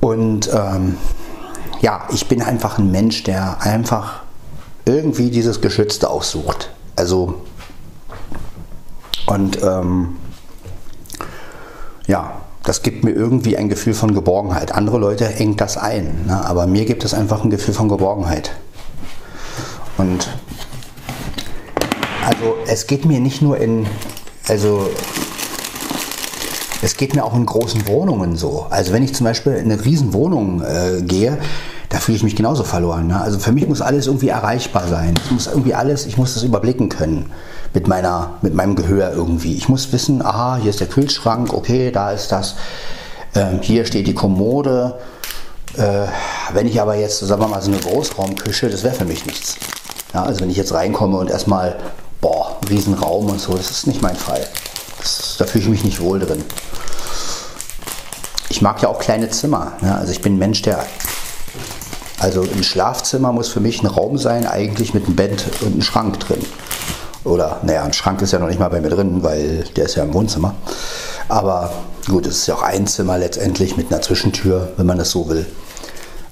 Und 0.00 0.50
ähm, 0.52 0.96
ja, 1.80 2.06
ich 2.12 2.28
bin 2.28 2.42
einfach 2.42 2.78
ein 2.78 2.90
Mensch, 2.90 3.24
der 3.24 3.60
einfach 3.62 4.22
irgendwie 4.84 5.30
dieses 5.30 5.60
Geschützte 5.60 6.08
aussucht. 6.08 6.70
Also, 6.96 7.42
und 9.26 9.62
ähm, 9.62 10.16
ja, 12.08 12.32
das 12.64 12.82
gibt 12.82 13.04
mir 13.04 13.12
irgendwie 13.12 13.56
ein 13.56 13.68
Gefühl 13.68 13.94
von 13.94 14.14
Geborgenheit. 14.14 14.72
Andere 14.72 14.98
Leute 14.98 15.26
engt 15.26 15.60
das 15.60 15.76
ein, 15.76 16.24
ne? 16.26 16.44
aber 16.44 16.66
mir 16.66 16.84
gibt 16.84 17.04
es 17.04 17.14
einfach 17.14 17.44
ein 17.44 17.50
Gefühl 17.50 17.74
von 17.74 17.88
Geborgenheit. 17.88 18.50
Und 19.98 20.28
also 22.26 22.56
es 22.66 22.86
geht 22.86 23.04
mir 23.04 23.20
nicht 23.20 23.42
nur 23.42 23.58
in, 23.58 23.86
also 24.48 24.88
es 26.82 26.96
geht 26.96 27.14
mir 27.14 27.24
auch 27.24 27.34
in 27.34 27.44
großen 27.46 27.86
Wohnungen 27.86 28.36
so. 28.36 28.66
Also 28.70 28.92
wenn 28.92 29.02
ich 29.02 29.14
zum 29.14 29.24
Beispiel 29.24 29.52
in 29.52 29.70
eine 29.70 29.84
riesen 29.84 30.12
Wohnung 30.12 30.62
äh, 30.62 31.02
gehe, 31.02 31.38
da 31.90 31.98
fühle 31.98 32.16
ich 32.16 32.22
mich 32.22 32.36
genauso 32.36 32.64
verloren. 32.64 33.08
Ne? 33.08 33.20
Also 33.20 33.38
für 33.38 33.52
mich 33.52 33.66
muss 33.68 33.80
alles 33.80 34.06
irgendwie 34.06 34.28
erreichbar 34.28 34.88
sein. 34.88 35.14
Es 35.24 35.30
muss 35.30 35.46
irgendwie 35.46 35.74
alles, 35.74 36.06
ich 36.06 36.16
muss 36.16 36.34
das 36.34 36.42
überblicken 36.42 36.88
können 36.88 37.30
mit 37.74 37.88
meiner, 37.88 38.38
mit 38.42 38.54
meinem 38.54 38.76
Gehör 38.76 39.12
irgendwie. 39.12 39.56
Ich 39.56 39.68
muss 39.68 39.92
wissen, 39.92 40.24
aha, 40.24 40.58
hier 40.60 40.70
ist 40.70 40.80
der 40.80 40.88
Kühlschrank, 40.88 41.52
okay, 41.52 41.90
da 41.90 42.12
ist 42.12 42.32
das, 42.32 42.56
ähm, 43.34 43.60
hier 43.60 43.84
steht 43.84 44.06
die 44.06 44.14
Kommode. 44.14 44.98
Äh, 45.76 46.06
wenn 46.52 46.66
ich 46.66 46.80
aber 46.80 46.96
jetzt, 46.96 47.18
sagen 47.20 47.42
wir 47.42 47.48
mal, 47.48 47.62
so 47.62 47.70
eine 47.70 47.80
Großraumküche, 47.80 48.68
das 48.68 48.82
wäre 48.84 48.94
für 48.94 49.04
mich 49.04 49.26
nichts. 49.26 49.56
Ja, 50.14 50.22
also 50.22 50.40
wenn 50.40 50.50
ich 50.50 50.56
jetzt 50.56 50.72
reinkomme 50.72 51.18
und 51.18 51.30
erstmal 51.30 51.76
boah, 52.20 52.56
Riesenraum 52.68 53.26
und 53.26 53.40
so, 53.40 53.54
das 53.54 53.70
ist 53.70 53.86
nicht 53.86 54.02
mein 54.02 54.16
Fall. 54.16 54.46
Das, 54.98 55.36
da 55.38 55.46
fühle 55.46 55.64
ich 55.64 55.70
mich 55.70 55.84
nicht 55.84 56.00
wohl 56.00 56.18
drin. 56.18 56.44
Ich 58.48 58.62
mag 58.62 58.82
ja 58.82 58.88
auch 58.88 58.98
kleine 58.98 59.30
Zimmer. 59.30 59.72
Ne? 59.80 59.94
Also 59.94 60.12
ich 60.12 60.22
bin 60.22 60.34
ein 60.34 60.38
Mensch, 60.38 60.62
der. 60.62 60.84
Also 62.18 62.42
ein 62.42 62.64
Schlafzimmer 62.64 63.32
muss 63.32 63.48
für 63.48 63.60
mich 63.60 63.80
ein 63.82 63.86
Raum 63.86 64.18
sein, 64.18 64.44
eigentlich 64.44 64.92
mit 64.92 65.06
einem 65.06 65.14
Bett 65.14 65.46
und 65.60 65.74
einem 65.74 65.82
Schrank 65.82 66.18
drin. 66.18 66.44
Oder, 67.28 67.60
naja, 67.62 67.84
ein 67.84 67.92
Schrank 67.92 68.22
ist 68.22 68.32
ja 68.32 68.38
noch 68.38 68.48
nicht 68.48 68.58
mal 68.58 68.68
bei 68.68 68.80
mir 68.80 68.88
drin, 68.88 69.22
weil 69.22 69.64
der 69.76 69.84
ist 69.84 69.94
ja 69.96 70.02
im 70.02 70.14
Wohnzimmer. 70.14 70.54
Aber 71.28 71.70
gut, 72.06 72.26
es 72.26 72.38
ist 72.38 72.46
ja 72.46 72.54
auch 72.54 72.62
ein 72.62 72.86
Zimmer 72.86 73.18
letztendlich 73.18 73.76
mit 73.76 73.92
einer 73.92 74.00
Zwischentür, 74.00 74.72
wenn 74.76 74.86
man 74.86 74.96
das 74.96 75.10
so 75.10 75.28
will. 75.28 75.46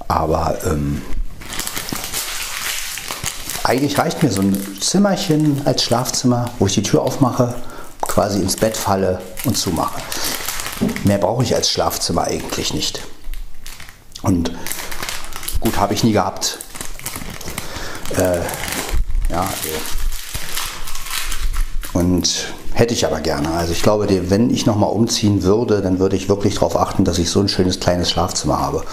Aber 0.09 0.57
ähm, 0.65 1.03
eigentlich 3.63 3.99
reicht 3.99 4.23
mir 4.23 4.31
so 4.31 4.41
ein 4.41 4.81
Zimmerchen 4.81 5.63
als 5.67 5.83
Schlafzimmer, 5.83 6.47
wo 6.59 6.67
ich 6.67 6.75
die 6.75 6.83
Tür 6.83 7.03
aufmache, 7.03 7.55
quasi 8.01 8.41
ins 8.41 8.57
Bett 8.57 8.77
falle 8.77 9.21
und 9.45 9.59
zumache. 9.59 10.01
Mehr 11.05 11.19
brauche 11.19 11.43
ich 11.43 11.55
als 11.55 11.71
Schlafzimmer 11.71 12.25
eigentlich 12.25 12.73
nicht. 12.73 13.01
Und 14.23 14.51
gut, 15.61 15.77
habe 15.79 15.93
ich 15.93 16.05
nie 16.05 16.13
gehabt. 16.13 16.59
Äh, 18.17 18.39
ja. 19.31 19.47
Und 21.97 22.53
hätte 22.75 22.93
ich 22.93 23.07
aber 23.07 23.21
gerne. 23.21 23.51
Also 23.53 23.73
ich 23.73 23.83
glaube, 23.83 24.07
wenn 24.31 24.51
ich 24.51 24.67
nochmal 24.67 24.91
umziehen 24.91 25.43
würde, 25.43 25.81
dann 25.81 25.99
würde 25.99 26.15
ich 26.15 26.29
wirklich 26.29 26.55
darauf 26.55 26.77
achten, 26.77 27.05
dass 27.07 27.17
ich 27.17 27.31
so 27.31 27.41
ein 27.41 27.49
schönes 27.49 27.81
kleines 27.81 28.11
Schlafzimmer 28.11 28.61
habe. 28.61 28.85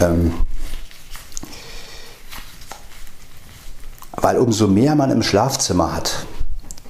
Ähm, 0.00 0.32
Weil 4.16 4.38
umso 4.38 4.66
mehr 4.66 4.94
man 4.94 5.10
im 5.10 5.22
Schlafzimmer 5.22 5.94
hat, 5.94 6.24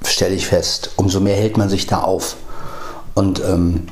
stelle 0.05 0.37
ich 0.37 0.47
fest, 0.47 0.91
umso 0.95 1.19
mehr 1.19 1.35
hält 1.35 1.57
man 1.57 1.69
sich 1.69 1.89
da 1.89 2.03
auf. 2.03 2.37
Und 3.15 3.43
ähm, 3.43 3.89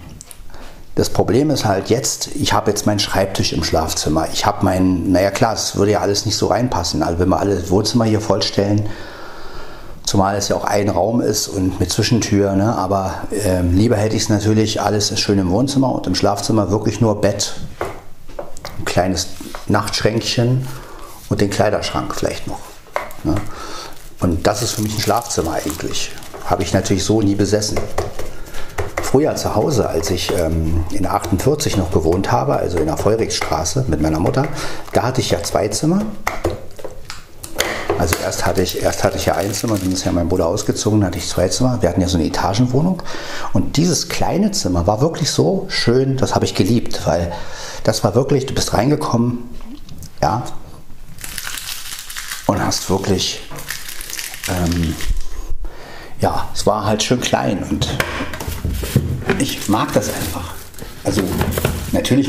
das 0.94 1.10
Problem 1.10 1.50
ist 1.50 1.64
halt 1.64 1.90
jetzt, 1.90 2.28
ich 2.36 2.52
habe 2.52 2.70
jetzt 2.70 2.86
meinen 2.86 3.00
Schreibtisch 3.00 3.52
im 3.52 3.64
Schlafzimmer. 3.64 4.28
Ich 4.32 4.46
habe 4.46 4.64
meinen, 4.64 5.10
naja 5.10 5.32
klar, 5.32 5.54
es 5.54 5.74
würde 5.74 5.90
ja 5.90 6.00
alles 6.00 6.24
nicht 6.26 6.36
so 6.36 6.46
reinpassen. 6.46 7.02
Also 7.02 7.18
wenn 7.18 7.30
wir 7.30 7.40
alle 7.40 7.68
Wohnzimmer 7.70 8.04
hier 8.04 8.20
vollstellen, 8.20 8.88
zumal 10.04 10.36
es 10.36 10.48
ja 10.48 10.56
auch 10.56 10.64
ein 10.64 10.88
Raum 10.88 11.20
ist 11.20 11.48
und 11.48 11.80
mit 11.80 11.90
Zwischentür, 11.90 12.54
ne? 12.54 12.74
aber 12.76 13.14
äh, 13.30 13.62
lieber 13.62 13.96
hätte 13.96 14.16
ich 14.16 14.22
es 14.22 14.28
natürlich 14.28 14.80
alles 14.80 15.18
schön 15.18 15.38
im 15.38 15.50
Wohnzimmer 15.50 15.92
und 15.92 16.06
im 16.06 16.14
Schlafzimmer 16.14 16.70
wirklich 16.70 17.00
nur 17.00 17.20
Bett, 17.20 17.54
ein 18.78 18.84
kleines 18.84 19.28
Nachtschränkchen 19.66 20.66
und 21.28 21.40
den 21.40 21.50
Kleiderschrank 21.50 22.14
vielleicht 22.14 22.46
noch. 22.46 22.60
Ne? 23.24 23.34
Und 24.20 24.46
das 24.46 24.62
ist 24.62 24.72
für 24.72 24.82
mich 24.82 24.94
ein 24.94 25.00
Schlafzimmer 25.00 25.54
eigentlich. 25.54 26.10
Habe 26.44 26.62
ich 26.62 26.72
natürlich 26.72 27.04
so 27.04 27.22
nie 27.22 27.34
besessen 27.34 27.78
früher 29.12 29.36
zu 29.36 29.54
Hause, 29.54 29.90
als 29.90 30.10
ich 30.10 30.32
ähm, 30.38 30.84
in 30.90 31.06
48 31.06 31.76
noch 31.76 31.90
gewohnt 31.90 32.32
habe, 32.32 32.56
also 32.56 32.78
in 32.78 32.86
der 32.86 32.96
Feurigsstraße 32.96 33.84
mit 33.88 34.00
meiner 34.00 34.18
Mutter, 34.18 34.48
da 34.94 35.02
hatte 35.02 35.20
ich 35.20 35.30
ja 35.30 35.42
zwei 35.42 35.68
Zimmer. 35.68 36.00
Also 38.02 38.16
erst 38.16 38.44
hatte 38.44 38.62
ich, 38.62 38.82
erst 38.82 39.04
hatte 39.04 39.16
ich 39.16 39.26
ja 39.26 39.36
ein 39.36 39.54
Zimmer, 39.54 39.78
dann 39.78 39.92
ist 39.92 40.04
ja 40.04 40.10
mein 40.10 40.28
Bruder 40.28 40.48
ausgezogen, 40.48 40.98
dann 40.98 41.06
hatte 41.06 41.18
ich 41.18 41.28
zwei 41.28 41.46
Zimmer. 41.46 41.80
Wir 41.82 41.88
hatten 41.88 42.00
ja 42.00 42.08
so 42.08 42.18
eine 42.18 42.26
Etagenwohnung. 42.26 43.00
Und 43.52 43.76
dieses 43.76 44.08
kleine 44.08 44.50
Zimmer 44.50 44.88
war 44.88 45.00
wirklich 45.00 45.30
so 45.30 45.66
schön, 45.68 46.16
das 46.16 46.34
habe 46.34 46.44
ich 46.44 46.56
geliebt, 46.56 47.06
weil 47.06 47.32
das 47.84 48.02
war 48.02 48.16
wirklich, 48.16 48.46
du 48.46 48.54
bist 48.54 48.74
reingekommen, 48.74 49.48
ja, 50.20 50.42
und 52.46 52.60
hast 52.60 52.90
wirklich, 52.90 53.40
ähm, 54.48 54.96
ja, 56.20 56.48
es 56.52 56.66
war 56.66 56.84
halt 56.84 57.04
schön 57.04 57.20
klein 57.20 57.62
und 57.70 57.86
ich 59.38 59.68
mag 59.68 59.92
das 59.92 60.08
einfach. 60.08 60.54
Also 61.04 61.22
natürlich 61.92 62.28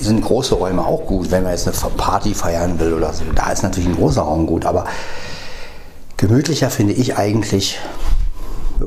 sind 0.00 0.22
große 0.22 0.54
Räume 0.54 0.84
auch 0.84 1.06
gut, 1.06 1.30
wenn 1.30 1.42
man 1.42 1.52
jetzt 1.52 1.66
eine 1.66 1.92
Party 1.96 2.34
feiern 2.34 2.78
will 2.78 2.94
oder 2.94 3.12
so. 3.12 3.24
Da 3.34 3.50
ist 3.50 3.62
natürlich 3.62 3.88
ein 3.88 3.96
großer 3.96 4.22
Raum 4.22 4.46
gut, 4.46 4.64
aber 4.64 4.84
gemütlicher 6.16 6.70
finde 6.70 6.92
ich 6.92 7.16
eigentlich 7.16 7.78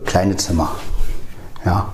kleine 0.06 0.38
Zimmer. 0.38 0.72
Ja. 1.66 1.90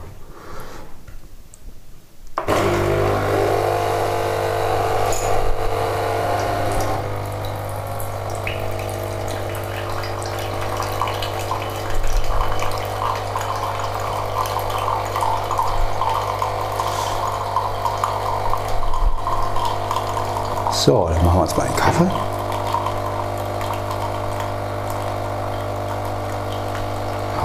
So, 20.89 21.07
dann 21.07 21.23
machen 21.23 21.37
wir 21.37 21.41
uns 21.43 21.55
mal 21.55 21.67
einen 21.67 21.75
Kaffee. 21.75 22.07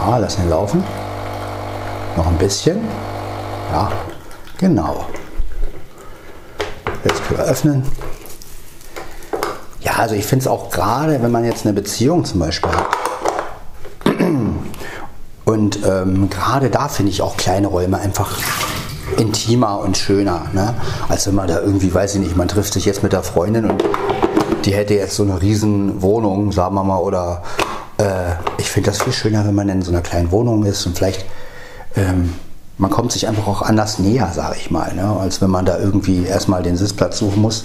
Ja, 0.01 0.17
lassen 0.17 0.45
ihn 0.45 0.49
laufen. 0.49 0.83
Noch 2.17 2.27
ein 2.27 2.39
bisschen. 2.39 2.89
Ja, 3.71 3.93
genau. 4.57 5.05
Jetzt 7.05 7.23
können 7.27 7.39
wir 7.39 7.45
öffnen. 7.45 7.85
Ja, 9.81 9.97
also 9.99 10.15
ich 10.15 10.25
finde 10.25 10.45
es 10.45 10.49
auch 10.49 10.71
gerade, 10.71 11.23
wenn 11.23 11.31
man 11.31 11.45
jetzt 11.45 11.67
eine 11.67 11.75
Beziehung 11.75 12.25
zum 12.25 12.41
Beispiel 12.41 12.71
hat. 12.71 12.87
Und 15.45 15.85
ähm, 15.85 16.31
gerade 16.31 16.71
da 16.71 16.89
finde 16.89 17.13
ich 17.13 17.21
auch 17.21 17.37
kleine 17.37 17.67
Räume 17.67 17.99
einfach 17.99 18.39
intimer 19.19 19.79
und 19.81 19.97
schöner, 19.97 20.47
ne? 20.53 20.75
als 21.09 21.27
wenn 21.27 21.35
man 21.35 21.49
da 21.49 21.61
irgendwie, 21.61 21.93
weiß 21.93 22.15
ich 22.15 22.21
nicht, 22.21 22.37
man 22.37 22.49
trifft 22.49 22.73
sich 22.75 22.85
jetzt 22.85 23.03
mit 23.03 23.13
der 23.13 23.23
Freundin 23.23 23.71
und 23.71 23.83
die 24.65 24.75
hätte 24.75 24.95
jetzt 24.95 25.17
so 25.17 25.23
eine 25.23 25.41
riesen 25.41 26.03
Wohnung, 26.03 26.53
sagen 26.53 26.75
wir 26.75 26.85
mal, 26.85 26.99
oder 26.99 27.43
äh, 27.99 28.33
ich 28.59 28.71
finde 28.71 28.91
das 28.91 29.03
viel 29.03 29.13
schöner, 29.13 29.47
wenn 29.47 29.55
man 29.55 29.69
in 29.69 29.83
so 29.83 29.91
einer 29.91 30.01
kleinen 30.01 30.31
Wohnung 30.31 30.65
ist 30.65 30.87
und 30.87 30.97
vielleicht 30.97 31.25
ähm, 31.97 32.35
man 32.77 32.91
kommt 32.91 33.13
sich 33.13 33.29
einfach 33.29 33.47
auch 33.47 33.63
anders 33.63 33.99
näher, 33.99 34.31
sage 34.35 34.57
ich 34.59 34.71
mal, 34.71 34.95
ne? 34.95 35.17
als 35.21 35.41
wenn 35.41 35.51
man 35.51 35.65
da 35.65 35.79
irgendwie 35.79 36.25
erstmal 36.25 36.63
den 36.63 36.77
Sitzplatz 36.77 37.19
suchen 37.19 37.41
muss. 37.41 37.65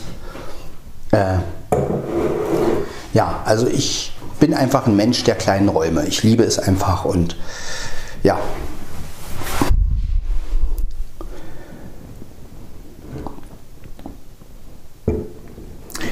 Äh, 1.11 1.37
ja, 3.13 3.39
also 3.45 3.67
ich 3.67 4.13
bin 4.39 4.53
einfach 4.53 4.85
ein 4.85 4.95
Mensch 4.95 5.23
der 5.23 5.35
kleinen 5.35 5.69
Räume. 5.69 6.05
Ich 6.05 6.23
liebe 6.23 6.43
es 6.43 6.59
einfach 6.59 7.05
und 7.05 7.35
ja, 8.21 8.37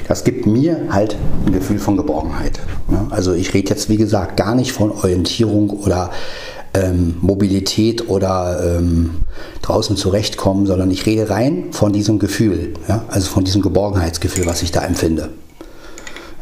das 0.08 0.24
gibt 0.24 0.46
mir 0.46 0.88
halt 0.90 1.16
ein 1.46 1.54
Gefühl 1.54 1.80
von 1.80 1.98
Geborgenheit. 1.98 2.60
Also 3.10 3.34
ich 3.34 3.54
rede 3.54 3.70
jetzt, 3.70 3.90
wie 3.90 3.98
gesagt, 3.98 4.38
gar 4.38 4.56
nicht 4.56 4.72
von 4.72 4.92
Orientierung 4.92 5.70
oder 5.70 6.12
ähm, 6.74 7.16
Mobilität 7.22 8.10
oder 8.10 8.78
ähm, 8.78 9.22
draußen 9.62 9.98
zurechtkommen, 9.98 10.66
sondern 10.66 10.92
ich 10.92 11.06
rede 11.06 11.30
rein 11.30 11.66
von 11.72 11.94
diesem 11.94 12.20
Gefühl, 12.20 12.74
ja? 12.88 13.04
also 13.10 13.30
von 13.30 13.44
diesem 13.44 13.62
Geborgenheitsgefühl, 13.62 14.46
was 14.46 14.64
ich 14.64 14.72
da 14.72 14.84
empfinde. 14.86 15.30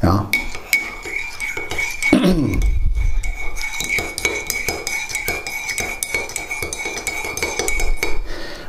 Ja. 0.02 0.30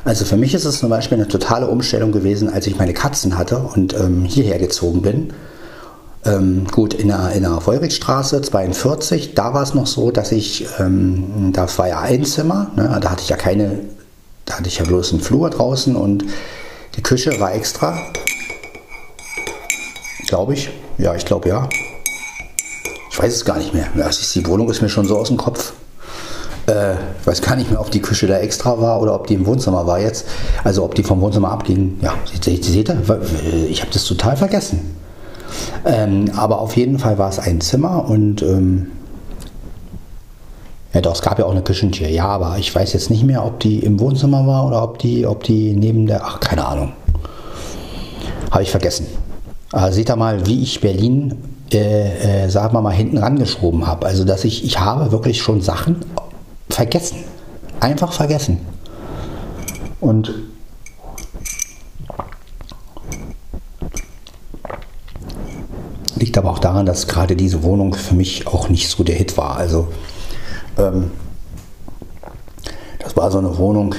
Also 0.06 0.24
für 0.24 0.36
mich 0.36 0.54
ist 0.54 0.64
es 0.64 0.78
zum 0.78 0.88
Beispiel 0.88 1.18
eine 1.18 1.26
totale 1.26 1.66
Umstellung 1.66 2.12
gewesen, 2.12 2.48
als 2.48 2.68
ich 2.68 2.78
meine 2.78 2.94
Katzen 2.94 3.36
hatte 3.36 3.58
und 3.58 3.92
ähm, 3.92 4.24
hierher 4.24 4.60
gezogen 4.60 5.02
bin. 5.02 5.32
Ähm, 6.24 6.68
gut, 6.70 6.94
in 6.94 7.08
der, 7.08 7.32
in 7.32 7.42
der 7.42 7.60
Feurigstraße 7.60 8.40
42, 8.40 9.34
da 9.34 9.52
war 9.52 9.64
es 9.64 9.74
noch 9.74 9.88
so, 9.88 10.12
dass 10.12 10.30
ich, 10.30 10.64
ähm, 10.78 11.50
das 11.52 11.76
war 11.80 11.88
ja 11.88 12.00
ein 12.02 12.24
Zimmer, 12.24 12.70
ne, 12.76 13.00
da 13.02 13.10
hatte 13.10 13.22
ich 13.22 13.30
ja 13.30 13.36
keine, 13.36 13.80
da 14.44 14.58
hatte 14.58 14.68
ich 14.68 14.78
ja 14.78 14.84
bloß 14.84 15.10
einen 15.10 15.22
Flur 15.22 15.50
draußen 15.50 15.96
und 15.96 16.24
die 16.94 17.02
Küche 17.02 17.40
war 17.40 17.52
extra. 17.52 17.98
Glaube 20.28 20.54
ich. 20.54 20.70
Ja, 20.98 21.16
ich 21.16 21.24
glaube 21.24 21.48
ja. 21.48 21.68
Ich 23.10 23.18
weiß 23.20 23.34
es 23.34 23.44
gar 23.44 23.58
nicht 23.58 23.74
mehr. 23.74 23.88
die 23.92 24.46
Wohnung 24.46 24.70
ist 24.70 24.82
mir 24.82 24.88
schon 24.88 25.06
so 25.06 25.18
aus 25.18 25.28
dem 25.28 25.36
Kopf. 25.36 25.72
Äh, 26.66 26.94
ich 27.20 27.26
weiß 27.26 27.42
gar 27.42 27.56
nicht 27.56 27.70
mehr, 27.70 27.80
ob 27.80 27.90
die 27.90 28.00
Küche 28.00 28.26
da 28.26 28.38
extra 28.38 28.80
war 28.80 29.00
oder 29.00 29.14
ob 29.14 29.26
die 29.26 29.34
im 29.34 29.46
Wohnzimmer 29.46 29.86
war 29.86 30.00
jetzt. 30.00 30.26
Also 30.64 30.84
ob 30.84 30.94
die 30.94 31.02
vom 31.02 31.20
Wohnzimmer 31.20 31.50
abging. 31.50 31.98
Ja, 32.02 32.14
seht, 32.40 32.64
seht 32.64 32.88
ihr? 32.88 33.20
Ich 33.68 33.80
habe 33.82 33.92
das 33.92 34.04
total 34.04 34.36
vergessen. 34.36 34.96
Ähm, 35.84 36.30
aber 36.36 36.60
auf 36.60 36.76
jeden 36.76 36.98
Fall 36.98 37.18
war 37.18 37.28
es 37.28 37.38
ein 37.38 37.60
Zimmer 37.60 38.08
und 38.08 38.42
ähm, 38.42 38.88
ja 40.92 41.00
doch, 41.00 41.12
es 41.12 41.22
gab 41.22 41.38
ja 41.38 41.44
auch 41.44 41.50
eine 41.50 41.62
Küchentür. 41.62 42.08
Ja, 42.08 42.26
aber 42.26 42.56
ich 42.58 42.74
weiß 42.74 42.92
jetzt 42.94 43.10
nicht 43.10 43.22
mehr, 43.22 43.44
ob 43.44 43.60
die 43.60 43.80
im 43.80 44.00
Wohnzimmer 44.00 44.46
war 44.46 44.66
oder 44.66 44.82
ob 44.82 44.98
die, 44.98 45.26
ob 45.26 45.42
die 45.42 45.74
neben 45.74 46.06
der. 46.06 46.24
Ach, 46.24 46.40
keine 46.40 46.66
Ahnung. 46.66 46.92
Habe 48.50 48.62
ich 48.62 48.70
vergessen. 48.70 49.06
Aber 49.72 49.92
seht 49.92 50.08
ihr 50.08 50.16
mal, 50.16 50.46
wie 50.46 50.62
ich 50.62 50.80
Berlin, 50.80 51.34
äh, 51.72 52.44
äh, 52.44 52.48
sagen 52.48 52.72
wir 52.74 52.80
mal, 52.80 52.94
hinten 52.94 53.18
rangeschoben 53.18 53.86
habe. 53.86 54.06
Also, 54.06 54.24
dass 54.24 54.44
ich, 54.44 54.64
ich 54.64 54.80
habe 54.80 55.12
wirklich 55.12 55.42
schon 55.42 55.60
Sachen 55.60 55.96
vergessen. 56.76 57.24
Einfach 57.80 58.12
vergessen. 58.12 58.60
Und 59.98 60.34
liegt 66.16 66.36
aber 66.36 66.50
auch 66.50 66.58
daran, 66.58 66.84
dass 66.84 67.06
gerade 67.06 67.34
diese 67.34 67.62
Wohnung 67.62 67.94
für 67.94 68.14
mich 68.14 68.46
auch 68.46 68.68
nicht 68.68 68.90
so 68.90 69.02
der 69.04 69.14
Hit 69.14 69.38
war. 69.38 69.56
Also 69.56 69.88
ähm, 70.76 71.12
das 72.98 73.16
war 73.16 73.30
so 73.30 73.38
eine 73.38 73.56
Wohnung, 73.56 73.94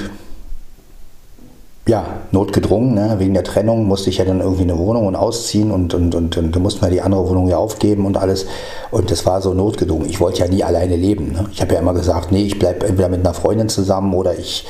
ja, 1.88 2.04
notgedrungen, 2.32 2.94
ne? 2.94 3.14
wegen 3.18 3.32
der 3.32 3.44
Trennung 3.44 3.86
musste 3.86 4.10
ich 4.10 4.18
ja 4.18 4.26
dann 4.26 4.40
irgendwie 4.40 4.62
eine 4.62 4.76
Wohnung 4.76 5.06
und 5.06 5.16
ausziehen 5.16 5.70
und, 5.70 5.94
und, 5.94 6.14
und, 6.14 6.36
und 6.36 6.54
da 6.54 6.60
mussten 6.60 6.82
wir 6.82 6.90
die 6.90 7.00
andere 7.00 7.26
Wohnung 7.26 7.48
ja 7.48 7.56
aufgeben 7.56 8.04
und 8.04 8.18
alles. 8.18 8.44
Und 8.90 9.10
das 9.10 9.24
war 9.24 9.40
so 9.40 9.54
notgedrungen. 9.54 10.06
Ich 10.06 10.20
wollte 10.20 10.40
ja 10.40 10.48
nie 10.48 10.62
alleine 10.62 10.96
leben. 10.96 11.32
Ne? 11.32 11.46
Ich 11.50 11.62
habe 11.62 11.72
ja 11.72 11.80
immer 11.80 11.94
gesagt, 11.94 12.30
nee, 12.30 12.42
ich 12.42 12.58
bleibe 12.58 12.86
entweder 12.86 13.08
mit 13.08 13.20
einer 13.20 13.32
Freundin 13.32 13.70
zusammen 13.70 14.12
oder 14.12 14.38
ich 14.38 14.66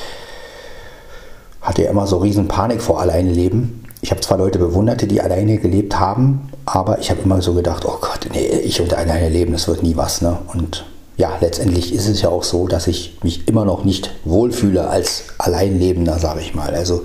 hatte 1.61 1.83
ja 1.83 1.89
immer 1.89 2.07
so 2.07 2.19
riesen 2.19 2.47
Panik 2.47 2.81
vor 2.81 3.01
alleine 3.01 3.31
leben. 3.33 3.83
Ich 3.99 4.11
habe 4.11 4.21
zwar 4.21 4.37
Leute 4.37 4.57
bewundert, 4.57 5.11
die 5.11 5.19
alleine 5.19 5.57
gelebt 5.57 5.99
haben, 5.99 6.49
aber 6.65 6.99
ich 6.99 7.11
habe 7.11 7.19
immer 7.25 7.41
so 7.41 7.53
gedacht, 7.53 7.83
oh 7.85 7.97
Gott, 7.99 8.29
nee, 8.31 8.47
ich 8.63 8.79
und 8.79 8.93
alleine 8.93 9.27
leben, 9.27 9.51
das 9.51 9.67
wird 9.67 9.83
nie 9.83 9.97
was. 9.97 10.21
Ne? 10.21 10.37
Und 10.53 10.85
ja, 11.19 11.37
letztendlich 11.41 11.93
ist 11.93 12.07
es 12.07 12.21
ja 12.21 12.29
auch 12.29 12.43
so, 12.43 12.65
dass 12.65 12.87
ich 12.87 13.17
mich 13.23 13.45
immer 13.49 13.65
noch 13.65 13.83
nicht 13.83 14.09
wohlfühle 14.23 14.89
als 14.89 15.25
Alleinlebender, 15.37 16.17
sage 16.17 16.39
ich 16.39 16.55
mal. 16.55 16.73
Also 16.73 17.03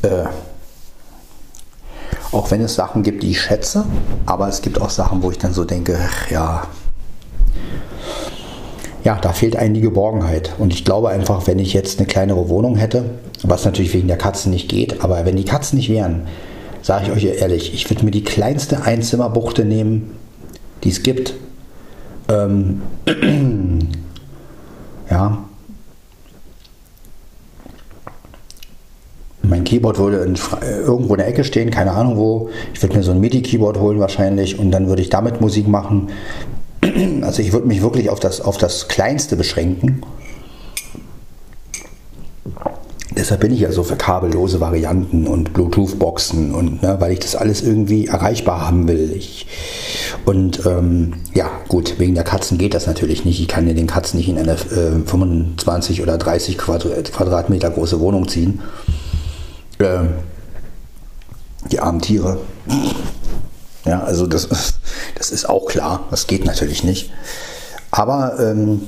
äh, 0.00 0.24
auch 2.32 2.50
wenn 2.50 2.62
es 2.62 2.74
Sachen 2.74 3.02
gibt, 3.02 3.22
die 3.22 3.32
ich 3.32 3.40
schätze, 3.42 3.84
aber 4.24 4.48
es 4.48 4.62
gibt 4.62 4.80
auch 4.80 4.88
Sachen, 4.88 5.22
wo 5.22 5.30
ich 5.30 5.36
dann 5.36 5.52
so 5.52 5.66
denke, 5.66 5.98
ja, 6.30 6.62
ja, 9.04 9.18
da 9.20 9.34
fehlt 9.34 9.56
einem 9.56 9.74
die 9.74 9.82
Geborgenheit. 9.82 10.54
Und 10.56 10.72
ich 10.72 10.86
glaube 10.86 11.10
einfach, 11.10 11.46
wenn 11.46 11.58
ich 11.58 11.74
jetzt 11.74 11.98
eine 11.98 12.06
kleinere 12.06 12.48
Wohnung 12.48 12.76
hätte, 12.76 13.10
was 13.42 13.66
natürlich 13.66 13.92
wegen 13.92 14.08
der 14.08 14.16
Katzen 14.16 14.50
nicht 14.50 14.70
geht, 14.70 15.04
aber 15.04 15.26
wenn 15.26 15.36
die 15.36 15.44
Katzen 15.44 15.76
nicht 15.76 15.90
wären, 15.90 16.26
sage 16.80 17.04
ich 17.06 17.12
euch 17.12 17.40
ehrlich, 17.40 17.74
ich 17.74 17.90
würde 17.90 18.06
mir 18.06 18.10
die 18.10 18.24
kleinste 18.24 18.84
Einzimmerbuchte 18.84 19.66
nehmen, 19.66 20.16
die 20.82 20.88
es 20.88 21.02
gibt. 21.02 21.34
Ähm, 22.28 22.82
ja. 25.10 25.44
Mein 29.42 29.64
Keyboard 29.64 29.98
würde 29.98 30.18
in, 30.18 30.34
äh, 30.34 30.80
irgendwo 30.80 31.14
in 31.14 31.18
der 31.18 31.28
Ecke 31.28 31.42
stehen, 31.42 31.70
keine 31.70 31.92
Ahnung 31.92 32.16
wo. 32.18 32.50
Ich 32.74 32.82
würde 32.82 32.96
mir 32.96 33.02
so 33.02 33.12
ein 33.12 33.20
MIDI-Keyboard 33.20 33.78
holen 33.78 33.98
wahrscheinlich 33.98 34.58
und 34.58 34.70
dann 34.70 34.88
würde 34.88 35.00
ich 35.00 35.08
damit 35.08 35.40
Musik 35.40 35.68
machen. 35.68 36.10
Also 37.22 37.42
ich 37.42 37.52
würde 37.52 37.66
mich 37.66 37.82
wirklich 37.82 38.08
auf 38.08 38.20
das, 38.20 38.40
auf 38.40 38.56
das 38.56 38.86
Kleinste 38.88 39.36
beschränken. 39.36 40.02
Deshalb 43.18 43.40
bin 43.40 43.52
ich 43.52 43.58
ja 43.58 43.72
so 43.72 43.82
für 43.82 43.96
kabellose 43.96 44.60
Varianten 44.60 45.26
und 45.26 45.52
Bluetooth-Boxen 45.52 46.54
und 46.54 46.82
ne, 46.82 47.00
weil 47.00 47.10
ich 47.10 47.18
das 47.18 47.34
alles 47.34 47.62
irgendwie 47.62 48.06
erreichbar 48.06 48.64
haben 48.64 48.86
will. 48.86 49.12
Ich, 49.12 49.48
und 50.24 50.64
ähm, 50.64 51.14
ja, 51.34 51.50
gut, 51.66 51.98
wegen 51.98 52.14
der 52.14 52.22
Katzen 52.22 52.58
geht 52.58 52.74
das 52.74 52.86
natürlich 52.86 53.24
nicht. 53.24 53.40
Ich 53.40 53.48
kann 53.48 53.66
den 53.66 53.88
Katzen 53.88 54.18
nicht 54.18 54.28
in 54.28 54.38
eine 54.38 54.52
äh, 54.52 55.04
25 55.04 56.00
oder 56.00 56.16
30 56.16 56.58
Quadratmeter 56.58 57.70
große 57.70 57.98
Wohnung 57.98 58.28
ziehen. 58.28 58.60
Ähm, 59.80 60.10
die 61.72 61.80
armen 61.80 62.00
Tiere. 62.00 62.38
Ja, 63.84 64.04
also 64.04 64.28
das, 64.28 64.48
das 65.16 65.32
ist 65.32 65.48
auch 65.48 65.66
klar. 65.66 66.04
Das 66.12 66.28
geht 66.28 66.44
natürlich 66.44 66.84
nicht. 66.84 67.10
Aber 67.90 68.38
ähm, 68.38 68.82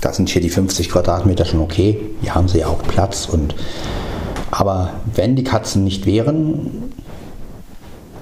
da 0.00 0.12
sind 0.12 0.28
hier 0.28 0.42
die 0.42 0.50
50 0.50 0.90
Quadratmeter 0.90 1.44
schon 1.44 1.60
okay. 1.60 2.00
Hier 2.20 2.34
haben 2.34 2.48
sie 2.48 2.58
ja 2.58 2.66
auch 2.66 2.82
Platz. 2.82 3.26
Und, 3.26 3.54
aber 4.50 4.94
wenn 5.14 5.36
die 5.36 5.44
Katzen 5.44 5.84
nicht 5.84 6.06
wären, 6.06 6.92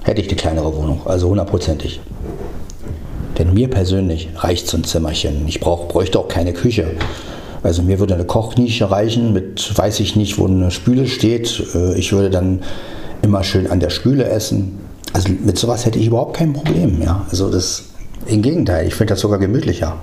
hätte 0.03 0.21
ich 0.21 0.27
die 0.27 0.35
kleinere 0.35 0.75
Wohnung. 0.75 1.01
Also 1.05 1.29
hundertprozentig. 1.29 2.01
Denn 3.37 3.53
mir 3.53 3.69
persönlich 3.69 4.29
reicht 4.35 4.67
so 4.67 4.77
ein 4.77 4.83
Zimmerchen. 4.83 5.47
Ich 5.47 5.59
brauch, 5.59 5.87
bräuchte 5.87 6.19
auch 6.19 6.27
keine 6.27 6.53
Küche. 6.53 6.91
Also 7.63 7.83
mir 7.83 7.99
würde 7.99 8.15
eine 8.15 8.25
Kochnische 8.25 8.89
reichen 8.89 9.33
mit, 9.33 9.77
weiß 9.77 9.99
ich 9.99 10.15
nicht, 10.15 10.37
wo 10.37 10.47
eine 10.47 10.71
Spüle 10.71 11.07
steht. 11.07 11.63
Äh, 11.75 11.97
ich 11.97 12.11
würde 12.11 12.29
dann 12.29 12.61
immer 13.21 13.43
schön 13.43 13.67
an 13.67 13.79
der 13.79 13.89
Spüle 13.89 14.25
essen. 14.25 14.79
Also 15.13 15.29
mit 15.29 15.57
sowas 15.57 15.85
hätte 15.85 15.99
ich 15.99 16.07
überhaupt 16.07 16.37
kein 16.37 16.53
Problem. 16.53 17.01
Ja? 17.01 17.25
Also 17.29 17.51
das 17.51 17.83
im 18.25 18.41
Gegenteil, 18.41 18.87
ich 18.87 18.95
finde 18.95 19.13
das 19.13 19.21
sogar 19.21 19.39
gemütlicher. 19.39 19.97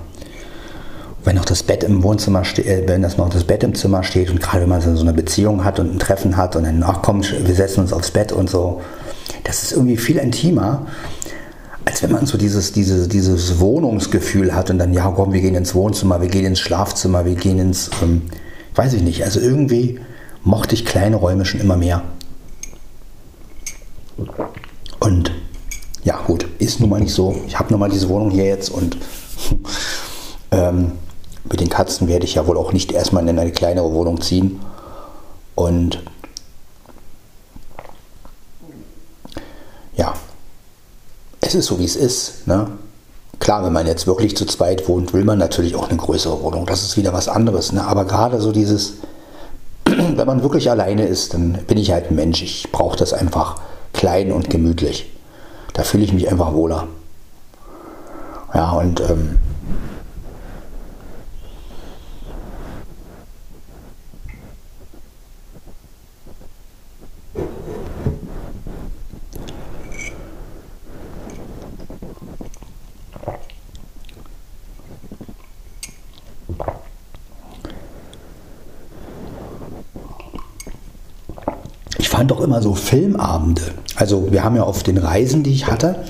Wenn 1.23 1.35
noch 1.35 1.45
das 1.45 1.63
Bett 1.63 1.83
im 1.83 2.01
Wohnzimmer 2.03 2.45
steht, 2.45 2.65
äh, 2.65 2.83
wenn 2.87 3.01
das 3.01 3.17
noch 3.17 3.29
das 3.29 3.43
Bett 3.43 3.63
im 3.63 3.75
Zimmer 3.75 4.03
steht 4.03 4.29
und 4.29 4.41
gerade 4.41 4.61
wenn 4.63 4.69
man 4.69 4.81
so 4.81 5.01
eine 5.01 5.13
Beziehung 5.13 5.63
hat 5.63 5.79
und 5.79 5.95
ein 5.95 5.99
Treffen 5.99 6.37
hat 6.37 6.55
und 6.55 6.63
dann, 6.63 6.83
ach 6.83 7.01
komm, 7.01 7.21
wir 7.23 7.55
setzen 7.55 7.81
uns 7.81 7.93
aufs 7.93 8.11
Bett 8.11 8.31
und 8.31 8.49
so, 8.49 8.81
das 9.43 9.63
ist 9.63 9.71
irgendwie 9.73 9.97
viel 9.97 10.17
intimer, 10.17 10.87
als 11.85 12.03
wenn 12.03 12.11
man 12.11 12.25
so 12.25 12.37
dieses, 12.37 12.71
dieses, 12.71 13.07
dieses 13.07 13.59
Wohnungsgefühl 13.59 14.55
hat 14.55 14.69
und 14.69 14.77
dann, 14.77 14.93
ja 14.93 15.11
komm, 15.15 15.33
wir 15.33 15.41
gehen 15.41 15.55
ins 15.55 15.75
Wohnzimmer, 15.75 16.21
wir 16.21 16.29
gehen 16.29 16.45
ins 16.45 16.59
Schlafzimmer, 16.59 17.25
wir 17.25 17.35
gehen 17.35 17.59
ins, 17.59 17.89
ähm, 18.01 18.23
weiß 18.75 18.93
ich 18.93 19.01
nicht, 19.01 19.23
also 19.23 19.39
irgendwie 19.39 19.99
mochte 20.43 20.75
ich 20.75 20.85
kleine 20.85 21.15
Räume 21.15 21.45
schon 21.45 21.59
immer 21.59 21.77
mehr. 21.77 22.03
Und 24.99 25.31
ja, 26.03 26.19
gut, 26.25 26.47
ist 26.59 26.79
nun 26.79 26.89
mal 26.89 26.99
nicht 26.99 27.13
so. 27.13 27.41
Ich 27.47 27.57
habe 27.57 27.71
nun 27.71 27.79
mal 27.79 27.89
diese 27.89 28.09
Wohnung 28.09 28.29
hier 28.29 28.45
jetzt 28.45 28.69
und 28.69 28.97
ähm, 30.51 30.91
mit 31.49 31.59
den 31.59 31.69
Katzen 31.69 32.07
werde 32.07 32.25
ich 32.25 32.35
ja 32.35 32.47
wohl 32.47 32.57
auch 32.57 32.73
nicht 32.73 32.91
erstmal 32.91 33.27
in 33.27 33.39
eine 33.39 33.51
kleinere 33.51 33.91
Wohnung 33.91 34.21
ziehen. 34.21 34.59
Und 35.55 36.03
ja, 39.95 40.13
es 41.41 41.55
ist 41.55 41.65
so, 41.65 41.79
wie 41.79 41.85
es 41.85 41.95
ist. 41.95 42.47
Ne? 42.47 42.67
Klar, 43.39 43.65
wenn 43.65 43.73
man 43.73 43.87
jetzt 43.87 44.05
wirklich 44.05 44.37
zu 44.37 44.45
zweit 44.45 44.87
wohnt, 44.87 45.13
will 45.13 45.23
man 45.23 45.39
natürlich 45.39 45.75
auch 45.75 45.89
eine 45.89 45.97
größere 45.97 46.41
Wohnung. 46.43 46.65
Das 46.65 46.83
ist 46.83 46.97
wieder 46.97 47.13
was 47.13 47.27
anderes. 47.27 47.71
Ne? 47.71 47.83
Aber 47.83 48.05
gerade 48.05 48.39
so 48.39 48.51
dieses, 48.51 48.95
wenn 49.85 50.27
man 50.27 50.43
wirklich 50.43 50.69
alleine 50.69 51.05
ist, 51.05 51.33
dann 51.33 51.53
bin 51.67 51.77
ich 51.77 51.91
halt 51.91 52.11
ein 52.11 52.15
Mensch. 52.15 52.43
Ich 52.43 52.71
brauche 52.71 52.97
das 52.97 53.13
einfach 53.13 53.55
klein 53.93 54.31
und 54.31 54.49
gemütlich. 54.49 55.11
Da 55.73 55.83
fühle 55.83 56.03
ich 56.03 56.13
mich 56.13 56.29
einfach 56.29 56.53
wohler. 56.53 56.87
Ja, 58.53 58.71
und 58.71 58.99
ähm, 59.01 59.39
fand 82.19 82.33
auch 82.33 82.41
immer 82.41 82.61
so 82.61 82.75
Filmabende. 82.75 83.61
Also 83.95 84.33
wir 84.33 84.43
haben 84.43 84.57
ja 84.57 84.63
auf 84.63 84.83
den 84.83 84.97
Reisen, 84.97 85.41
die 85.41 85.53
ich 85.53 85.67
hatte, 85.67 86.03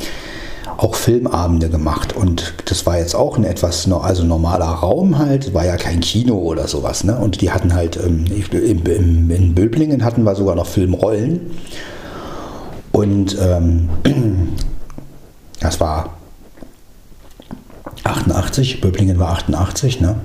auch 0.76 0.96
Filmabende 0.96 1.70
gemacht 1.70 2.16
und 2.16 2.56
das 2.66 2.88
war 2.88 2.98
jetzt 2.98 3.14
auch 3.14 3.38
ein 3.38 3.44
etwas 3.44 3.88
also 3.92 4.24
normaler 4.24 4.66
Raum 4.66 5.20
halt, 5.20 5.54
war 5.54 5.68
ja 5.68 5.78
kein 5.78 6.00
Kino 6.00 6.40
oder 6.40 6.68
sowas. 6.68 7.04
Ne? 7.04 7.16
Und 7.16 7.42
die 7.42 7.52
hatten 7.52 7.76
halt 7.76 7.96
ähm, 8.04 8.26
in, 8.26 9.30
in 9.30 9.54
Böblingen 9.54 10.04
hatten 10.04 10.24
wir 10.24 10.34
sogar 10.34 10.56
noch 10.56 10.66
Filmrollen 10.66 11.52
und 12.92 13.38
ähm, 13.40 13.90
das 15.60 15.80
war 15.80 16.18
88, 18.04 18.82
Böblingen 18.82 19.20
war 19.20 19.34
88, 19.34 20.02
ne? 20.02 20.16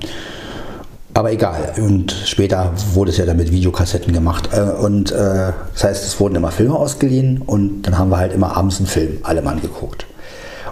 Aber 1.15 1.31
egal. 1.31 1.73
Und 1.77 2.11
später 2.11 2.73
wurde 2.93 3.09
es 3.09 3.15
ja 3.15 3.25
dann 3.25 3.37
mit 3.37 3.49
Videokassetten 3.49 4.11
gemacht. 4.11 4.49
Äh, 4.51 4.59
und 4.59 5.13
äh, 5.13 5.53
das 5.73 5.83
heißt, 5.85 6.05
es 6.05 6.19
wurden 6.19 6.35
immer 6.35 6.51
Filme 6.51 6.75
ausgeliehen 6.75 7.41
und 7.41 7.83
dann 7.83 7.97
haben 7.97 8.09
wir 8.09 8.17
halt 8.17 8.33
immer 8.33 8.57
abends 8.57 8.79
einen 8.79 8.87
Film, 8.87 9.19
alle 9.23 9.41
Mann 9.41 9.61
geguckt. 9.61 10.05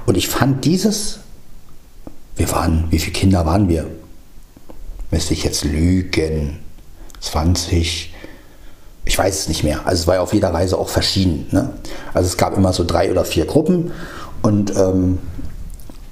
Und 0.05 0.17
ich 0.17 0.27
fand 0.27 0.65
dieses, 0.65 1.19
wir 2.35 2.51
waren, 2.51 2.87
wie 2.89 2.99
viele 2.99 3.13
Kinder 3.13 3.45
waren 3.45 3.69
wir? 3.69 3.87
Müsste 5.11 5.33
ich 5.33 5.45
jetzt 5.45 5.63
lügen? 5.63 6.59
20, 7.21 8.13
ich 9.05 9.17
weiß 9.17 9.39
es 9.39 9.47
nicht 9.47 9.63
mehr. 9.63 9.87
Also 9.87 10.01
es 10.01 10.07
war 10.07 10.15
ja 10.15 10.21
auf 10.21 10.33
jeder 10.33 10.53
Reise 10.53 10.77
auch 10.77 10.89
verschieden. 10.89 11.47
Ne? 11.51 11.69
Also 12.13 12.27
es 12.27 12.35
gab 12.35 12.57
immer 12.57 12.73
so 12.73 12.83
drei 12.83 13.09
oder 13.09 13.23
vier 13.23 13.45
Gruppen 13.45 13.91
und 14.41 14.75
ähm, 14.75 15.19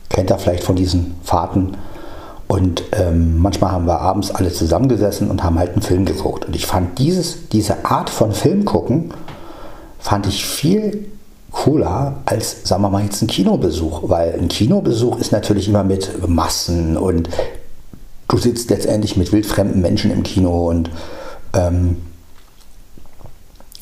kennt 0.08 0.32
ihr 0.32 0.40
vielleicht 0.40 0.64
von 0.64 0.78
diesen 0.78 1.16
Fahrten 1.22 1.76
und 2.52 2.84
ähm, 2.92 3.38
manchmal 3.38 3.72
haben 3.72 3.88
wir 3.88 4.02
abends 4.02 4.30
alle 4.30 4.52
zusammengesessen 4.52 5.32
und 5.32 5.42
haben 5.42 5.58
halt 5.58 5.72
einen 5.72 5.82
Film 5.82 6.04
geguckt. 6.04 6.44
Und 6.44 6.54
ich 6.54 6.66
fand 6.66 7.00
dieses, 7.00 7.48
diese 7.48 7.86
Art 7.86 8.10
von 8.10 8.34
Film 8.34 8.66
gucken, 8.66 9.14
fand 10.00 10.28
ich 10.28 10.46
viel 10.46 11.06
cooler 11.52 12.16
als, 12.26 12.68
sagen 12.68 12.82
wir 12.82 12.90
mal, 12.90 13.06
jetzt 13.06 13.22
ein 13.22 13.28
Kinobesuch. 13.28 14.10
Weil 14.10 14.34
ein 14.34 14.50
Kinobesuch 14.50 15.18
ist 15.20 15.32
natürlich 15.32 15.70
immer 15.70 15.86
mit 15.86 16.28
Massen 16.28 16.98
und 16.98 17.30
du 18.28 18.38
sitzt 18.38 18.70
letztendlich 18.70 19.16
mit 19.16 19.32
wildfremden 19.32 19.82
Menschen 19.82 20.12
im 20.12 20.24
Kino 20.24 20.68
und 20.70 20.90
ähm, 21.54 22.02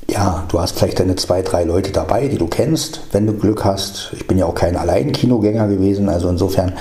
ja, 0.08 0.46
du 0.48 0.60
hast 0.60 0.78
vielleicht 0.78 1.00
deine 1.00 1.16
zwei, 1.16 1.42
drei 1.42 1.64
Leute 1.64 1.92
dabei, 1.92 2.28
die 2.28 2.38
du 2.38 2.46
kennst, 2.46 3.02
wenn 3.14 3.26
du 3.26 3.34
Glück 3.34 3.66
hast. 3.66 4.12
Ich 4.14 4.28
bin 4.28 4.38
ja 4.38 4.46
auch 4.46 4.54
kein 4.54 4.76
Allein-Kinogänger 4.76 5.68
gewesen, 5.68 6.08
also 6.08 6.30
insofern 6.30 6.74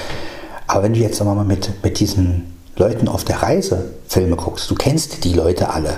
aber 0.69 0.83
wenn 0.85 0.93
du 0.93 1.01
jetzt 1.01 1.23
mal 1.25 1.45
mit, 1.45 1.83
mit 1.83 1.99
diesen 1.99 2.55
Leuten 2.77 3.09
auf 3.09 3.25
der 3.25 3.43
Reise 3.43 3.87
Filme 4.07 4.37
guckst, 4.37 4.71
du 4.71 4.75
kennst 4.75 5.25
die 5.25 5.33
Leute 5.33 5.71
alle. 5.71 5.97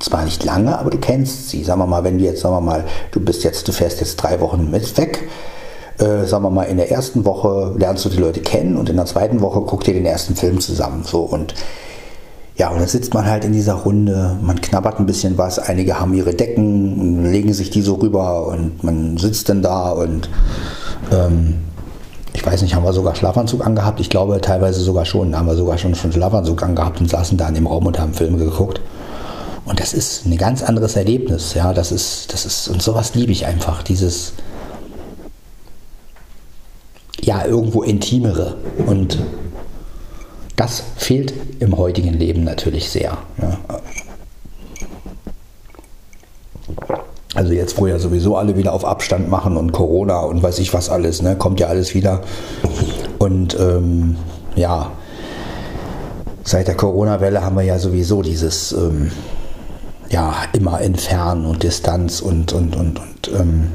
Zwar 0.00 0.24
nicht 0.24 0.44
lange, 0.44 0.78
aber 0.78 0.90
du 0.90 0.98
kennst 0.98 1.50
sie. 1.50 1.62
Sagen 1.62 1.80
wir 1.80 1.86
mal, 1.86 2.04
wenn 2.04 2.18
du 2.18 2.24
jetzt, 2.24 2.40
sagen 2.40 2.54
wir 2.54 2.60
mal, 2.60 2.84
du 3.12 3.20
bist 3.20 3.44
jetzt, 3.44 3.68
du 3.68 3.72
fährst 3.72 4.00
jetzt 4.00 4.16
drei 4.16 4.40
Wochen 4.40 4.70
mit 4.70 4.96
weg, 4.96 5.28
äh, 5.98 6.24
sagen 6.24 6.44
wir 6.44 6.50
mal, 6.50 6.64
in 6.64 6.78
der 6.78 6.90
ersten 6.90 7.24
Woche 7.24 7.74
lernst 7.76 8.04
du 8.04 8.08
die 8.08 8.16
Leute 8.16 8.40
kennen 8.40 8.76
und 8.76 8.88
in 8.88 8.96
der 8.96 9.06
zweiten 9.06 9.40
Woche 9.40 9.60
guckt 9.60 9.86
ihr 9.88 9.94
den 9.94 10.06
ersten 10.06 10.36
Film 10.36 10.60
zusammen. 10.60 11.04
So 11.04 11.20
und 11.20 11.54
ja, 12.56 12.70
und 12.70 12.80
dann 12.80 12.88
sitzt 12.88 13.14
man 13.14 13.26
halt 13.26 13.44
in 13.44 13.52
dieser 13.52 13.74
Runde, 13.74 14.36
man 14.42 14.60
knabbert 14.60 14.98
ein 14.98 15.06
bisschen 15.06 15.38
was, 15.38 15.58
einige 15.58 16.00
haben 16.00 16.14
ihre 16.14 16.34
Decken, 16.34 17.30
legen 17.30 17.52
sich 17.52 17.70
die 17.70 17.82
so 17.82 17.94
rüber 17.96 18.46
und 18.48 18.82
man 18.82 19.16
sitzt 19.16 19.48
dann 19.48 19.62
da 19.62 19.90
und 19.90 20.28
ähm, 21.12 21.58
ich 22.32 22.44
weiß 22.44 22.62
nicht, 22.62 22.74
haben 22.74 22.84
wir 22.84 22.92
sogar 22.92 23.14
Schlafanzug 23.14 23.66
angehabt? 23.66 24.00
Ich 24.00 24.10
glaube 24.10 24.40
teilweise 24.40 24.80
sogar 24.80 25.04
schon. 25.04 25.32
Da 25.32 25.38
haben 25.38 25.46
wir 25.46 25.56
sogar 25.56 25.78
schon, 25.78 25.94
schon 25.94 26.12
Schlafanzug 26.12 26.62
angehabt 26.62 27.00
und 27.00 27.08
saßen 27.08 27.38
da 27.38 27.48
in 27.48 27.54
dem 27.54 27.66
Raum 27.66 27.86
und 27.86 27.98
haben 27.98 28.14
Filme 28.14 28.38
geguckt. 28.38 28.80
Und 29.64 29.80
das 29.80 29.92
ist 29.92 30.24
ein 30.24 30.36
ganz 30.36 30.62
anderes 30.62 30.96
Erlebnis. 30.96 31.54
Ja, 31.54 31.72
das 31.72 31.92
ist, 31.92 32.32
das 32.32 32.46
ist, 32.46 32.68
und 32.68 32.82
sowas 32.82 33.14
liebe 33.14 33.32
ich 33.32 33.46
einfach. 33.46 33.82
Dieses, 33.82 34.32
ja 37.28 37.44
irgendwo 37.44 37.82
intimere. 37.82 38.56
Und 38.86 39.18
das 40.56 40.82
fehlt 40.96 41.32
im 41.60 41.76
heutigen 41.76 42.14
Leben 42.14 42.42
natürlich 42.42 42.90
sehr. 42.90 43.18
Ja. 43.40 43.58
Also 47.38 47.52
jetzt, 47.52 47.78
wo 47.78 47.86
ja 47.86 48.00
sowieso 48.00 48.36
alle 48.36 48.56
wieder 48.56 48.72
auf 48.72 48.84
Abstand 48.84 49.28
machen 49.28 49.56
und 49.56 49.70
Corona 49.70 50.22
und 50.22 50.42
weiß 50.42 50.58
ich 50.58 50.74
was 50.74 50.90
alles, 50.90 51.22
ne, 51.22 51.36
kommt 51.36 51.60
ja 51.60 51.68
alles 51.68 51.94
wieder. 51.94 52.22
Und 53.18 53.56
ähm, 53.60 54.16
ja, 54.56 54.90
seit 56.42 56.66
der 56.66 56.74
Corona-Welle 56.74 57.44
haben 57.44 57.54
wir 57.54 57.62
ja 57.62 57.78
sowieso 57.78 58.22
dieses 58.22 58.72
ähm, 58.72 59.12
ja 60.10 60.34
immer 60.52 60.80
entfernen 60.80 61.46
und 61.46 61.62
Distanz 61.62 62.18
und 62.18 62.52
und 62.52 62.74
und 62.74 62.98
und 62.98 63.30
ähm, 63.38 63.70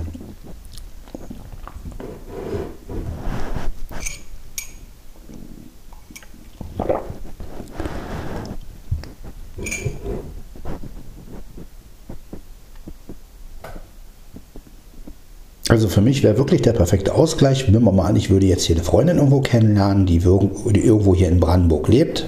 Also 15.70 15.88
für 15.88 16.02
mich 16.02 16.24
wäre 16.24 16.38
wirklich 16.38 16.62
der 16.62 16.74
perfekte 16.74 17.16
Ausgleich. 17.16 17.68
Nehmen 17.68 17.86
wir 17.86 17.92
mal 17.92 18.08
an, 18.08 18.16
ich 18.16 18.30
würde 18.30 18.46
jetzt 18.46 18.66
hier 18.66 18.76
eine 18.76 18.84
Freundin 18.84 19.18
irgendwo 19.18 19.40
kennenlernen, 19.40 20.06
die, 20.06 20.18
irgendwo 20.18 21.16
hier 21.16 21.30
in 21.30 21.40
Brandenburg 21.40 21.88
lebt, 21.88 22.28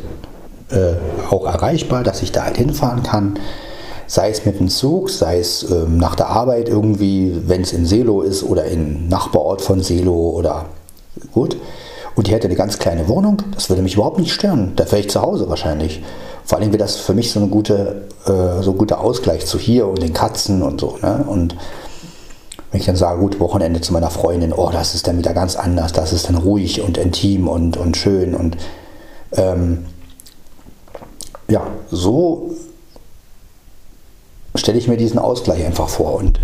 äh, 0.70 0.94
auch 1.30 1.46
erreichbar, 1.46 2.04
dass 2.04 2.22
ich 2.22 2.32
da 2.32 2.46
halt 2.46 2.58
hinfahren 2.58 3.04
kann. 3.04 3.38
Sei 4.08 4.30
es 4.30 4.46
mit 4.46 4.60
dem 4.60 4.70
Zug, 4.70 5.10
sei 5.10 5.40
es 5.40 5.64
äh, 5.64 5.86
nach 5.88 6.16
der 6.16 6.30
Arbeit 6.30 6.70
irgendwie, 6.70 7.36
wenn 7.48 7.62
es 7.62 7.74
in 7.74 7.86
Selo 7.86 8.22
ist 8.22 8.44
oder 8.44 8.66
in 8.66 9.10
Nachbarort 9.10 9.62
von 9.62 9.82
Selo 9.82 10.30
oder 10.30 10.68
gut. 11.34 11.58
Und 12.16 12.28
die 12.28 12.32
hätte 12.32 12.48
eine 12.48 12.56
ganz 12.56 12.80
kleine 12.80 13.10
Wohnung, 13.10 13.42
das 13.54 13.70
würde 13.70 13.82
mich 13.82 13.96
überhaupt 13.96 14.20
nicht 14.20 14.32
stören. 14.32 14.72
Da 14.78 14.86
wäre 14.86 15.00
ich 15.00 15.10
zu 15.10 15.22
Hause 15.22 15.50
wahrscheinlich. 15.50 16.02
Vor 16.46 16.60
allem 16.60 16.70
wäre 16.70 16.78
das 16.78 16.96
für 16.96 17.14
mich 17.14 17.32
so 17.32 17.42
ein 17.42 17.52
gute, 17.52 18.04
äh, 18.26 18.62
so 18.62 18.74
guter 18.74 19.02
Ausgleich 19.02 19.46
zu 19.46 19.60
hier 19.60 19.88
und 19.88 20.02
den 20.02 20.14
Katzen 20.14 20.62
und 20.62 20.80
so. 20.80 20.98
Ne? 21.02 21.26
Und 21.28 21.56
wenn 22.76 22.82
ich 22.82 22.88
dann 22.88 22.98
sage, 22.98 23.22
gut, 23.22 23.40
Wochenende 23.40 23.80
zu 23.80 23.94
meiner 23.94 24.10
Freundin, 24.10 24.52
oh, 24.52 24.70
das 24.70 24.96
ist 24.96 25.08
dann 25.08 25.18
wieder 25.18 25.34
ganz 25.34 25.56
anders, 25.56 25.94
das 25.94 26.12
ist 26.12 26.28
dann 26.28 26.36
ruhig 26.36 26.82
und 26.82 26.98
intim 26.98 27.48
und, 27.48 27.78
und 27.78 27.96
schön 27.96 28.36
und 28.36 28.58
ähm, 29.32 29.86
ja, 31.48 31.66
so 31.90 32.54
stelle 34.56 34.78
ich 34.78 34.90
mir 34.90 34.98
diesen 34.98 35.20
Ausgleich 35.20 35.66
einfach 35.66 35.88
vor 35.88 36.16
und 36.16 36.38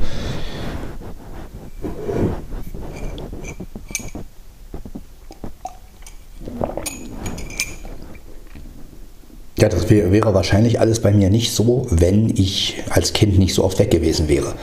Ja, 9.58 9.68
das 9.68 9.90
wäre 9.90 10.34
wahrscheinlich 10.34 10.80
alles 10.80 11.02
bei 11.02 11.12
mir 11.12 11.30
nicht 11.30 11.52
so, 11.52 11.88
wenn 11.90 12.30
ich 12.30 12.82
als 12.90 13.12
Kind 13.12 13.38
nicht 13.38 13.54
so 13.54 13.66
oft 13.66 13.78
weg 13.80 13.92
gewesen 13.92 14.30
wäre. 14.30 14.56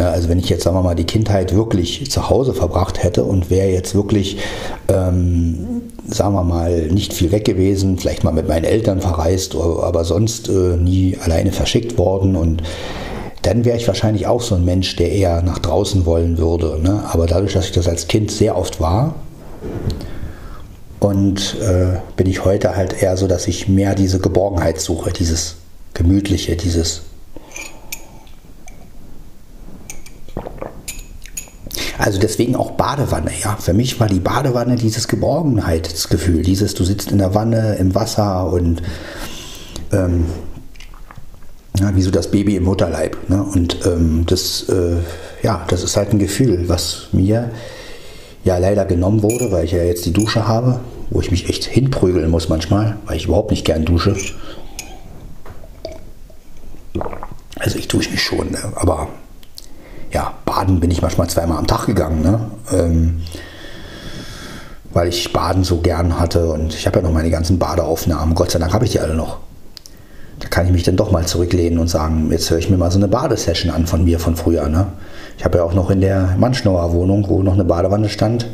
Ja, 0.00 0.12
also 0.12 0.30
wenn 0.30 0.38
ich 0.38 0.48
jetzt, 0.48 0.64
sagen 0.64 0.74
wir 0.74 0.82
mal, 0.82 0.94
die 0.94 1.04
Kindheit 1.04 1.54
wirklich 1.54 2.10
zu 2.10 2.30
Hause 2.30 2.54
verbracht 2.54 3.02
hätte 3.02 3.22
und 3.22 3.50
wäre 3.50 3.68
jetzt 3.68 3.94
wirklich, 3.94 4.38
ähm, 4.88 5.82
sagen 6.08 6.32
wir 6.32 6.42
mal, 6.42 6.86
nicht 6.86 7.12
viel 7.12 7.30
weg 7.32 7.44
gewesen, 7.44 7.98
vielleicht 7.98 8.24
mal 8.24 8.32
mit 8.32 8.48
meinen 8.48 8.64
Eltern 8.64 9.02
verreist, 9.02 9.54
aber 9.54 10.04
sonst 10.04 10.48
äh, 10.48 10.78
nie 10.78 11.18
alleine 11.22 11.52
verschickt 11.52 11.98
worden 11.98 12.34
und 12.34 12.62
dann 13.42 13.66
wäre 13.66 13.76
ich 13.76 13.86
wahrscheinlich 13.88 14.26
auch 14.26 14.40
so 14.40 14.54
ein 14.54 14.64
Mensch, 14.64 14.96
der 14.96 15.12
eher 15.12 15.42
nach 15.42 15.58
draußen 15.58 16.06
wollen 16.06 16.38
würde. 16.38 16.78
Ne? 16.82 17.02
Aber 17.12 17.26
dadurch, 17.26 17.52
dass 17.52 17.66
ich 17.66 17.72
das 17.72 17.86
als 17.86 18.08
Kind 18.08 18.30
sehr 18.30 18.56
oft 18.56 18.80
war, 18.80 19.14
und 20.98 21.56
äh, 21.60 21.98
bin 22.16 22.26
ich 22.26 22.46
heute 22.46 22.74
halt 22.74 23.02
eher 23.02 23.18
so, 23.18 23.26
dass 23.26 23.48
ich 23.48 23.68
mehr 23.68 23.94
diese 23.94 24.18
Geborgenheit 24.18 24.80
suche, 24.80 25.12
dieses 25.12 25.56
Gemütliche, 25.92 26.56
dieses 26.56 27.02
Also 32.00 32.18
deswegen 32.18 32.56
auch 32.56 32.70
Badewanne, 32.72 33.30
ja. 33.44 33.56
Für 33.56 33.74
mich 33.74 34.00
war 34.00 34.08
die 34.08 34.20
Badewanne 34.20 34.76
dieses 34.76 35.06
Geborgenheitsgefühl, 35.06 36.42
dieses, 36.42 36.72
du 36.72 36.82
sitzt 36.84 37.12
in 37.12 37.18
der 37.18 37.34
Wanne, 37.34 37.74
im 37.74 37.94
Wasser 37.94 38.50
und 38.50 38.80
ähm, 39.92 40.24
ja, 41.78 41.94
wie 41.94 42.00
so 42.00 42.10
das 42.10 42.30
Baby 42.30 42.56
im 42.56 42.64
Mutterleib. 42.64 43.28
Ne? 43.28 43.42
Und 43.42 43.84
ähm, 43.84 44.24
das, 44.26 44.66
äh, 44.70 44.96
ja, 45.42 45.66
das 45.68 45.84
ist 45.84 45.98
halt 45.98 46.14
ein 46.14 46.18
Gefühl, 46.18 46.70
was 46.70 47.08
mir 47.12 47.50
ja 48.44 48.56
leider 48.56 48.86
genommen 48.86 49.22
wurde, 49.22 49.52
weil 49.52 49.66
ich 49.66 49.72
ja 49.72 49.82
jetzt 49.82 50.06
die 50.06 50.14
Dusche 50.14 50.48
habe, 50.48 50.80
wo 51.10 51.20
ich 51.20 51.30
mich 51.30 51.50
echt 51.50 51.64
hinprügeln 51.64 52.30
muss 52.30 52.48
manchmal, 52.48 52.96
weil 53.04 53.18
ich 53.18 53.26
überhaupt 53.26 53.50
nicht 53.50 53.66
gern 53.66 53.84
dusche. 53.84 54.16
Also 57.58 57.78
ich 57.78 57.88
dusche 57.88 58.10
mich 58.10 58.22
schon, 58.22 58.52
ne? 58.52 58.72
aber 58.76 59.08
ja, 60.12 60.34
baden 60.44 60.80
bin 60.80 60.90
ich 60.90 61.02
manchmal 61.02 61.28
zweimal 61.28 61.58
am 61.58 61.66
Tag 61.66 61.86
gegangen, 61.86 62.22
ne? 62.22 62.40
Ähm, 62.72 63.22
weil 64.92 65.08
ich 65.08 65.32
Baden 65.32 65.62
so 65.62 65.78
gern 65.78 66.18
hatte 66.18 66.50
und 66.50 66.74
ich 66.74 66.86
habe 66.86 66.98
ja 66.98 67.02
noch 67.04 67.12
meine 67.12 67.30
ganzen 67.30 67.58
Badeaufnahmen. 67.58 68.34
Gott 68.34 68.50
sei 68.50 68.58
Dank 68.58 68.72
habe 68.72 68.84
ich 68.84 68.90
die 68.90 69.00
alle 69.00 69.14
noch. 69.14 69.38
Da 70.40 70.48
kann 70.48 70.66
ich 70.66 70.72
mich 70.72 70.82
dann 70.82 70.96
doch 70.96 71.12
mal 71.12 71.26
zurücklehnen 71.26 71.78
und 71.78 71.88
sagen, 71.88 72.28
jetzt 72.32 72.50
höre 72.50 72.58
ich 72.58 72.70
mir 72.70 72.76
mal 72.76 72.90
so 72.90 72.98
eine 72.98 73.06
Badesession 73.06 73.72
an 73.72 73.86
von 73.86 74.04
mir 74.04 74.18
von 74.18 74.36
früher. 74.36 74.68
Ne? 74.68 74.86
Ich 75.38 75.44
habe 75.44 75.58
ja 75.58 75.64
auch 75.64 75.74
noch 75.74 75.90
in 75.90 76.00
der 76.00 76.34
Manschnauer 76.38 76.92
Wohnung, 76.92 77.26
wo 77.28 77.42
noch 77.42 77.52
eine 77.52 77.64
Badewanne 77.64 78.08
stand, 78.08 78.48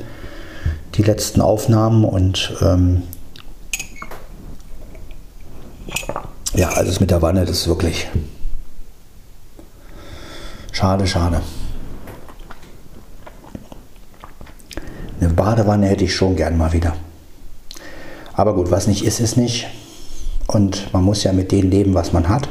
die 0.96 1.02
letzten 1.02 1.40
Aufnahmen 1.40 2.04
und 2.04 2.54
ähm, 2.60 3.02
ja, 6.54 6.70
also 6.70 7.00
mit 7.00 7.10
der 7.10 7.22
Wanne, 7.22 7.44
das 7.44 7.58
ist 7.58 7.68
wirklich 7.68 8.08
Schade, 10.76 11.06
schade. 11.06 11.40
Eine 15.18 15.30
Badewanne 15.30 15.86
hätte 15.86 16.04
ich 16.04 16.14
schon 16.14 16.36
gern 16.36 16.58
mal 16.58 16.74
wieder. 16.74 16.94
Aber 18.34 18.54
gut, 18.54 18.70
was 18.70 18.86
nicht 18.86 19.02
ist, 19.02 19.18
ist 19.18 19.38
nicht. 19.38 19.68
Und 20.46 20.92
man 20.92 21.02
muss 21.02 21.24
ja 21.24 21.32
mit 21.32 21.50
dem 21.50 21.70
leben, 21.70 21.94
was 21.94 22.12
man 22.12 22.28
hat. 22.28 22.50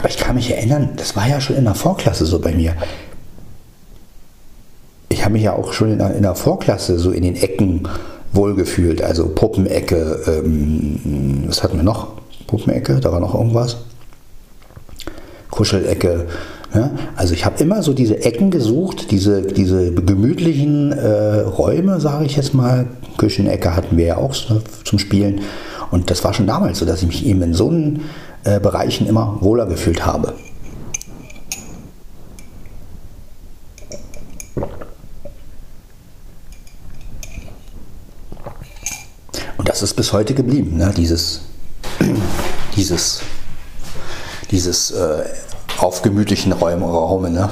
Aber 0.00 0.08
ich 0.08 0.16
kann 0.16 0.34
mich 0.34 0.50
erinnern, 0.50 0.92
das 0.96 1.14
war 1.14 1.28
ja 1.28 1.42
schon 1.42 1.56
in 1.56 1.64
der 1.64 1.74
Vorklasse 1.74 2.24
so 2.24 2.38
bei 2.38 2.54
mir. 2.54 2.72
Ich 5.10 5.22
habe 5.22 5.34
mich 5.34 5.42
ja 5.42 5.52
auch 5.52 5.74
schon 5.74 5.92
in 5.92 5.98
der, 5.98 6.14
in 6.16 6.22
der 6.22 6.34
Vorklasse 6.34 6.98
so 6.98 7.10
in 7.10 7.22
den 7.22 7.36
Ecken 7.36 7.86
wohlgefühlt. 8.32 9.02
Also 9.02 9.28
Puppenecke, 9.28 10.20
ähm, 10.26 11.44
was 11.46 11.62
hatten 11.62 11.76
wir 11.76 11.82
noch? 11.82 12.12
Puppenecke, 12.46 12.98
da 12.98 13.12
war 13.12 13.20
noch 13.20 13.34
irgendwas. 13.34 13.76
Kuschelecke. 15.50 16.28
Ne? 16.72 16.92
Also 17.14 17.34
ich 17.34 17.44
habe 17.44 17.62
immer 17.62 17.82
so 17.82 17.92
diese 17.92 18.24
Ecken 18.24 18.50
gesucht, 18.50 19.10
diese, 19.10 19.42
diese 19.42 19.92
gemütlichen 19.92 20.92
äh, 20.92 21.40
Räume, 21.40 22.00
sage 22.00 22.24
ich 22.24 22.36
jetzt 22.36 22.54
mal. 22.54 22.86
Küchenecke 23.18 23.76
hatten 23.76 23.98
wir 23.98 24.06
ja 24.06 24.16
auch 24.16 24.34
zum 24.34 24.98
Spielen. 24.98 25.42
Und 25.90 26.10
das 26.10 26.24
war 26.24 26.32
schon 26.32 26.46
damals 26.46 26.78
so, 26.78 26.86
dass 26.86 27.02
ich 27.02 27.08
mich 27.08 27.26
eben 27.26 27.42
in 27.42 27.52
so 27.52 27.68
einem 27.68 28.00
äh, 28.44 28.58
Bereichen 28.58 29.06
immer 29.06 29.36
wohler 29.40 29.66
gefühlt 29.66 30.04
habe. 30.04 30.34
Und 39.56 39.68
das 39.68 39.82
ist 39.82 39.94
bis 39.94 40.12
heute 40.12 40.32
geblieben, 40.32 40.78
ne? 40.78 40.92
dieses, 40.96 41.42
dieses, 42.76 43.20
dieses 44.50 44.90
äh, 44.90 45.24
auf 45.78 46.00
gemütlichen 46.00 46.52
Räume, 46.52 46.86
Räume 46.86 47.30
ne? 47.30 47.50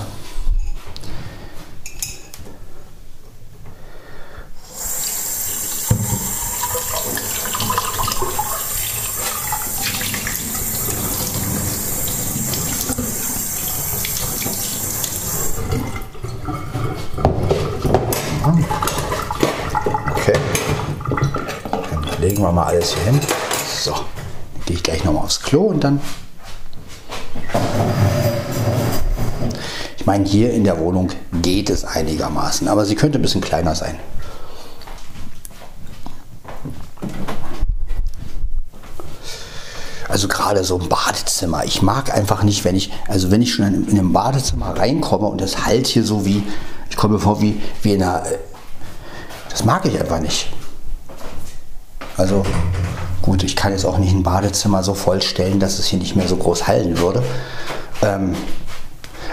wir 22.49 22.53
mal 22.53 22.65
alles 22.65 22.95
hier 22.95 23.13
hin. 23.13 23.21
So, 23.83 23.95
gehe 24.65 24.77
ich 24.77 24.83
gleich 24.83 25.05
nochmal 25.05 25.25
aufs 25.25 25.43
Klo 25.43 25.68
und 25.79 25.85
dann. 25.85 26.01
Ich 29.97 30.07
meine, 30.07 30.25
hier 30.25 30.53
in 30.53 30.65
der 30.65 30.79
Wohnung 30.81 31.11
geht 31.43 31.71
es 31.71 31.85
einigermaßen, 31.85 32.67
aber 32.67 32.85
sie 32.85 32.97
könnte 32.97 33.19
ein 33.19 33.23
bisschen 33.23 33.41
kleiner 33.41 33.75
sein. 33.75 33.97
Also 40.09 40.27
gerade 40.27 40.65
so 40.65 40.81
ein 40.81 40.89
Badezimmer. 40.89 41.65
Ich 41.65 41.83
mag 41.83 42.13
einfach 42.13 42.43
nicht, 42.43 42.65
wenn 42.65 42.75
ich, 42.75 42.91
also 43.07 43.31
wenn 43.31 43.43
ich 43.43 43.55
schon 43.55 43.67
in, 43.67 43.89
in 43.89 43.99
ein 43.99 44.13
Badezimmer 44.13 44.77
reinkomme 44.77 45.27
und 45.27 45.41
das 45.41 45.67
halt 45.67 45.87
hier 45.87 46.03
so 46.03 46.25
wie, 46.25 46.43
ich 46.91 46.97
komme 46.97 47.15
mir 47.15 47.21
vor 47.21 47.41
wie, 47.41 47.61
wie 47.83 47.93
in 47.93 48.03
einer, 48.03 48.25
das 49.51 49.65
mag 49.65 49.85
ich 49.85 50.01
einfach 50.01 50.19
nicht. 50.19 50.51
Also 52.17 52.45
gut, 53.29 53.45
ich 53.45 53.57
kann 53.57 53.73
jetzt 53.73 53.85
auch 53.85 53.99
nicht 53.99 54.15
ein 54.15 54.23
Badezimmer 54.23 54.83
so 54.83 54.95
vollstellen, 54.95 55.61
dass 55.61 55.79
es 55.79 55.87
hier 55.87 55.99
nicht 55.99 56.17
mehr 56.17 56.27
so 56.27 56.37
groß 56.37 56.67
hallen 56.67 56.99
würde. 56.99 57.23
Ähm, 58.03 58.35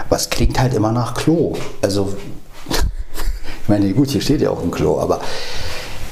aber 0.06 0.16
es 0.16 0.28
klingt 0.28 0.60
halt 0.60 0.74
immer 0.74 0.92
nach 0.92 1.14
Klo. 1.14 1.54
Also, 1.80 2.14
ich 3.62 3.68
meine, 3.68 3.90
gut, 3.94 4.10
hier 4.10 4.20
steht 4.20 4.42
ja 4.42 4.50
auch 4.50 4.62
ein 4.62 4.70
Klo, 4.70 5.00
aber 5.00 5.20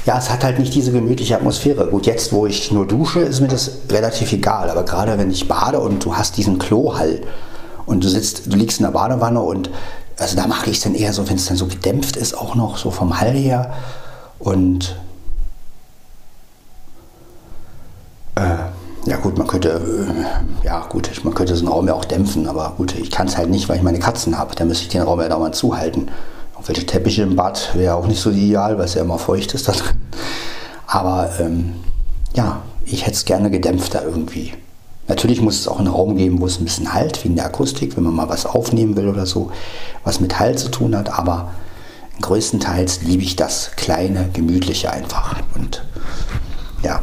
ja, 0.07 0.19
es 0.19 0.31
hat 0.31 0.45
halt 0.45 0.59
nicht 0.59 0.75
diese 0.75 0.93
gemütliche 0.93 1.37
Atmosphäre. 1.37 1.87
Gut, 1.89 2.07
jetzt, 2.07 2.33
wo 2.33 2.47
ich 2.47 2.73
nur 2.73 2.87
dusche, 2.87 3.21
ist 3.21 3.41
mir 3.41 3.49
das 3.49 3.71
relativ 3.91 4.33
egal. 4.33 4.71
Aber 4.71 4.85
gerade 4.85 5.19
wenn 5.19 5.31
ich 5.31 5.47
bade 5.47 5.79
und 5.79 6.03
du 6.05 6.17
hast 6.17 6.39
diesen 6.39 6.59
Klohall 6.59 7.21
und 7.85 8.03
du 8.03 8.09
sitzt, 8.09 8.51
du 8.51 8.57
liegst 8.57 8.81
in 8.81 8.85
der 8.85 8.93
Badewanne 8.93 9.41
und 9.41 9.69
also 10.19 10.37
da 10.37 10.47
mag 10.47 10.67
ich 10.69 10.79
es 10.79 10.85
dann 10.85 10.95
eher 10.95 11.13
so, 11.13 11.29
wenn 11.29 11.37
es 11.37 11.47
dann 11.47 11.59
so 11.59 11.67
gedämpft 11.67 12.17
ist, 12.17 12.35
auch 12.35 12.55
noch 12.55 12.79
so 12.79 12.91
vom 12.91 13.21
Hall 13.21 13.33
her. 13.33 13.75
Und 14.39 14.97
äh, 18.37 19.09
ja 19.09 19.17
gut, 19.19 19.37
man 19.37 19.47
könnte, 19.47 19.69
äh, 19.71 20.67
ja 20.67 20.87
gut, 20.87 21.11
man 21.25 21.35
könnte 21.35 21.55
so 21.55 21.65
einen 21.65 21.73
Raum 21.73 21.87
ja 21.87 21.95
auch 21.95 22.05
dämpfen, 22.05 22.49
aber 22.49 22.75
gut, 22.77 22.95
ich 22.95 23.11
kann 23.11 23.27
es 23.27 23.37
halt 23.37 23.51
nicht, 23.51 23.69
weil 23.69 23.77
ich 23.77 23.83
meine 23.83 23.99
Katzen 23.99 24.39
habe. 24.39 24.55
Da 24.55 24.65
müsste 24.65 24.85
ich 24.85 24.89
den 24.89 25.03
Raum 25.03 25.21
ja 25.21 25.29
dauernd 25.29 25.55
zuhalten. 25.55 26.09
Welche 26.67 26.87
Teppiche 26.87 27.23
im 27.23 27.37
Bad 27.37 27.73
wäre 27.75 27.95
auch 27.95 28.07
nicht 28.07 28.21
so 28.21 28.31
ideal, 28.31 28.79
weil 28.79 28.87
es 28.87 28.95
ja 28.95 29.03
immer 29.03 29.19
feucht 29.19 29.53
ist 29.53 29.69
da 29.69 29.73
drin. 29.73 29.97
Aber 30.87 31.29
ähm, 31.39 31.75
ja, 32.35 32.63
ich 32.87 33.03
hätte 33.03 33.17
es 33.17 33.27
gerne 33.27 33.51
gedämpfter 33.51 34.03
irgendwie. 34.03 34.55
Natürlich 35.07 35.43
muss 35.43 35.61
es 35.61 35.69
auch 35.69 35.79
einen 35.79 35.89
Raum 35.89 36.17
geben, 36.17 36.41
wo 36.41 36.47
es 36.47 36.59
ein 36.59 36.65
bisschen 36.65 36.95
Halt, 36.95 37.23
wegen 37.23 37.37
der 37.37 37.45
Akustik, 37.45 37.97
wenn 37.97 38.05
man 38.05 38.15
mal 38.15 38.31
was 38.31 38.47
aufnehmen 38.47 38.97
will 38.97 39.09
oder 39.09 39.27
so, 39.27 39.51
was 40.05 40.21
mit 40.21 40.39
Halt 40.39 40.59
zu 40.59 40.71
tun 40.71 40.97
hat. 40.97 41.19
Aber 41.19 41.51
größtenteils 42.23 43.03
liebe 43.03 43.23
ich 43.23 43.37
das 43.37 43.73
kleine, 43.77 44.31
gemütliche 44.33 44.91
einfach. 44.91 45.37
Und 45.55 45.85
ja, 46.83 47.03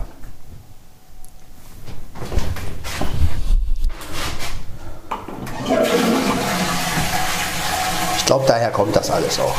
glaube, 8.32 8.46
daher 8.48 8.72
kommt 8.72 8.96
das 8.96 9.12
alles 9.12 9.38
auch. 9.42 9.58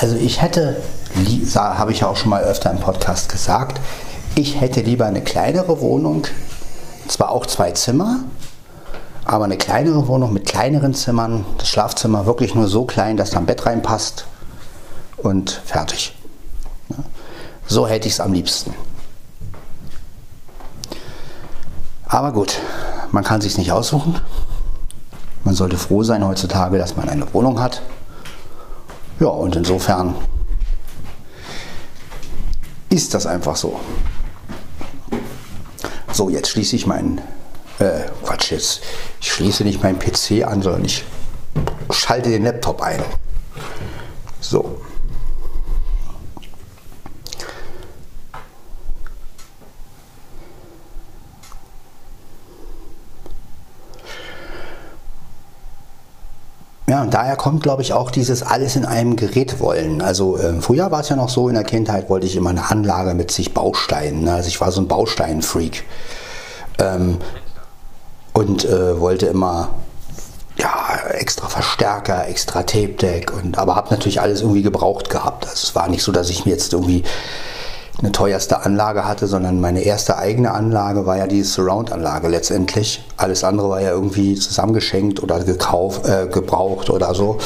Also 0.00 0.14
ich 0.28 0.42
hätte, 0.42 0.76
habe 1.56 1.90
ich 1.90 2.04
auch 2.04 2.18
schon 2.18 2.28
mal 2.28 2.42
öfter 2.42 2.70
im 2.70 2.80
Podcast 2.80 3.30
gesagt, 3.30 3.80
ich 4.34 4.60
hätte 4.60 4.82
lieber 4.82 5.06
eine 5.06 5.22
kleinere 5.22 5.80
Wohnung, 5.80 6.26
zwar 7.08 7.30
auch 7.30 7.46
zwei 7.46 7.70
Zimmer, 7.70 8.18
aber 9.24 9.46
eine 9.46 9.56
kleinere 9.56 10.06
Wohnung 10.06 10.34
mit 10.34 10.44
kleineren 10.44 10.92
Zimmern, 10.92 11.46
das 11.56 11.68
Schlafzimmer 11.70 12.26
wirklich 12.26 12.54
nur 12.54 12.68
so 12.68 12.84
klein, 12.84 13.16
dass 13.16 13.30
da 13.30 13.38
ein 13.38 13.46
Bett 13.46 13.64
reinpasst 13.64 14.26
und 15.16 15.62
fertig. 15.64 16.14
So 17.66 17.88
hätte 17.88 18.06
ich 18.06 18.12
es 18.12 18.20
am 18.20 18.34
liebsten. 18.34 18.74
Aber 22.04 22.32
gut, 22.32 22.60
man 23.12 23.24
kann 23.24 23.40
sich 23.40 23.56
nicht 23.56 23.72
aussuchen. 23.72 24.20
Man 25.44 25.54
sollte 25.54 25.78
froh 25.78 26.02
sein 26.02 26.22
heutzutage, 26.22 26.76
dass 26.76 26.96
man 26.96 27.08
eine 27.08 27.32
Wohnung 27.32 27.62
hat. 27.62 27.80
Ja, 29.20 29.28
und 29.28 29.56
insofern 29.56 30.14
ist 32.88 33.14
das 33.14 33.26
einfach 33.26 33.56
so. 33.56 33.80
So, 36.12 36.30
jetzt 36.30 36.48
schließe 36.50 36.76
ich 36.76 36.86
meinen, 36.86 37.20
äh, 37.78 38.02
Quatsch, 38.24 38.52
jetzt, 38.52 38.80
ich 39.20 39.32
schließe 39.32 39.64
nicht 39.64 39.82
meinen 39.82 39.98
PC 39.98 40.44
an, 40.46 40.62
sondern 40.62 40.84
ich 40.84 41.04
schalte 41.90 42.30
den 42.30 42.44
Laptop 42.44 42.80
ein. 42.80 43.02
So. 44.40 44.77
Ja, 56.88 57.02
und 57.02 57.12
daher 57.12 57.36
kommt, 57.36 57.62
glaube 57.62 57.82
ich, 57.82 57.92
auch 57.92 58.10
dieses 58.10 58.42
alles 58.42 58.74
in 58.74 58.86
einem 58.86 59.16
Gerät 59.16 59.60
wollen. 59.60 60.00
Also 60.00 60.38
äh, 60.38 60.60
früher 60.62 60.90
war 60.90 61.00
es 61.00 61.10
ja 61.10 61.16
noch 61.16 61.28
so, 61.28 61.48
in 61.48 61.54
der 61.54 61.64
Kindheit 61.64 62.08
wollte 62.08 62.26
ich 62.26 62.34
immer 62.34 62.48
eine 62.48 62.70
Anlage 62.70 63.12
mit 63.12 63.30
sich 63.30 63.52
Bausteinen. 63.52 64.24
Ne? 64.24 64.32
Also 64.32 64.48
ich 64.48 64.58
war 64.60 64.72
so 64.72 64.80
ein 64.80 64.88
Bausteinfreak. 64.88 65.84
Ähm, 66.78 67.18
und 68.32 68.64
äh, 68.64 68.98
wollte 69.00 69.26
immer 69.26 69.70
ja, 70.58 70.96
extra 71.10 71.48
Verstärker, 71.48 72.26
extra 72.28 72.62
Tape 72.62 72.94
Deck 72.94 73.32
und 73.32 73.58
aber 73.58 73.76
habe 73.76 73.90
natürlich 73.90 74.20
alles 74.20 74.40
irgendwie 74.40 74.62
gebraucht 74.62 75.10
gehabt. 75.10 75.46
Also 75.46 75.68
es 75.68 75.74
war 75.74 75.88
nicht 75.88 76.02
so, 76.02 76.12
dass 76.12 76.30
ich 76.30 76.46
mir 76.46 76.52
jetzt 76.52 76.72
irgendwie 76.72 77.04
eine 78.00 78.12
teuerste 78.12 78.64
Anlage 78.64 79.06
hatte, 79.06 79.26
sondern 79.26 79.60
meine 79.60 79.80
erste 79.82 80.18
eigene 80.18 80.52
Anlage 80.52 81.04
war 81.04 81.16
ja 81.16 81.26
die 81.26 81.42
Surround-Anlage 81.42 82.28
letztendlich. 82.28 83.04
Alles 83.16 83.42
andere 83.42 83.70
war 83.70 83.80
ja 83.80 83.90
irgendwie 83.90 84.36
zusammengeschenkt 84.36 85.20
oder 85.20 85.40
gekauft, 85.40 86.06
äh, 86.06 86.28
gebraucht 86.28 86.90
oder 86.90 87.12
so. 87.14 87.38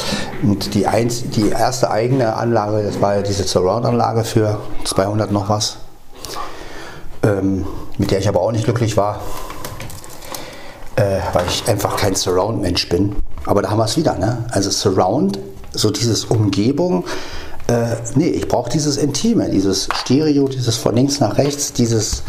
Und 0.43 0.75
die, 0.75 0.85
eins, 0.85 1.23
die 1.29 1.49
erste 1.49 1.89
eigene 1.89 2.35
Anlage, 2.35 2.83
das 2.83 3.01
war 3.01 3.15
ja 3.15 3.21
diese 3.23 3.43
Surround-Anlage 3.43 4.23
für 4.23 4.59
200 4.83 5.31
noch 5.31 5.49
was, 5.49 5.77
ähm, 7.23 7.65
mit 7.97 8.11
der 8.11 8.19
ich 8.19 8.27
aber 8.27 8.41
auch 8.41 8.51
nicht 8.51 8.65
glücklich 8.65 8.95
war, 8.95 9.21
äh, 10.97 11.17
weil 11.33 11.45
ich 11.47 11.67
einfach 11.67 11.97
kein 11.97 12.13
Surround-Mensch 12.13 12.89
bin. 12.89 13.15
Aber 13.47 13.63
da 13.63 13.71
haben 13.71 13.79
wir 13.79 13.85
es 13.85 13.97
wieder, 13.97 14.19
ne? 14.19 14.45
Also 14.51 14.69
Surround, 14.69 15.39
so 15.71 15.89
dieses 15.89 16.25
Umgebung, 16.25 17.05
äh, 17.67 17.95
nee, 18.15 18.27
ich 18.27 18.47
brauche 18.47 18.69
dieses 18.69 18.97
Intime, 18.97 19.49
dieses 19.49 19.87
Stereo, 19.93 20.47
dieses 20.47 20.75
von 20.77 20.95
links 20.95 21.19
nach 21.19 21.37
rechts, 21.37 21.73
dieses, 21.73 22.23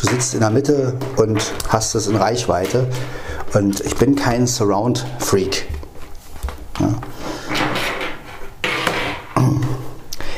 du 0.00 0.08
sitzt 0.08 0.34
in 0.34 0.40
der 0.40 0.50
Mitte 0.50 0.94
und 1.16 1.40
hast 1.68 1.94
es 1.94 2.06
in 2.06 2.16
Reichweite. 2.16 2.88
Und 3.54 3.80
ich 3.80 3.96
bin 3.96 4.16
kein 4.16 4.46
Surround-Freak. 4.46 5.66
Ja. 6.80 6.94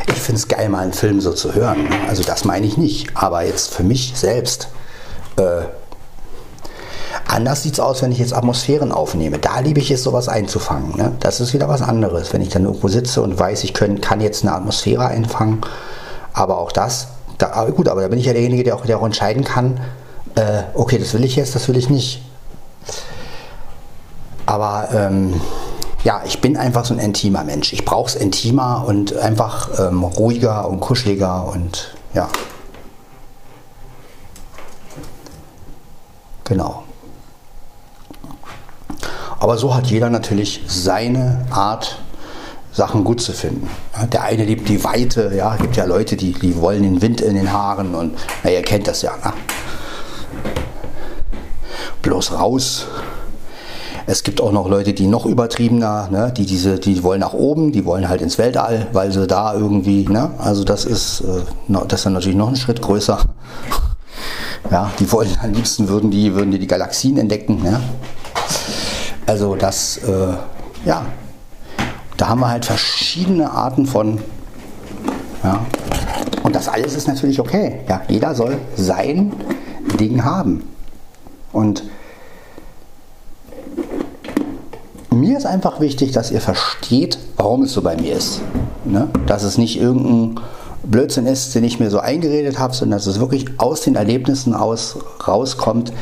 Ich 0.09 0.21
finde 0.21 0.39
es 0.39 0.49
geil, 0.49 0.69
mal 0.69 0.81
einen 0.81 0.93
Film 0.93 1.21
so 1.21 1.33
zu 1.33 1.55
hören. 1.55 1.87
Also 2.09 2.23
das 2.23 2.45
meine 2.45 2.67
ich 2.67 2.77
nicht. 2.77 3.15
Aber 3.15 3.45
jetzt 3.45 3.75
für 3.75 3.83
mich 3.83 4.15
selbst 4.17 4.69
äh, 5.37 5.65
Anders 7.27 7.63
sieht 7.63 7.75
es 7.75 7.81
aus, 7.81 8.03
wenn 8.03 8.13
ich 8.13 8.19
jetzt 8.19 8.35
Atmosphären 8.35 8.93
aufnehme. 8.93 9.39
Da 9.39 9.61
liebe 9.61 9.81
ich 9.81 9.91
es, 9.91 10.03
sowas 10.03 10.29
einzufangen. 10.29 10.97
Ne? 10.97 11.13
Das 11.21 11.41
ist 11.41 11.55
wieder 11.55 11.69
was 11.69 11.83
anderes, 11.83 12.33
wenn 12.33 12.43
ich 12.43 12.51
dann 12.51 12.65
irgendwo 12.65 12.89
sitze 12.89 13.23
und 13.23 13.39
weiß, 13.39 13.65
ich 13.65 13.75
können, 13.75 14.01
kann 14.01 14.21
jetzt 14.21 14.45
eine 14.45 14.55
Atmosphäre 14.55 15.07
einfangen. 15.07 15.63
Aber 16.33 16.59
auch 16.59 16.73
das, 16.73 17.09
da, 17.39 17.65
gut, 17.71 17.89
aber 17.89 18.03
da 18.03 18.09
bin 18.09 18.19
ich 18.19 18.27
ja 18.27 18.33
derjenige, 18.33 18.65
der 18.65 18.77
auch, 18.77 18.85
der 18.85 18.99
auch 18.99 19.07
entscheiden 19.07 19.45
kann, 19.45 19.81
äh, 20.35 20.63
okay, 20.75 20.99
das 20.99 21.15
will 21.15 21.25
ich 21.25 21.37
jetzt, 21.37 21.55
das 21.55 21.69
will 21.69 21.77
ich 21.77 21.89
nicht. 21.89 22.23
Aber 24.47 24.89
ähm, 24.93 25.41
ja, 26.05 26.23
ich 26.27 26.41
bin 26.41 26.57
einfach 26.57 26.85
so 26.85 26.93
ein 26.93 27.01
intimer 27.01 27.45
Mensch. 27.45 27.73
Ich 27.73 27.85
brauche 27.85 28.09
es 28.09 28.15
intimer 28.15 28.85
und 28.87 29.17
einfach 29.17 29.71
ähm, 29.79 30.05
ruhiger 30.05 30.69
und 30.69 30.81
kuscheliger 30.81 31.47
und 31.47 31.95
ja. 32.13 32.29
Genau. 36.45 36.84
Aber 39.45 39.59
so 39.59 39.75
hat 39.75 39.89
jeder 39.89 40.09
natürlich 40.09 40.63
seine 40.67 41.45
Art, 41.51 41.99
Sachen 42.73 43.05
gut 43.05 43.21
zu 43.21 43.33
finden. 43.33 43.69
Der 44.11 44.23
eine 44.23 44.43
liebt 44.43 44.71
die 44.71 44.83
Weite, 44.83 45.33
ja, 45.37 45.55
es 45.55 45.61
gibt 45.61 45.77
ja 45.77 45.85
Leute, 45.85 46.17
die, 46.17 46.33
die 46.33 46.57
wollen 46.57 46.83
den 46.83 47.03
Wind 47.03 47.21
in 47.21 47.35
den 47.35 47.53
Haaren 47.53 47.95
und 47.95 48.15
na, 48.43 48.51
ihr 48.51 48.63
kennt 48.63 48.89
das 48.89 49.03
ja. 49.03 49.13
Ne? 49.23 49.35
bloß 52.01 52.33
raus. 52.33 52.87
Es 54.07 54.23
gibt 54.23 54.41
auch 54.41 54.51
noch 54.51 54.67
Leute, 54.67 54.95
die 54.95 55.07
noch 55.07 55.27
übertriebener, 55.27 56.09
ne, 56.11 56.33
die 56.35 56.47
diese, 56.47 56.79
die 56.79 57.03
wollen 57.03 57.21
nach 57.21 57.35
oben, 57.35 57.71
die 57.71 57.85
wollen 57.85 58.09
halt 58.09 58.23
ins 58.23 58.39
Weltall, 58.39 58.87
weil 58.95 59.13
sie 59.13 59.27
da 59.27 59.53
irgendwie, 59.53 60.09
ne, 60.09 60.31
also 60.39 60.65
das 60.65 60.87
ist, 60.87 61.21
äh, 61.21 61.43
das 61.69 62.01
ist 62.01 62.07
dann 62.07 62.15
natürlich 62.15 62.39
noch 62.39 62.49
ein 62.49 62.57
Schritt 62.57 62.81
größer. 62.81 63.19
Ja, 64.71 64.91
die 64.99 65.13
wollen 65.13 65.29
am 65.43 65.53
liebsten 65.53 65.91
würden 65.91 66.11
die, 66.11 66.35
würden 66.35 66.51
die, 66.51 66.59
die 66.59 66.67
Galaxien 66.67 67.19
entdecken. 67.19 67.63
Ne? 67.63 67.83
Also 69.27 69.55
das, 69.55 69.99
äh, 69.99 70.35
ja, 70.85 71.07
da 72.17 72.29
haben 72.29 72.41
wir 72.41 72.49
halt 72.49 72.65
verschiedene 72.65 73.51
Arten 73.51 73.87
von, 73.87 74.21
ja, 75.43 75.65
und 76.43 76.55
das 76.55 76.69
alles 76.69 76.95
ist 76.95 77.09
natürlich 77.09 77.41
okay. 77.41 77.81
Ja, 77.89 78.03
jeder 78.09 78.35
soll 78.35 78.59
sein 78.77 79.33
Ding 79.99 80.25
haben. 80.25 80.63
Und 81.53 81.85
mir 85.11 85.39
ist 85.39 85.47
einfach 85.47 85.81
wichtig, 85.81 86.13
dass 86.13 86.31
ihr 86.31 86.41
versteht, 86.41 87.19
warum 87.37 87.63
es 87.63 87.73
so 87.73 87.81
bei 87.81 87.97
mir 87.97 88.15
ist. 88.15 88.41
Ne? 88.85 89.09
Dass 89.27 89.43
es 89.43 89.57
nicht 89.57 89.81
irgendein 89.81 90.43
Blödsinn 90.83 91.27
ist, 91.27 91.55
den 91.55 91.65
ich 91.65 91.81
mir 91.81 91.91
so 91.91 91.99
eingeredet 91.99 92.59
habe, 92.59 92.75
sondern 92.75 92.99
dass 92.99 93.07
es 93.07 93.21
wirklich 93.21 93.47
aus 93.59 93.81
den 93.81 93.95
Erlebnissen 93.95 94.55
aus 94.55 94.99
rauskommt, 95.27 95.93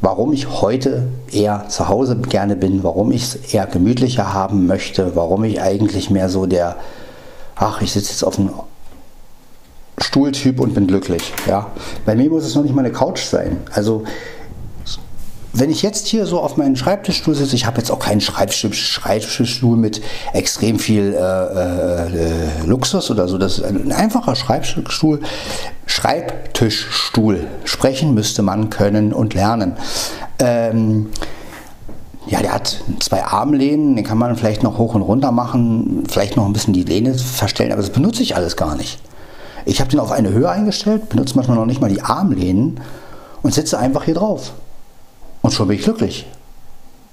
warum 0.00 0.32
ich 0.32 0.48
heute 0.60 1.08
eher 1.30 1.66
zu 1.68 1.88
Hause 1.88 2.16
gerne 2.16 2.56
bin, 2.56 2.82
warum 2.82 3.12
ich 3.12 3.22
es 3.22 3.52
eher 3.52 3.66
gemütlicher 3.66 4.32
haben 4.32 4.66
möchte, 4.66 5.14
warum 5.14 5.44
ich 5.44 5.60
eigentlich 5.60 6.10
mehr 6.10 6.28
so 6.28 6.46
der, 6.46 6.76
ach, 7.56 7.82
ich 7.82 7.92
sitze 7.92 8.12
jetzt 8.12 8.24
auf 8.24 8.38
einem 8.38 8.50
Stuhltyp 9.98 10.60
und 10.60 10.74
bin 10.74 10.86
glücklich. 10.86 11.34
Ja? 11.46 11.70
Bei 12.06 12.14
mir 12.14 12.30
muss 12.30 12.44
es 12.44 12.54
noch 12.54 12.62
nicht 12.62 12.74
mal 12.74 12.84
eine 12.84 12.92
Couch 12.92 13.20
sein. 13.20 13.58
Also 13.72 14.04
wenn 15.52 15.70
ich 15.70 15.82
jetzt 15.82 16.06
hier 16.06 16.26
so 16.26 16.40
auf 16.40 16.56
meinen 16.56 16.76
Schreibtischstuhl 16.76 17.34
sitze, 17.34 17.56
ich 17.56 17.66
habe 17.66 17.78
jetzt 17.78 17.90
auch 17.90 17.98
keinen 17.98 18.20
Schreibtischstuhl 18.20 19.76
mit 19.76 20.00
extrem 20.32 20.78
viel 20.78 21.14
äh, 21.14 21.18
äh, 21.18 22.66
Luxus 22.66 23.10
oder 23.10 23.26
so, 23.26 23.36
das 23.36 23.58
ist 23.58 23.64
ein 23.64 23.92
einfacher 23.92 24.36
Schreibtischstuhl. 24.36 25.20
Schreibtischstuhl. 25.86 27.46
Sprechen 27.64 28.14
müsste 28.14 28.42
man 28.42 28.70
können 28.70 29.12
und 29.12 29.34
lernen. 29.34 29.72
Ähm, 30.38 31.08
ja, 32.26 32.40
der 32.40 32.54
hat 32.54 32.80
zwei 33.00 33.24
Armlehnen, 33.24 33.96
den 33.96 34.04
kann 34.04 34.18
man 34.18 34.36
vielleicht 34.36 34.62
noch 34.62 34.78
hoch 34.78 34.94
und 34.94 35.02
runter 35.02 35.32
machen, 35.32 36.04
vielleicht 36.08 36.36
noch 36.36 36.46
ein 36.46 36.52
bisschen 36.52 36.74
die 36.74 36.84
Lehne 36.84 37.14
verstellen, 37.14 37.72
aber 37.72 37.82
das 37.82 37.90
benutze 37.90 38.22
ich 38.22 38.36
alles 38.36 38.56
gar 38.56 38.76
nicht. 38.76 39.00
Ich 39.64 39.80
habe 39.80 39.90
den 39.90 39.98
auf 39.98 40.12
eine 40.12 40.30
Höhe 40.30 40.48
eingestellt, 40.48 41.08
benutze 41.08 41.34
manchmal 41.34 41.56
noch 41.56 41.66
nicht 41.66 41.80
mal 41.80 41.90
die 41.90 42.02
Armlehnen 42.02 42.80
und 43.42 43.52
sitze 43.52 43.78
einfach 43.78 44.04
hier 44.04 44.14
drauf. 44.14 44.52
Und 45.42 45.52
schon 45.52 45.68
bin 45.68 45.78
ich 45.78 45.84
glücklich. 45.84 46.26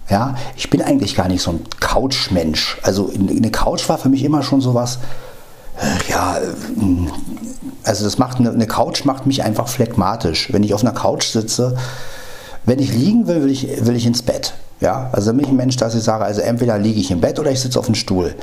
Ja, 0.10 0.36
ich 0.56 0.70
bin 0.70 0.82
eigentlich 0.82 1.16
gar 1.16 1.28
nicht 1.28 1.42
so 1.42 1.52
ein 1.52 1.62
Couchmensch. 1.80 2.78
Also 2.82 3.12
eine 3.14 3.52
Couch 3.52 3.88
war 3.90 3.98
für 3.98 4.10
mich 4.10 4.24
immer 4.24 4.42
schon 4.42 4.62
sowas, 4.62 5.00
äh, 5.80 6.12
ja, 6.12 6.38
äh, 6.38 6.44
also 7.84 8.06
das 8.06 8.18
macht 8.18 8.40
eine, 8.40 8.68
Couch 8.68 9.06
macht 9.06 9.26
mich 9.26 9.44
einfach 9.44 9.68
phlegmatisch. 9.68 10.52
Wenn 10.52 10.64
ich 10.64 10.74
auf 10.74 10.82
einer 10.82 10.94
Couch 10.94 11.26
sitze, 11.26 11.76
wenn 12.66 12.80
ich 12.80 12.94
liegen 12.94 13.28
will, 13.28 13.44
will 13.44 13.52
ich, 13.52 13.86
will 13.86 13.96
ich 13.96 14.06
ins 14.06 14.22
Bett. 14.22 14.54
Ja, 14.80 15.10
also 15.12 15.32
bin 15.32 15.42
ich 15.42 15.50
ein 15.50 15.56
Mensch, 15.56 15.78
dass 15.78 15.96
ich 15.96 16.04
sage, 16.04 16.24
also 16.24 16.42
entweder 16.42 16.78
liege 16.78 17.00
ich 17.00 17.12
im 17.12 17.22
Bett 17.22 17.40
oder 17.40 17.52
ich 17.52 17.60
sitze 17.60 17.80
auf 17.80 17.86
dem 17.86 17.96
Stuhl. 17.96 18.36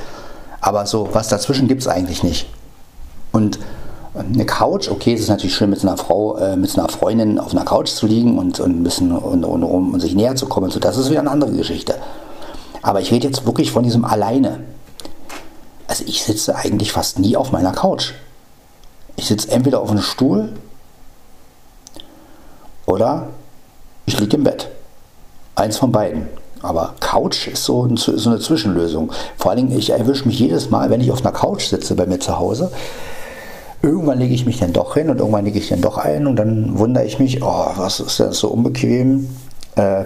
Aber 0.61 0.85
so 0.85 1.09
was 1.13 1.29
dazwischen 1.29 1.67
gibt 1.67 1.81
es 1.81 1.87
eigentlich 1.87 2.23
nicht. 2.23 2.47
Und 3.31 3.59
eine 4.17 4.45
Couch, 4.45 4.89
okay, 4.89 5.13
es 5.13 5.21
ist 5.21 5.29
natürlich 5.29 5.55
schön, 5.55 5.69
mit 5.69 5.81
einer 5.81 5.97
Frau, 5.97 6.37
äh, 6.37 6.55
mit 6.55 6.77
einer 6.77 6.87
Freundin 6.87 7.39
auf 7.39 7.51
einer 7.51 7.65
Couch 7.65 7.89
zu 7.89 8.07
liegen 8.07 8.37
und, 8.37 8.59
und 8.59 8.79
ein 8.79 8.83
bisschen 8.83 9.11
und, 9.11 9.43
und, 9.43 9.63
um 9.63 9.99
sich 9.99 10.15
näher 10.15 10.35
zu 10.35 10.45
kommen. 10.47 10.71
So, 10.71 10.79
das 10.79 10.97
ist 10.97 11.09
wieder 11.09 11.19
eine 11.19 11.31
andere 11.31 11.51
Geschichte. 11.51 11.95
Aber 12.81 13.01
ich 13.01 13.11
rede 13.11 13.27
jetzt 13.27 13.45
wirklich 13.45 13.71
von 13.71 13.83
diesem 13.83 14.05
alleine. 14.05 14.61
Also 15.87 16.03
ich 16.07 16.23
sitze 16.23 16.55
eigentlich 16.55 16.91
fast 16.91 17.19
nie 17.19 17.35
auf 17.35 17.51
meiner 17.51 17.71
Couch. 17.71 18.13
Ich 19.15 19.27
sitze 19.27 19.51
entweder 19.51 19.81
auf 19.81 19.91
einem 19.91 20.01
Stuhl 20.01 20.49
oder 22.85 23.27
ich 24.05 24.19
liege 24.19 24.37
im 24.37 24.43
Bett. 24.43 24.69
Eins 25.55 25.77
von 25.77 25.91
beiden. 25.91 26.27
Aber 26.61 26.95
Couch 26.99 27.47
ist 27.47 27.63
so, 27.63 27.87
so 27.95 28.29
eine 28.29 28.39
Zwischenlösung. 28.39 29.11
Vor 29.37 29.51
allen 29.51 29.67
Dingen, 29.67 29.77
ich 29.79 29.91
erwische 29.91 30.25
mich 30.25 30.39
jedes 30.39 30.69
Mal, 30.69 30.89
wenn 30.89 31.01
ich 31.01 31.11
auf 31.11 31.21
einer 31.21 31.31
Couch 31.31 31.67
sitze 31.67 31.95
bei 31.95 32.05
mir 32.05 32.19
zu 32.19 32.39
Hause, 32.39 32.71
irgendwann 33.85 34.19
lege 34.19 34.33
ich 34.33 34.45
mich 34.45 34.59
dann 34.59 34.73
doch 34.73 34.95
hin 34.95 35.09
und 35.09 35.19
irgendwann 35.19 35.45
lege 35.45 35.59
ich 35.59 35.69
dann 35.69 35.81
doch 35.81 35.97
ein 35.97 36.27
und 36.27 36.35
dann 36.37 36.77
wundere 36.77 37.05
ich 37.05 37.19
mich, 37.19 37.41
oh, 37.43 37.67
was 37.75 37.99
ist 37.99 38.19
denn 38.19 38.31
so 38.31 38.49
unbequem? 38.49 39.29
Äh, 39.75 40.05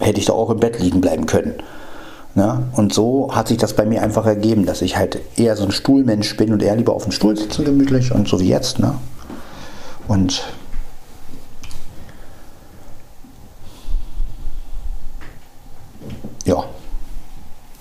hätte 0.00 0.20
ich 0.20 0.26
doch 0.26 0.36
auch 0.36 0.50
im 0.50 0.60
Bett 0.60 0.80
liegen 0.80 1.00
bleiben 1.00 1.26
können. 1.26 1.54
Ja, 2.34 2.64
und 2.72 2.92
so 2.92 3.32
hat 3.32 3.46
sich 3.46 3.58
das 3.58 3.74
bei 3.74 3.84
mir 3.84 4.02
einfach 4.02 4.26
ergeben, 4.26 4.66
dass 4.66 4.82
ich 4.82 4.96
halt 4.96 5.20
eher 5.36 5.56
so 5.56 5.64
ein 5.64 5.70
Stuhlmensch 5.70 6.36
bin 6.36 6.52
und 6.52 6.62
eher 6.62 6.74
lieber 6.74 6.92
auf 6.92 7.04
dem 7.04 7.12
Stuhl 7.12 7.36
sitze 7.36 7.62
gemütlich 7.62 8.10
und 8.10 8.26
so 8.26 8.40
wie 8.40 8.48
jetzt. 8.48 8.80
Ne? 8.80 8.94
Und 10.08 10.42
ja, 16.44 16.64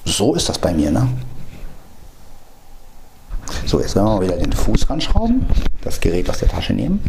so 0.05 0.35
ist 0.35 0.49
das 0.49 0.59
bei 0.59 0.71
mir. 0.71 0.91
Ne? 0.91 1.07
So, 3.65 3.79
jetzt 3.79 3.95
werden 3.95 4.07
wir 4.07 4.21
wieder 4.21 4.37
den 4.37 4.51
Fuß 4.51 4.89
ranschrauben, 4.89 5.45
das 5.81 5.99
Gerät 5.99 6.29
aus 6.29 6.39
der 6.39 6.49
Tasche 6.49 6.73
nehmen, 6.73 6.99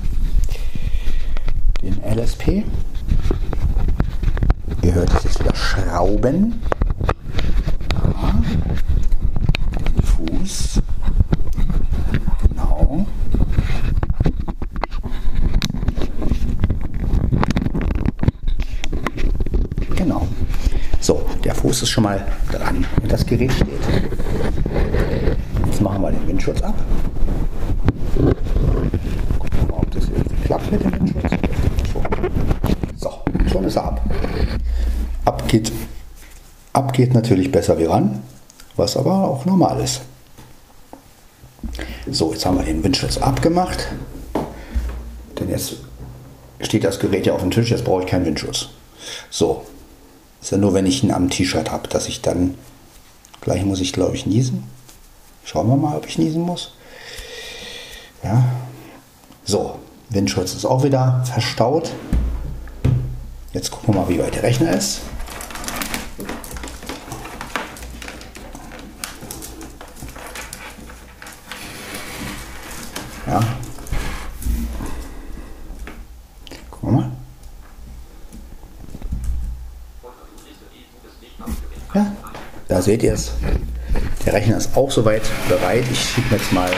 den 1.83 2.01
LSP. 2.03 2.65
Ihr 4.83 4.95
hört 4.95 5.13
es 5.15 5.25
jetzt 5.25 5.41
wieder 5.41 5.55
schrauben. 5.55 6.61
Den 9.79 10.03
Fuß. 10.03 10.81
Genau. 12.49 13.07
Genau. 19.97 20.29
So, 21.01 21.27
der 21.43 21.55
Fuß 21.55 21.83
ist 21.83 21.91
schon 21.91 22.05
mal 22.05 22.27
dran 22.53 22.85
und 23.03 23.11
das 23.11 23.25
Gerät 23.25 23.53
steht. 23.53 23.69
Jetzt 25.85 25.93
machen 25.93 26.03
wir 26.03 26.13
den 26.13 26.27
Windschutz 26.27 26.63
ab. 26.63 26.75
Gucken 29.39 29.59
wir 29.61 29.71
mal, 29.71 29.83
ob 29.83 29.91
das 29.91 30.05
irgendwie 30.05 30.37
klappt 30.47 30.73
mit 30.73 30.83
dem 30.83 30.93
Windschutz. 30.93 31.31
So, 32.97 33.13
schon 33.53 33.65
ist 33.65 33.77
er 33.77 33.85
ab. 33.85 34.01
Ab 35.27 35.47
geht, 35.47 35.73
ab 36.73 36.95
geht 36.95 37.13
natürlich 37.13 37.53
besser 37.53 37.79
wie 37.79 37.85
ran, 37.85 38.23
was 38.77 38.97
aber 38.97 39.29
auch 39.29 39.45
normal 39.45 39.79
ist. 39.83 40.01
So, 42.11 42.33
jetzt 42.33 42.47
haben 42.47 42.57
wir 42.57 42.65
den 42.65 42.83
Windschutz 42.83 43.19
abgemacht. 43.19 43.89
Denn 45.39 45.51
jetzt 45.51 45.75
steht 46.61 46.85
das 46.85 46.99
Gerät 46.99 47.27
ja 47.27 47.35
auf 47.35 47.43
dem 47.43 47.51
Tisch, 47.51 47.71
jetzt 47.71 47.85
brauche 47.85 48.05
ich 48.05 48.09
keinen 48.09 48.25
Windschutz. 48.25 48.71
So, 49.29 49.67
ist 50.41 50.51
ja 50.51 50.57
nur, 50.57 50.73
wenn 50.73 50.87
ich 50.87 51.05
ihn 51.05 51.11
am 51.11 51.29
T-Shirt 51.29 51.71
habe, 51.71 51.89
dass 51.89 52.09
ich 52.09 52.23
dann, 52.23 52.55
gleich 53.43 53.67
muss 53.67 53.83
ich 53.83 53.93
glaube 53.93 54.17
ich 54.17 54.25
niesen. 54.25 54.73
Schauen 55.45 55.69
wir 55.69 55.77
mal, 55.77 55.97
ob 55.97 56.07
ich 56.07 56.19
niesen 56.19 56.43
muss. 56.43 56.73
Ja. 58.23 58.43
So, 59.45 59.79
Windschutz 60.09 60.55
ist 60.55 60.65
auch 60.65 60.83
wieder 60.83 61.23
verstaut. 61.25 61.91
Jetzt 63.53 63.71
gucken 63.71 63.95
wir 63.95 64.01
mal, 64.01 64.09
wie 64.09 64.19
weit 64.19 64.35
der 64.35 64.43
Rechner 64.43 64.73
ist. 64.73 65.03
Ja. 73.27 73.41
Gucken 76.71 76.89
wir 76.89 76.93
mal. 76.93 77.11
Ja, 81.95 82.13
da 82.67 82.83
seht 82.83 83.03
ihr 83.03 83.13
es. 83.13 83.33
Der 84.27 84.33
Rechner 84.33 84.57
ist 84.57 84.77
auch 84.77 84.91
soweit 84.91 85.23
bereit. 85.49 85.85
Ich 85.91 86.01
schiebe 86.01 86.35
jetzt 86.35 86.53
mal. 86.53 86.71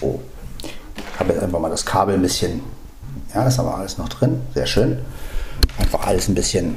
Oh, 0.00 0.18
ich 0.62 1.20
habe 1.20 1.32
jetzt 1.32 1.42
einfach 1.42 1.60
mal 1.60 1.70
das 1.70 1.84
Kabel 1.84 2.14
ein 2.14 2.22
bisschen. 2.22 2.62
Ja, 3.34 3.44
das 3.44 3.54
ist 3.54 3.60
aber 3.60 3.76
alles 3.76 3.98
noch 3.98 4.08
drin. 4.08 4.40
Sehr 4.54 4.66
schön. 4.66 4.98
Einfach 5.78 6.06
alles 6.06 6.28
ein 6.28 6.34
bisschen. 6.34 6.76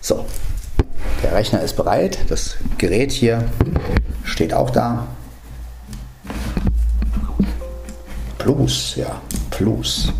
So, 0.00 0.24
der 1.22 1.34
Rechner 1.34 1.62
ist 1.62 1.76
bereit. 1.76 2.18
Das 2.28 2.56
Gerät 2.78 3.12
hier 3.12 3.44
steht 4.24 4.52
auch 4.52 4.70
da. 4.70 5.06
Plus, 8.38 8.96
ja, 8.96 9.20
Plus. 9.50 10.12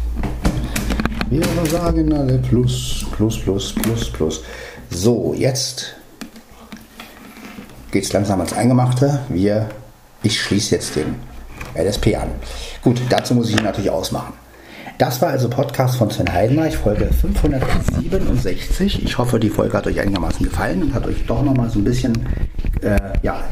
Wir 1.30 1.42
sagen 1.70 2.12
alle 2.12 2.38
Plus, 2.38 3.06
Plus, 3.12 3.40
Plus, 3.40 3.72
Plus, 3.74 4.10
Plus. 4.10 4.44
So, 4.92 5.34
jetzt 5.38 5.94
geht 7.92 8.02
es 8.02 8.12
langsam 8.12 8.40
ans 8.40 8.52
Eingemachte. 8.52 9.20
Wir, 9.28 9.68
ich 10.24 10.40
schließe 10.40 10.74
jetzt 10.74 10.96
den 10.96 11.14
LSP 11.76 12.16
an. 12.16 12.28
Gut, 12.82 13.00
dazu 13.08 13.34
muss 13.34 13.48
ich 13.50 13.56
ihn 13.56 13.62
natürlich 13.62 13.90
ausmachen. 13.90 14.32
Das 14.98 15.22
war 15.22 15.28
also 15.30 15.48
Podcast 15.48 15.96
von 15.96 16.10
Sven 16.10 16.32
Heidenreich, 16.32 16.76
Folge 16.76 17.06
567. 17.06 19.04
Ich 19.04 19.16
hoffe, 19.16 19.38
die 19.38 19.48
Folge 19.48 19.76
hat 19.78 19.86
euch 19.86 20.00
einigermaßen 20.00 20.44
gefallen 20.44 20.82
und 20.82 20.92
hat 20.92 21.06
euch 21.06 21.24
doch 21.24 21.42
nochmal 21.42 21.70
so 21.70 21.78
ein 21.78 21.84
bisschen 21.84 22.26
äh, 22.82 22.98
ja, 23.22 23.44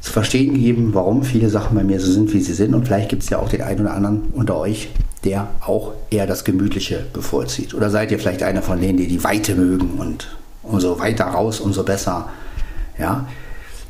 zu 0.00 0.12
verstehen 0.12 0.54
gegeben, 0.54 0.94
warum 0.94 1.24
viele 1.24 1.50
Sachen 1.50 1.76
bei 1.76 1.82
mir 1.82 2.00
so 2.00 2.10
sind, 2.12 2.32
wie 2.32 2.40
sie 2.40 2.54
sind. 2.54 2.74
Und 2.74 2.86
vielleicht 2.86 3.08
gibt 3.08 3.24
es 3.24 3.28
ja 3.28 3.40
auch 3.40 3.48
den 3.48 3.62
einen 3.62 3.80
oder 3.80 3.94
anderen 3.94 4.28
unter 4.32 4.56
euch, 4.56 4.88
der 5.24 5.48
auch 5.60 5.92
eher 6.10 6.26
das 6.26 6.44
Gemütliche 6.44 7.06
bevorzieht. 7.12 7.74
Oder 7.74 7.90
seid 7.90 8.10
ihr 8.10 8.18
vielleicht 8.18 8.42
einer 8.42 8.62
von 8.62 8.80
denen, 8.80 8.98
die 8.98 9.08
die 9.08 9.22
Weite 9.22 9.54
mögen 9.54 9.98
und 9.98 10.36
umso 10.62 10.98
weiter 10.98 11.26
raus, 11.26 11.60
umso 11.60 11.82
besser. 11.82 12.30
Ja, 12.98 13.26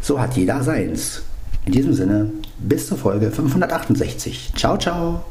so 0.01 0.21
hat 0.21 0.37
jeder 0.37 0.63
seins. 0.63 1.23
In 1.67 1.73
diesem 1.73 1.93
Sinne, 1.93 2.31
bis 2.59 2.87
zur 2.87 2.99
Folge 2.99 3.31
568. 3.31 4.53
Ciao, 4.57 4.79
ciao. 4.79 5.25